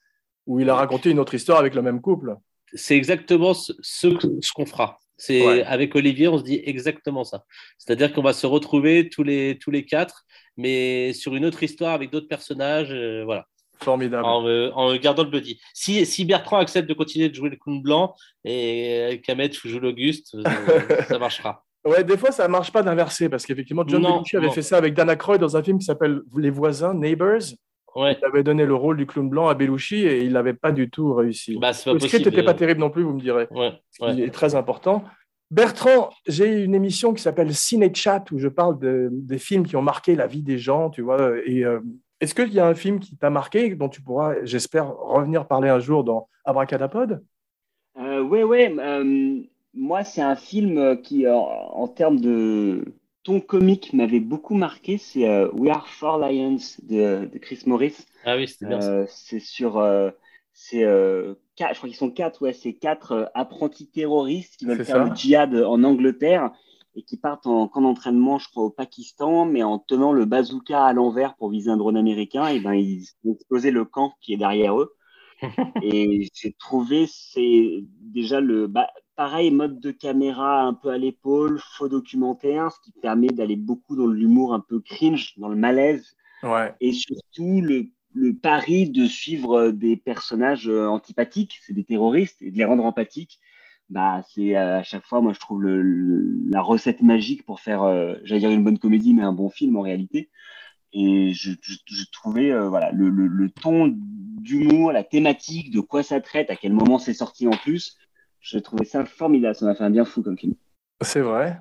où 0.45 0.59
il 0.59 0.69
a 0.69 0.75
raconté 0.75 1.09
une 1.09 1.17
autre 1.19 1.33
histoire 1.33 1.57
avec 1.59 1.73
le 1.73 1.81
même 1.81 2.01
couple. 2.01 2.35
C'est 2.73 2.95
exactement 2.95 3.55
ce, 3.55 3.73
ce 3.81 4.07
que- 4.09 4.27
ce 4.41 4.51
qu'on 4.53 4.67
fera. 4.67 4.99
C'est 5.19 5.45
Ouais. 5.45 5.63
avec 5.65 5.95
Olivier, 5.95 6.27
on 6.29 6.37
se 6.39 6.43
dit 6.43 6.59
exactement 6.63 7.23
ça. 7.23 7.43
C'est-à-dire 7.77 8.11
qu'on 8.13 8.23
va 8.23 8.33
se 8.33 8.47
retrouver 8.47 9.09
tous 9.09 9.21
les 9.23 9.59
tous 9.59 9.69
les 9.69 9.85
quatre, 9.85 10.23
mais 10.57 11.13
sur 11.13 11.35
une 11.35 11.45
autre 11.45 11.61
histoire 11.61 11.93
avec 11.93 12.09
d'autres 12.09 12.27
personnages, 12.29 12.91
euh, 12.91 13.23
voilà, 13.25 13.45
Formidable. 13.83 14.25
en, 14.25 14.47
euh, 14.47 14.71
en 14.73 14.95
gardant 14.95 15.23
le 15.23 15.29
buddy. 15.29 15.59
Si 15.73 16.05
si 16.05 16.25
Bertrand 16.25 16.57
accepte 16.57 16.87
de 16.89 16.93
continuer 16.93 17.29
de 17.29 17.35
jouer 17.35 17.49
le 17.49 17.57
clown 17.57 17.81
blanc 17.81 18.15
et 18.45 19.13
euh, 19.13 19.17
qu'Ahmed 19.17 19.53
joue 19.53 19.79
l'Auguste, 19.79 20.35
euh, 20.35 20.43
ça 21.07 21.19
marchera. 21.19 21.63
Ouais, 21.85 22.03
des 22.03 22.17
fois, 22.17 22.31
ça 22.31 22.47
marche 22.49 22.71
pas 22.73 22.81
d'inverser, 22.83 23.29
parce 23.29 23.45
qu'effectivement, 23.45 23.83
John 23.87 24.01
Belushi 24.01 24.35
avait 24.35 24.47
non. 24.47 24.51
fait 24.51 24.61
ça 24.61 24.77
avec 24.77 24.93
Dana 24.93 25.15
Croy 25.15 25.37
dans 25.37 25.55
un 25.55 25.63
film 25.63 25.79
qui 25.79 25.85
s'appelle 25.85 26.21
Les 26.37 26.49
voisins, 26.49 26.93
Neighbors. 26.93 27.41
Ouais, 27.95 28.17
Il 28.21 28.25
avait 28.25 28.43
donné 28.43 28.65
le 28.65 28.75
rôle 28.75 28.97
du 28.97 29.05
clown 29.05 29.29
blanc 29.29 29.47
à 29.47 29.53
Belushi 29.55 30.05
et 30.05 30.23
il 30.23 30.33
n'avait 30.33 30.53
pas 30.53 30.71
du 30.71 30.89
tout 30.89 31.13
réussi. 31.13 31.57
bah 31.59 31.71
pas 31.83 31.93
le 31.93 31.99
script 31.99 32.25
n'était 32.25 32.43
pas 32.43 32.53
terrible 32.53 32.79
non 32.79 32.89
plus, 32.89 33.03
vous 33.03 33.13
me 33.13 33.19
direz. 33.21 33.47
Ouais, 33.51 33.73
ce 33.91 33.97
qui 33.99 34.03
ouais. 34.05 34.27
est 34.27 34.31
très 34.31 34.55
important. 34.55 35.03
Bertrand, 35.51 36.11
j'ai 36.27 36.63
une 36.63 36.75
émission 36.75 37.13
qui 37.13 37.23
s'appelle 37.23 37.53
Ciné 37.55 37.91
Chat 37.93 38.23
où 38.31 38.37
je 38.37 38.47
parle 38.47 38.77
de- 38.77 39.09
des 39.11 39.39
films 39.39 39.65
qui 39.65 39.75
ont 39.75 39.81
marqué 39.81 40.15
la 40.15 40.27
vie 40.27 40.43
des 40.43 40.59
gens, 40.59 40.91
tu 40.91 41.01
vois. 41.01 41.31
Et 41.45 41.65
euh, 41.65 41.79
est-ce 42.21 42.35
qu'il 42.35 42.53
y 42.53 42.59
a 42.59 42.67
un 42.67 42.75
film 42.75 42.99
qui 42.99 43.17
t'a 43.17 43.31
marqué 43.31 43.73
dont 43.73 43.89
tu 43.89 44.01
pourras, 44.03 44.35
j'espère, 44.43 44.95
revenir 44.95 45.47
parler 45.47 45.69
un 45.69 45.79
jour 45.79 46.03
dans 46.03 46.27
Abracadapod? 46.45 47.23
Euh, 47.97 48.21
ouais. 48.21 48.71
euh, 48.77 49.39
moi, 49.73 50.03
c'est 50.03 50.21
un 50.21 50.35
film 50.35 51.01
qui, 51.01 51.27
en, 51.27 51.33
en 51.39 51.87
termes 51.87 52.19
de 52.19 52.85
ton 53.23 53.41
comique, 53.41 53.93
m'avait 53.93 54.19
beaucoup 54.19 54.55
marqué. 54.55 54.97
C'est 54.97 55.27
euh, 55.27 55.49
We 55.53 55.71
Are 55.71 55.87
Four 55.87 56.17
Lions 56.19 56.57
de, 56.83 57.25
de 57.25 57.37
Chris 57.39 57.61
Morris. 57.65 57.95
Ah 58.23 58.35
oui, 58.37 58.47
c'était 58.47 58.65
bien. 58.65 58.79
Euh, 58.79 59.05
c'est 59.09 59.39
sur, 59.39 59.77
euh, 59.77 60.11
c'est 60.53 60.83
euh, 60.83 61.35
quatre- 61.55 61.73
je 61.73 61.77
crois 61.79 61.89
qu'ils 61.89 61.97
sont 61.97 62.11
quatre, 62.11 62.41
ouais, 62.41 62.53
c'est 62.53 62.73
quatre 62.73 63.11
euh, 63.13 63.25
apprentis 63.33 63.89
terroristes 63.89 64.57
qui 64.57 64.65
veulent 64.65 64.81
faire 64.81 64.97
ça. 64.97 65.05
le 65.09 65.15
djihad 65.15 65.55
en 65.55 65.83
Angleterre 65.83 66.51
et 66.95 67.03
qui 67.03 67.17
partent 67.17 67.47
en 67.47 67.67
camp 67.67 67.81
d'entraînement, 67.81 68.39
je 68.39 68.49
crois, 68.49 68.63
au 68.63 68.69
Pakistan, 68.71 69.45
mais 69.45 69.63
en 69.63 69.79
tenant 69.79 70.11
le 70.11 70.25
bazooka 70.25 70.83
à 70.85 70.93
l'envers 70.93 71.35
pour 71.35 71.49
viser 71.49 71.69
un 71.71 71.77
drone 71.77 71.97
américain, 71.97 72.47
et 72.47 72.59
ben 72.59 72.73
ils 72.73 73.05
ont 73.25 73.33
explosé 73.33 73.71
le 73.71 73.85
camp 73.85 74.13
qui 74.21 74.33
est 74.33 74.37
derrière 74.37 74.79
eux. 74.79 74.93
et 75.81 76.27
j'ai 76.33 76.53
trouvé 76.53 77.05
c'est 77.07 77.83
déjà 78.01 78.41
le 78.41 78.67
bah, 78.67 78.89
pareil 79.19 79.51
mode 79.51 79.79
de 79.81 79.91
caméra 79.91 80.61
un 80.63 80.73
peu 80.73 80.89
à 80.91 80.97
l'épaule, 80.97 81.59
faux 81.77 81.89
documentaire, 81.89 82.71
ce 82.71 82.79
qui 82.81 82.93
permet 83.01 83.27
d'aller 83.27 83.57
beaucoup 83.57 83.95
dans 83.97 84.07
l'humour 84.07 84.53
un 84.53 84.61
peu 84.61 84.79
cringe, 84.81 85.33
dans 85.37 85.49
le 85.49 85.57
malaise 85.57 86.15
Ouais. 86.43 86.75
et 86.79 86.93
surtout 86.93 87.61
le, 87.61 87.87
le 88.13 88.33
pari 88.35 88.89
de 88.89 89.05
suivre 89.07 89.59
euh, 89.59 89.71
des 89.71 89.97
personnages 89.97 90.67
euh, 90.69 90.87
antipathiques, 90.87 91.59
c'est 91.65 91.73
des 91.73 91.83
terroristes, 91.83 92.41
et 92.41 92.51
de 92.51 92.57
les 92.57 92.65
rendre 92.65 92.85
empathiques, 92.85 93.39
bah, 93.89 94.23
c'est 94.33 94.55
euh, 94.57 94.79
à 94.79 94.83
chaque 94.83 95.05
fois, 95.05 95.21
moi, 95.21 95.33
je 95.33 95.39
trouve 95.39 95.61
le, 95.63 95.81
le- 95.81 96.39
la 96.49 96.61
recette 96.61 97.01
magique 97.01 97.45
pour 97.45 97.59
faire, 97.61 97.83
euh, 97.83 98.15
j'allais 98.23 98.41
dire 98.41 98.51
une 98.51 98.63
bonne 98.63 98.79
comédie, 98.79 99.13
mais 99.13 99.23
un 99.23 99.33
bon 99.33 99.49
film 99.49 99.77
en 99.77 99.81
réalité. 99.81 100.29
Et 100.93 101.33
je, 101.33 101.51
je, 101.61 101.75
je 101.87 102.05
trouvais 102.11 102.51
euh, 102.51 102.69
voilà, 102.69 102.91
le 102.91 103.49
ton 103.51 103.93
d'humour, 103.95 104.91
la 104.91 105.03
thématique, 105.03 105.71
de 105.71 105.81
quoi 105.81 106.03
ça 106.03 106.21
traite, 106.21 106.49
à 106.49 106.55
quel 106.55 106.73
moment 106.73 106.99
c'est 106.99 107.13
sorti 107.13 107.47
en 107.47 107.51
plus, 107.51 107.97
je 108.41 108.59
trouvais 108.59 108.85
ça 108.85 109.05
formidable. 109.05 109.55
Ça 109.55 109.65
m'a 109.65 109.75
fait 109.75 109.83
un 109.83 109.89
bien 109.89 110.05
fou 110.05 110.21
comme 110.21 110.37
film. 110.37 110.55
C'est 111.01 111.21
vrai. 111.21 111.59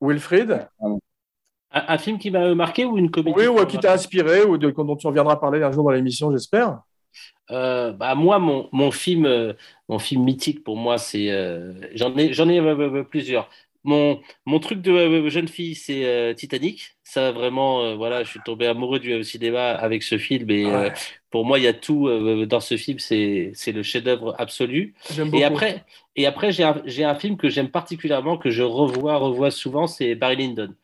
Wilfried? 0.00 0.68
Un, 0.80 0.98
un 1.72 1.98
film 1.98 2.18
qui 2.18 2.30
m'a 2.30 2.54
marqué 2.54 2.84
ou 2.84 2.98
une 2.98 3.10
comédie 3.10 3.36
Oui, 3.36 3.46
ou 3.46 3.54
m'a 3.54 3.66
qui 3.66 3.78
t'a 3.78 3.92
inspiré, 3.92 4.42
ou 4.44 4.58
de, 4.58 4.70
dont 4.70 4.96
tu 4.96 5.06
reviendras 5.06 5.36
parler 5.36 5.62
un 5.62 5.72
jour 5.72 5.84
dans 5.84 5.90
l'émission, 5.90 6.30
j'espère? 6.32 6.82
Euh, 7.50 7.92
bah 7.92 8.14
moi, 8.14 8.38
mon, 8.38 8.68
mon 8.72 8.90
film, 8.90 9.26
euh, 9.26 9.52
mon 9.88 9.98
film 9.98 10.24
mythique 10.24 10.64
pour 10.64 10.76
moi, 10.76 10.98
c'est 10.98 11.30
euh, 11.30 11.74
j'en 11.94 12.16
ai 12.16 12.32
j'en 12.32 12.48
ai 12.48 12.60
euh, 12.60 13.00
euh, 13.00 13.04
plusieurs. 13.04 13.50
Mon, 13.84 14.20
mon 14.46 14.60
truc 14.60 14.80
de 14.80 14.92
euh, 14.92 15.28
jeune 15.30 15.48
fille, 15.48 15.74
c'est 15.74 16.04
euh, 16.06 16.34
Titanic. 16.34 16.96
Ça 17.02 17.32
vraiment, 17.32 17.82
euh, 17.82 17.94
voilà, 17.96 18.22
je 18.24 18.30
suis 18.30 18.42
tombé 18.42 18.66
amoureux 18.66 18.98
du 19.00 19.12
euh, 19.12 19.22
cinéma 19.22 19.70
avec 19.72 20.02
ce 20.02 20.18
film 20.18 20.50
et 20.50 20.72
euh, 20.72 20.90
pour 21.30 21.44
moi, 21.44 21.58
il 21.58 21.64
y 21.64 21.66
a 21.66 21.72
tout 21.74 22.06
euh, 22.08 22.46
dans 22.46 22.60
ce 22.60 22.76
film. 22.76 22.98
C'est 22.98 23.52
le 23.66 23.82
chef-d'œuvre 23.82 24.34
absolu. 24.38 24.94
Et 25.32 25.44
après, 25.44 25.84
et 26.16 26.26
après, 26.26 26.52
j'ai 26.52 26.64
un, 26.64 26.82
un 26.86 27.14
film 27.14 27.36
que 27.36 27.48
j'aime 27.48 27.70
particulièrement, 27.70 28.36
que 28.38 28.50
je 28.50 28.62
revois, 28.62 29.16
revois 29.16 29.50
souvent, 29.50 29.86
c'est 29.86 30.14
Barry 30.14 30.36
Lyndon. 30.36 30.74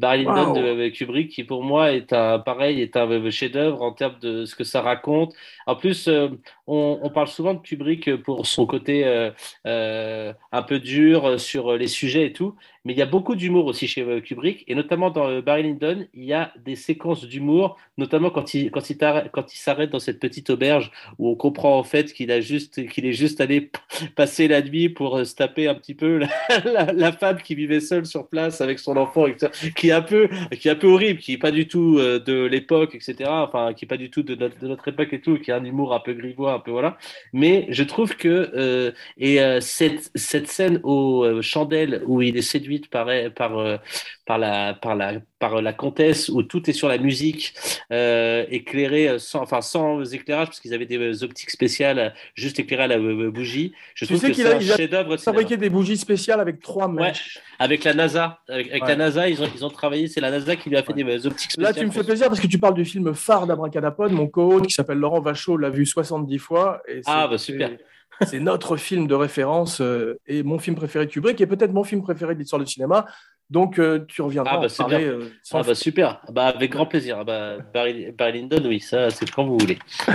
Barry 0.00 0.24
Lyndon 0.24 0.52
Wow. 0.52 0.54
de 0.54 0.88
Kubrick, 0.88 1.30
qui 1.30 1.44
pour 1.44 1.62
moi 1.62 1.92
est 1.92 2.12
un 2.12 2.38
pareil, 2.40 2.80
est 2.80 2.96
un 2.96 3.30
chef-d'œuvre 3.30 3.82
en 3.82 3.92
termes 3.92 4.18
de 4.20 4.44
ce 4.46 4.56
que 4.56 4.64
ça 4.64 4.80
raconte. 4.82 5.34
En 5.66 5.76
plus, 5.76 6.08
euh, 6.08 6.28
on, 6.70 7.10
parle 7.10 7.28
souvent 7.28 7.54
de 7.54 7.60
Kubrick 7.60 8.16
pour 8.22 8.46
son 8.46 8.66
côté 8.66 9.04
euh, 9.04 9.30
euh, 9.66 10.32
un 10.52 10.62
peu 10.62 10.78
dur 10.78 11.40
sur 11.40 11.76
les 11.76 11.88
sujets 11.88 12.26
et 12.26 12.32
tout, 12.32 12.54
mais 12.84 12.94
il 12.94 12.98
y 12.98 13.02
a 13.02 13.06
beaucoup 13.06 13.34
d'humour 13.34 13.66
aussi 13.66 13.86
chez 13.86 14.00
euh, 14.02 14.20
Kubrick, 14.20 14.64
et 14.66 14.74
notamment 14.74 15.10
dans 15.10 15.28
euh, 15.28 15.42
Barry 15.42 15.64
Lyndon, 15.64 16.06
il 16.14 16.24
y 16.24 16.32
a 16.32 16.52
des 16.64 16.76
séquences 16.76 17.26
d'humour, 17.26 17.76
notamment 17.98 18.30
quand 18.30 18.54
il 18.54 18.70
quand 18.70 18.88
il 18.88 19.58
s'arrête 19.58 19.90
dans 19.90 19.98
cette 19.98 20.18
petite 20.18 20.48
auberge 20.48 20.90
où 21.18 21.28
on 21.28 21.34
comprend 21.34 21.78
en 21.78 21.82
fait 21.82 22.12
qu'il 22.14 22.30
a 22.32 22.40
juste 22.40 22.86
qu'il 22.88 23.04
est 23.04 23.12
juste 23.12 23.40
allé 23.42 23.70
passer 24.16 24.48
la 24.48 24.62
nuit 24.62 24.88
pour 24.88 25.18
euh, 25.18 25.24
se 25.24 25.34
taper 25.34 25.68
un 25.68 25.74
petit 25.74 25.94
peu 25.94 26.20
la, 26.64 27.12
femme 27.20 27.42
qui 27.42 27.54
vivait 27.54 27.80
seule 27.80 28.06
sur 28.06 28.28
place 28.28 28.62
avec 28.62 28.78
son 28.78 28.96
enfant, 28.96 29.26
qui 29.76 29.88
est 29.88 29.92
un 29.92 30.02
peu 30.02 30.28
qui 30.58 30.68
est 30.68 30.74
peu 30.74 30.88
horrible, 30.88 31.20
qui 31.20 31.34
est 31.34 31.38
pas 31.38 31.50
du 31.50 31.68
tout 31.68 31.98
euh, 31.98 32.18
de 32.18 32.44
l'époque, 32.44 32.94
etc. 32.94 33.28
Enfin, 33.30 33.74
qui 33.74 33.84
est 33.84 33.88
pas 33.88 33.98
du 33.98 34.10
tout 34.10 34.22
de 34.22 34.34
notre, 34.34 34.58
de 34.58 34.68
notre 34.68 34.88
époque 34.88 35.12
et 35.12 35.20
tout, 35.20 35.38
qui 35.38 35.52
a 35.52 35.56
un 35.56 35.64
humour 35.64 35.94
un 35.94 36.00
peu 36.00 36.14
grivois, 36.14 36.54
Mais 37.32 37.66
je 37.70 37.82
trouve 37.82 38.16
que 38.16 38.50
euh, 38.54 38.92
et 39.16 39.40
euh, 39.40 39.60
cette 39.60 40.10
cette 40.14 40.48
scène 40.48 40.80
aux 40.82 41.24
euh, 41.24 41.42
chandelles 41.42 42.02
où 42.06 42.22
il 42.22 42.36
est 42.36 42.42
séduit 42.42 42.80
par 42.90 43.08
par 43.34 43.80
par 44.30 44.38
la 44.38 44.74
par 44.74 44.94
la 44.94 45.14
par 45.40 45.60
la 45.60 45.72
comtesse 45.72 46.28
où 46.28 46.44
tout 46.44 46.70
est 46.70 46.72
sur 46.72 46.86
la 46.88 46.98
musique 46.98 47.52
euh, 47.92 48.44
éclairé 48.48 49.08
euh, 49.08 49.18
sans 49.18 49.40
enfin 49.42 49.60
sans 49.60 50.04
éclairage 50.12 50.46
parce 50.48 50.60
qu'ils 50.60 50.72
avaient 50.72 50.86
des 50.86 50.98
euh, 50.98 51.24
optiques 51.24 51.50
spéciales 51.50 51.98
euh, 51.98 52.10
juste 52.36 52.60
éclairées 52.60 52.84
à 52.84 52.86
la 52.86 52.98
bougie. 53.30 53.72
Je 53.94 54.04
Tu 54.04 54.12
trouve 54.12 54.20
sais 54.20 54.28
que 54.30 54.34
qu'il 54.34 54.44
c'est 54.44 54.54
un 54.54 54.60
chef-d'œuvre 54.76 55.16
de. 55.16 55.20
Fabriquer 55.20 55.56
des 55.56 55.68
bougies 55.68 55.96
spéciales 55.96 56.38
avec 56.38 56.60
trois 56.60 56.86
Ouais, 56.88 57.08
mèches. 57.08 57.40
avec 57.58 57.82
la 57.82 57.92
NASA, 57.94 58.38
avec, 58.48 58.68
avec 58.70 58.82
Ouais. 58.84 58.88
la 58.90 58.96
NASA, 58.96 59.28
ils 59.28 59.42
ont, 59.42 59.48
ils 59.52 59.64
ont 59.64 59.70
travaillé. 59.70 60.06
C'est 60.06 60.20
la 60.20 60.30
NASA 60.30 60.54
qui 60.54 60.70
lui 60.70 60.76
a 60.76 60.84
fait 60.84 60.92
des 60.92 61.26
optiques 61.26 61.50
spéciales. 61.50 61.74
Là, 61.74 61.80
tu 61.80 61.84
me 61.86 61.90
fais 61.90 62.04
plaisir 62.04 62.28
parce 62.28 62.38
que 62.38 62.46
tu 62.46 62.58
parles 62.58 62.74
du 62.74 62.84
film 62.84 63.12
phare 63.14 63.48
d'Abracadapod. 63.48 64.12
Mon 64.12 64.28
co-hôte 64.28 64.68
qui 64.68 64.74
s'appelle 64.74 64.98
Laurent 64.98 65.20
Vachaud 65.20 65.56
l'a 65.56 65.70
vu 65.70 65.84
70 65.86 66.38
fois. 66.38 66.82
Et 66.86 67.00
Ah, 67.06 67.26
bah, 67.26 67.36
super. 67.38 67.68
c'est- 67.70 67.84
C'est 68.26 68.38
notre 68.40 68.76
film 68.76 69.06
de 69.06 69.14
référence 69.14 69.80
euh, 69.80 70.18
et 70.26 70.42
mon 70.42 70.58
film 70.58 70.76
préféré 70.76 71.06
de 71.06 71.10
Kubrick 71.10 71.40
et 71.40 71.46
peut-être 71.46 71.72
mon 71.72 71.84
film 71.84 72.02
préféré 72.02 72.34
de 72.34 72.40
l'histoire 72.40 72.62
du 72.62 72.70
cinéma. 72.70 73.06
Donc, 73.50 73.78
euh, 73.80 74.04
tu 74.06 74.22
reviendras 74.22 74.52
Ah, 74.54 74.58
bah, 74.60 74.66
en 74.72 74.76
parler. 74.76 74.98
bien. 74.98 75.06
euh, 75.08 75.28
sans 75.42 75.58
Ah 75.58 75.62
bah 75.64 75.74
super, 75.74 76.20
Ah 76.28 76.32
bah 76.32 76.46
avec 76.46 76.70
grand 76.70 76.86
plaisir. 76.86 77.18
Ah 77.20 77.24
bah 77.24 77.58
Barry, 77.74 78.12
Barry 78.12 78.40
Lyndon, 78.42 78.62
oui, 78.66 78.78
ça 78.80 79.10
c'est 79.10 79.28
quand 79.30 79.44
vous 79.44 79.58
voulez. 79.58 79.78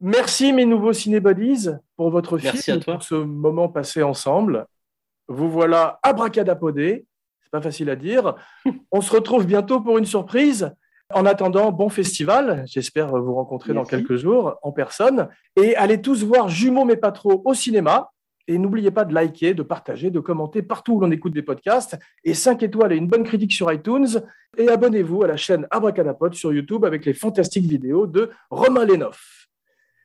Merci 0.00 0.52
mes 0.52 0.64
nouveaux 0.64 0.92
cinébodies 0.92 1.68
pour 1.96 2.10
votre 2.10 2.38
Merci 2.38 2.62
film, 2.62 2.76
à 2.76 2.80
toi. 2.80 2.94
pour 2.94 3.02
ce 3.02 3.14
moment 3.16 3.68
passé 3.68 4.02
ensemble. 4.02 4.66
Vous 5.26 5.50
voilà 5.50 5.98
abracadapodés, 6.02 7.04
c'est 7.42 7.50
pas 7.50 7.60
facile 7.60 7.90
à 7.90 7.96
dire. 7.96 8.34
On 8.92 9.00
se 9.00 9.12
retrouve 9.12 9.44
bientôt 9.46 9.80
pour 9.80 9.98
une 9.98 10.04
surprise. 10.06 10.72
En 11.14 11.24
attendant, 11.24 11.72
bon 11.72 11.88
festival. 11.88 12.64
J'espère 12.66 13.16
vous 13.16 13.34
rencontrer 13.34 13.72
dans 13.72 13.84
quelques 13.84 14.16
jours 14.16 14.58
en 14.62 14.72
personne. 14.72 15.28
Et 15.56 15.74
allez 15.74 16.02
tous 16.02 16.22
voir 16.22 16.50
Jumeaux 16.50 16.84
mais 16.84 16.96
pas 16.96 17.12
trop 17.12 17.40
au 17.46 17.54
cinéma. 17.54 18.10
Et 18.46 18.58
n'oubliez 18.58 18.90
pas 18.90 19.06
de 19.06 19.14
liker, 19.14 19.54
de 19.54 19.62
partager, 19.62 20.10
de 20.10 20.20
commenter 20.20 20.60
partout 20.60 20.94
où 20.94 21.00
l'on 21.00 21.10
écoute 21.10 21.32
des 21.32 21.42
podcasts. 21.42 21.98
Et 22.24 22.34
5 22.34 22.62
étoiles 22.62 22.92
et 22.92 22.96
une 22.96 23.06
bonne 23.06 23.24
critique 23.24 23.52
sur 23.52 23.72
iTunes. 23.72 24.22
Et 24.58 24.68
abonnez-vous 24.68 25.22
à 25.22 25.28
la 25.28 25.36
chaîne 25.36 25.66
Abracadapod 25.70 26.34
sur 26.34 26.52
YouTube 26.52 26.84
avec 26.84 27.06
les 27.06 27.14
fantastiques 27.14 27.66
vidéos 27.66 28.06
de 28.06 28.30
Romain 28.50 28.84
Lenoff. 28.84 29.48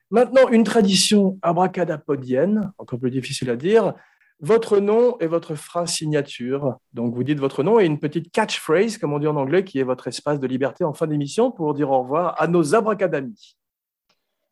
Maintenant, 0.09 0.47
une 0.49 0.63
tradition 0.63 1.38
abracadapodienne, 1.41 2.71
encore 2.78 2.99
plus 2.99 3.11
difficile 3.11 3.49
à 3.49 3.55
dire. 3.57 3.93
Votre 4.39 4.79
nom 4.79 5.17
et 5.19 5.27
votre 5.27 5.55
phrase 5.55 5.93
signature. 5.93 6.77
Donc, 6.93 7.13
vous 7.13 7.23
dites 7.23 7.39
votre 7.39 7.63
nom 7.63 7.79
et 7.79 7.86
une 7.86 7.99
petite 7.99 8.31
catchphrase, 8.31 8.97
comme 8.97 9.13
on 9.13 9.19
dit 9.19 9.27
en 9.27 9.36
anglais, 9.36 9.63
qui 9.63 9.79
est 9.79 9.84
votre 9.84 10.07
espace 10.07 10.39
de 10.39 10.47
liberté 10.47 10.84
en 10.84 10.93
fin 10.93 11.07
d'émission 11.07 11.51
pour 11.51 11.73
dire 11.73 11.91
au 11.91 12.01
revoir 12.01 12.41
à 12.41 12.47
nos 12.47 12.75
abracadamis. 12.75 13.55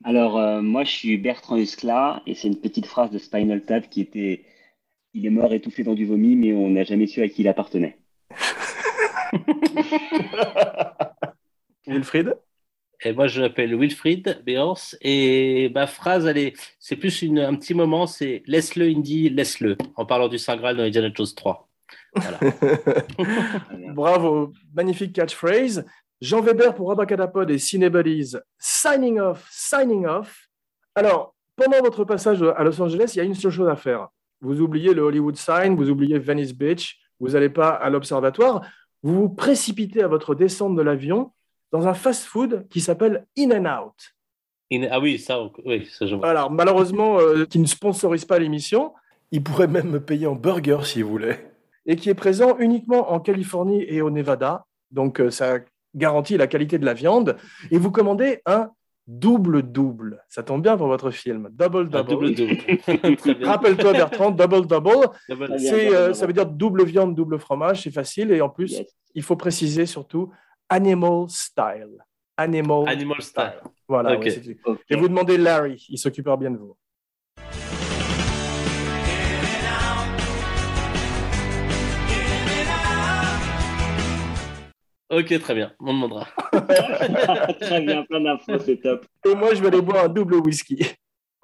Alors, 0.03 0.37
euh, 0.37 0.61
moi, 0.61 0.83
je 0.83 0.91
suis 0.91 1.17
Bertrand 1.17 1.57
Huskla 1.57 2.21
et 2.25 2.35
c'est 2.35 2.47
une 2.47 2.59
petite 2.59 2.85
phrase 2.85 3.11
de 3.11 3.17
Spinal 3.17 3.61
Tap 3.61 3.89
qui 3.89 4.01
était 4.01 4.45
Il 5.13 5.25
est 5.25 5.29
mort 5.29 5.53
étouffé 5.53 5.83
dans 5.83 5.93
du 5.93 6.05
vomi, 6.05 6.35
mais 6.35 6.53
on 6.53 6.69
n'a 6.69 6.83
jamais 6.83 7.07
su 7.07 7.21
à 7.21 7.27
qui 7.27 7.41
il 7.41 7.47
appartenait. 7.47 7.97
Wilfried? 11.87 12.35
Et 13.03 13.13
moi, 13.13 13.27
je 13.27 13.41
m'appelle 13.41 13.75
Wilfried 13.75 14.43
Béance 14.45 14.95
et 15.01 15.71
ma 15.73 15.87
phrase, 15.87 16.27
elle 16.27 16.37
est, 16.37 16.53
c'est 16.79 16.95
plus 16.95 17.23
un 17.23 17.55
petit 17.55 17.73
moment, 17.73 18.05
c'est 18.05 18.43
laisse-le, 18.45 18.85
Indy, 18.85 19.29
laisse-le, 19.29 19.75
en 19.95 20.05
parlant 20.05 20.27
du 20.27 20.37
Saint 20.37 20.55
Graal 20.55 20.77
dans 20.77 20.83
Indiana 20.83 21.09
Jones 21.13 21.27
3. 21.35 21.67
Voilà. 22.15 22.39
Bravo, 23.93 24.53
magnifique 24.73 25.13
catchphrase. 25.13 25.85
Jean 26.21 26.41
Weber 26.41 26.75
pour 26.75 26.91
Abracadapod 26.91 27.49
et 27.49 27.57
Cinebodies, 27.57 28.35
signing 28.59 29.19
off, 29.19 29.47
signing 29.49 30.05
off. 30.05 30.47
Alors, 30.93 31.33
pendant 31.55 31.79
votre 31.79 32.03
passage 32.05 32.43
à 32.43 32.63
Los 32.63 32.79
Angeles, 32.79 33.13
il 33.15 33.17
y 33.17 33.21
a 33.21 33.23
une 33.23 33.33
seule 33.33 33.51
chose 33.51 33.67
à 33.67 33.75
faire. 33.75 34.09
Vous 34.41 34.61
oubliez 34.61 34.93
le 34.93 35.01
Hollywood 35.01 35.35
Sign, 35.35 35.75
vous 35.75 35.89
oubliez 35.89 36.19
Venice 36.19 36.53
Beach, 36.53 36.99
vous 37.19 37.29
n'allez 37.29 37.49
pas 37.49 37.69
à 37.69 37.89
l'observatoire, 37.89 38.61
vous 39.01 39.15
vous 39.15 39.29
précipitez 39.29 40.03
à 40.03 40.07
votre 40.07 40.35
descente 40.35 40.75
de 40.75 40.81
l'avion 40.83 41.31
dans 41.71 41.87
un 41.87 41.93
fast-food 41.93 42.67
qui 42.69 42.81
s'appelle 42.81 43.25
In 43.37 43.51
and 43.51 43.83
Out. 43.85 43.93
In- 44.73 44.87
ah 44.91 44.99
oui, 44.99 45.19
ça, 45.19 45.39
oui, 45.65 45.87
ça 45.91 46.05
je 46.05 46.15
vois. 46.15 46.27
Alors, 46.29 46.51
malheureusement, 46.51 47.19
euh, 47.19 47.45
qui 47.45 47.59
ne 47.59 47.65
sponsorise 47.65 48.25
pas 48.25 48.39
l'émission, 48.39 48.93
il 49.31 49.43
pourrait 49.43 49.67
même 49.67 49.89
me 49.89 49.99
payer 49.99 50.27
en 50.27 50.35
burger 50.35 50.79
s'il 50.83 51.05
voulait. 51.05 51.51
Et 51.85 51.95
qui 51.95 52.09
est 52.09 52.13
présent 52.15 52.57
uniquement 52.59 53.11
en 53.11 53.19
Californie 53.19 53.83
et 53.87 54.01
au 54.01 54.09
Nevada. 54.09 54.65
Donc, 54.91 55.19
euh, 55.19 55.31
ça 55.31 55.59
garantit 55.95 56.37
la 56.37 56.47
qualité 56.47 56.77
de 56.77 56.85
la 56.85 56.93
viande. 56.93 57.37
Et 57.71 57.77
vous 57.77 57.91
commandez 57.91 58.41
un 58.45 58.69
double-double. 59.07 60.23
Ça 60.29 60.43
tombe 60.43 60.61
bien 60.61 60.77
pour 60.77 60.87
votre 60.87 61.11
film. 61.11 61.49
Double-double. 61.51 62.05
double-double. 62.07 63.15
Très 63.17 63.33
bien. 63.35 63.47
Rappelle-toi, 63.47 63.93
Bertrand, 63.93 64.31
double-double. 64.31 65.07
Double- 65.29 65.47
double, 65.47 65.51
euh, 65.73 66.01
double. 66.07 66.15
ça 66.15 66.25
veut 66.27 66.33
dire 66.33 66.45
double 66.45 66.83
viande, 66.85 67.15
double 67.15 67.39
fromage. 67.39 67.81
C'est 67.83 67.91
facile. 67.91 68.31
Et 68.31 68.41
en 68.41 68.49
plus, 68.49 68.71
Yes. 68.71 68.87
il 69.15 69.23
faut 69.23 69.35
préciser 69.35 69.85
surtout 69.85 70.31
animal 70.71 71.29
style. 71.29 71.97
Animal, 72.37 72.87
Animal 72.87 73.21
Style. 73.21 73.61
Voilà. 73.87 74.13
Ok. 74.17 74.23
ouais, 74.23 74.29
c'est- 74.31 74.57
Ok. 74.65 74.79
et 74.89 74.95
vous 74.95 75.07
demandez 75.07 75.37
Larry. 75.37 75.85
Il 75.89 75.97
s'occupera 75.97 76.37
bien 76.37 76.49
de 76.51 76.57
vous. 76.57 76.75
Ok, 85.09 85.37
très 85.41 85.53
bien, 85.55 85.73
on 85.81 85.93
demandera. 85.93 86.25
Très 87.59 87.81
bien, 87.81 88.03
plein 88.03 88.21
d'infos, 88.21 88.59
c'est 88.59 88.77
top. 88.77 89.05
Et 89.29 89.35
moi, 89.35 89.53
je 89.53 89.61
vais 89.61 89.67
aller 89.67 89.81
boire 89.81 90.05
un 90.05 90.07
double 90.07 90.35
whisky. 90.35 90.79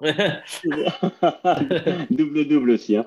Double-double 2.10 2.70
aussi. 2.70 2.96
Hein. 2.96 3.04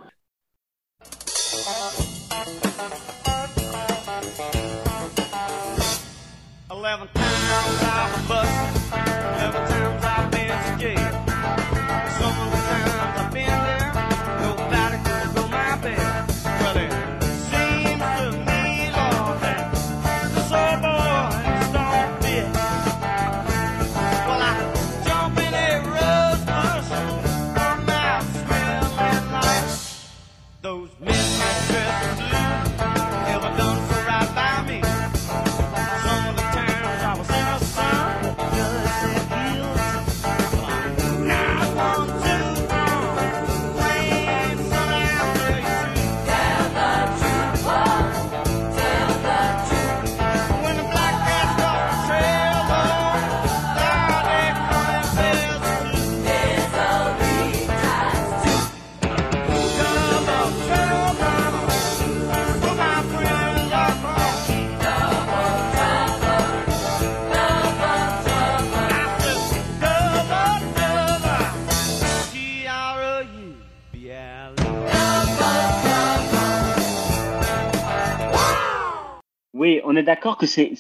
on 79.91 79.95
est 79.97 80.03
d'accord 80.03 80.37
que 80.37 80.45
c'est 80.45 80.73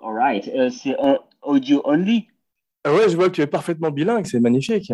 alright, 0.00 0.48
euh, 0.54 0.70
c'est 0.70 0.96
euh, 1.00 1.18
audio 1.42 1.82
only. 1.84 2.28
Ah 2.84 2.94
ouais, 2.94 3.08
je 3.08 3.16
vois 3.16 3.26
que 3.26 3.34
tu 3.34 3.40
es 3.40 3.46
parfaitement 3.48 3.90
bilingue, 3.90 4.24
c'est 4.24 4.38
magnifique. 4.38 4.92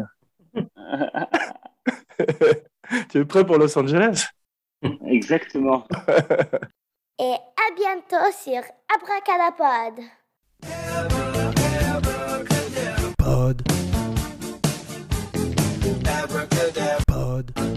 tu 3.10 3.18
es 3.18 3.24
prêt 3.26 3.44
pour 3.44 3.58
Los 3.58 3.78
Angeles? 3.78 4.28
Exactement. 5.06 5.86
Et 7.18 7.34
à 7.34 7.74
bientôt 7.76 8.32
sur 8.42 8.62
Abracadapod. 8.88 10.02
Abracadapod. 16.22 17.73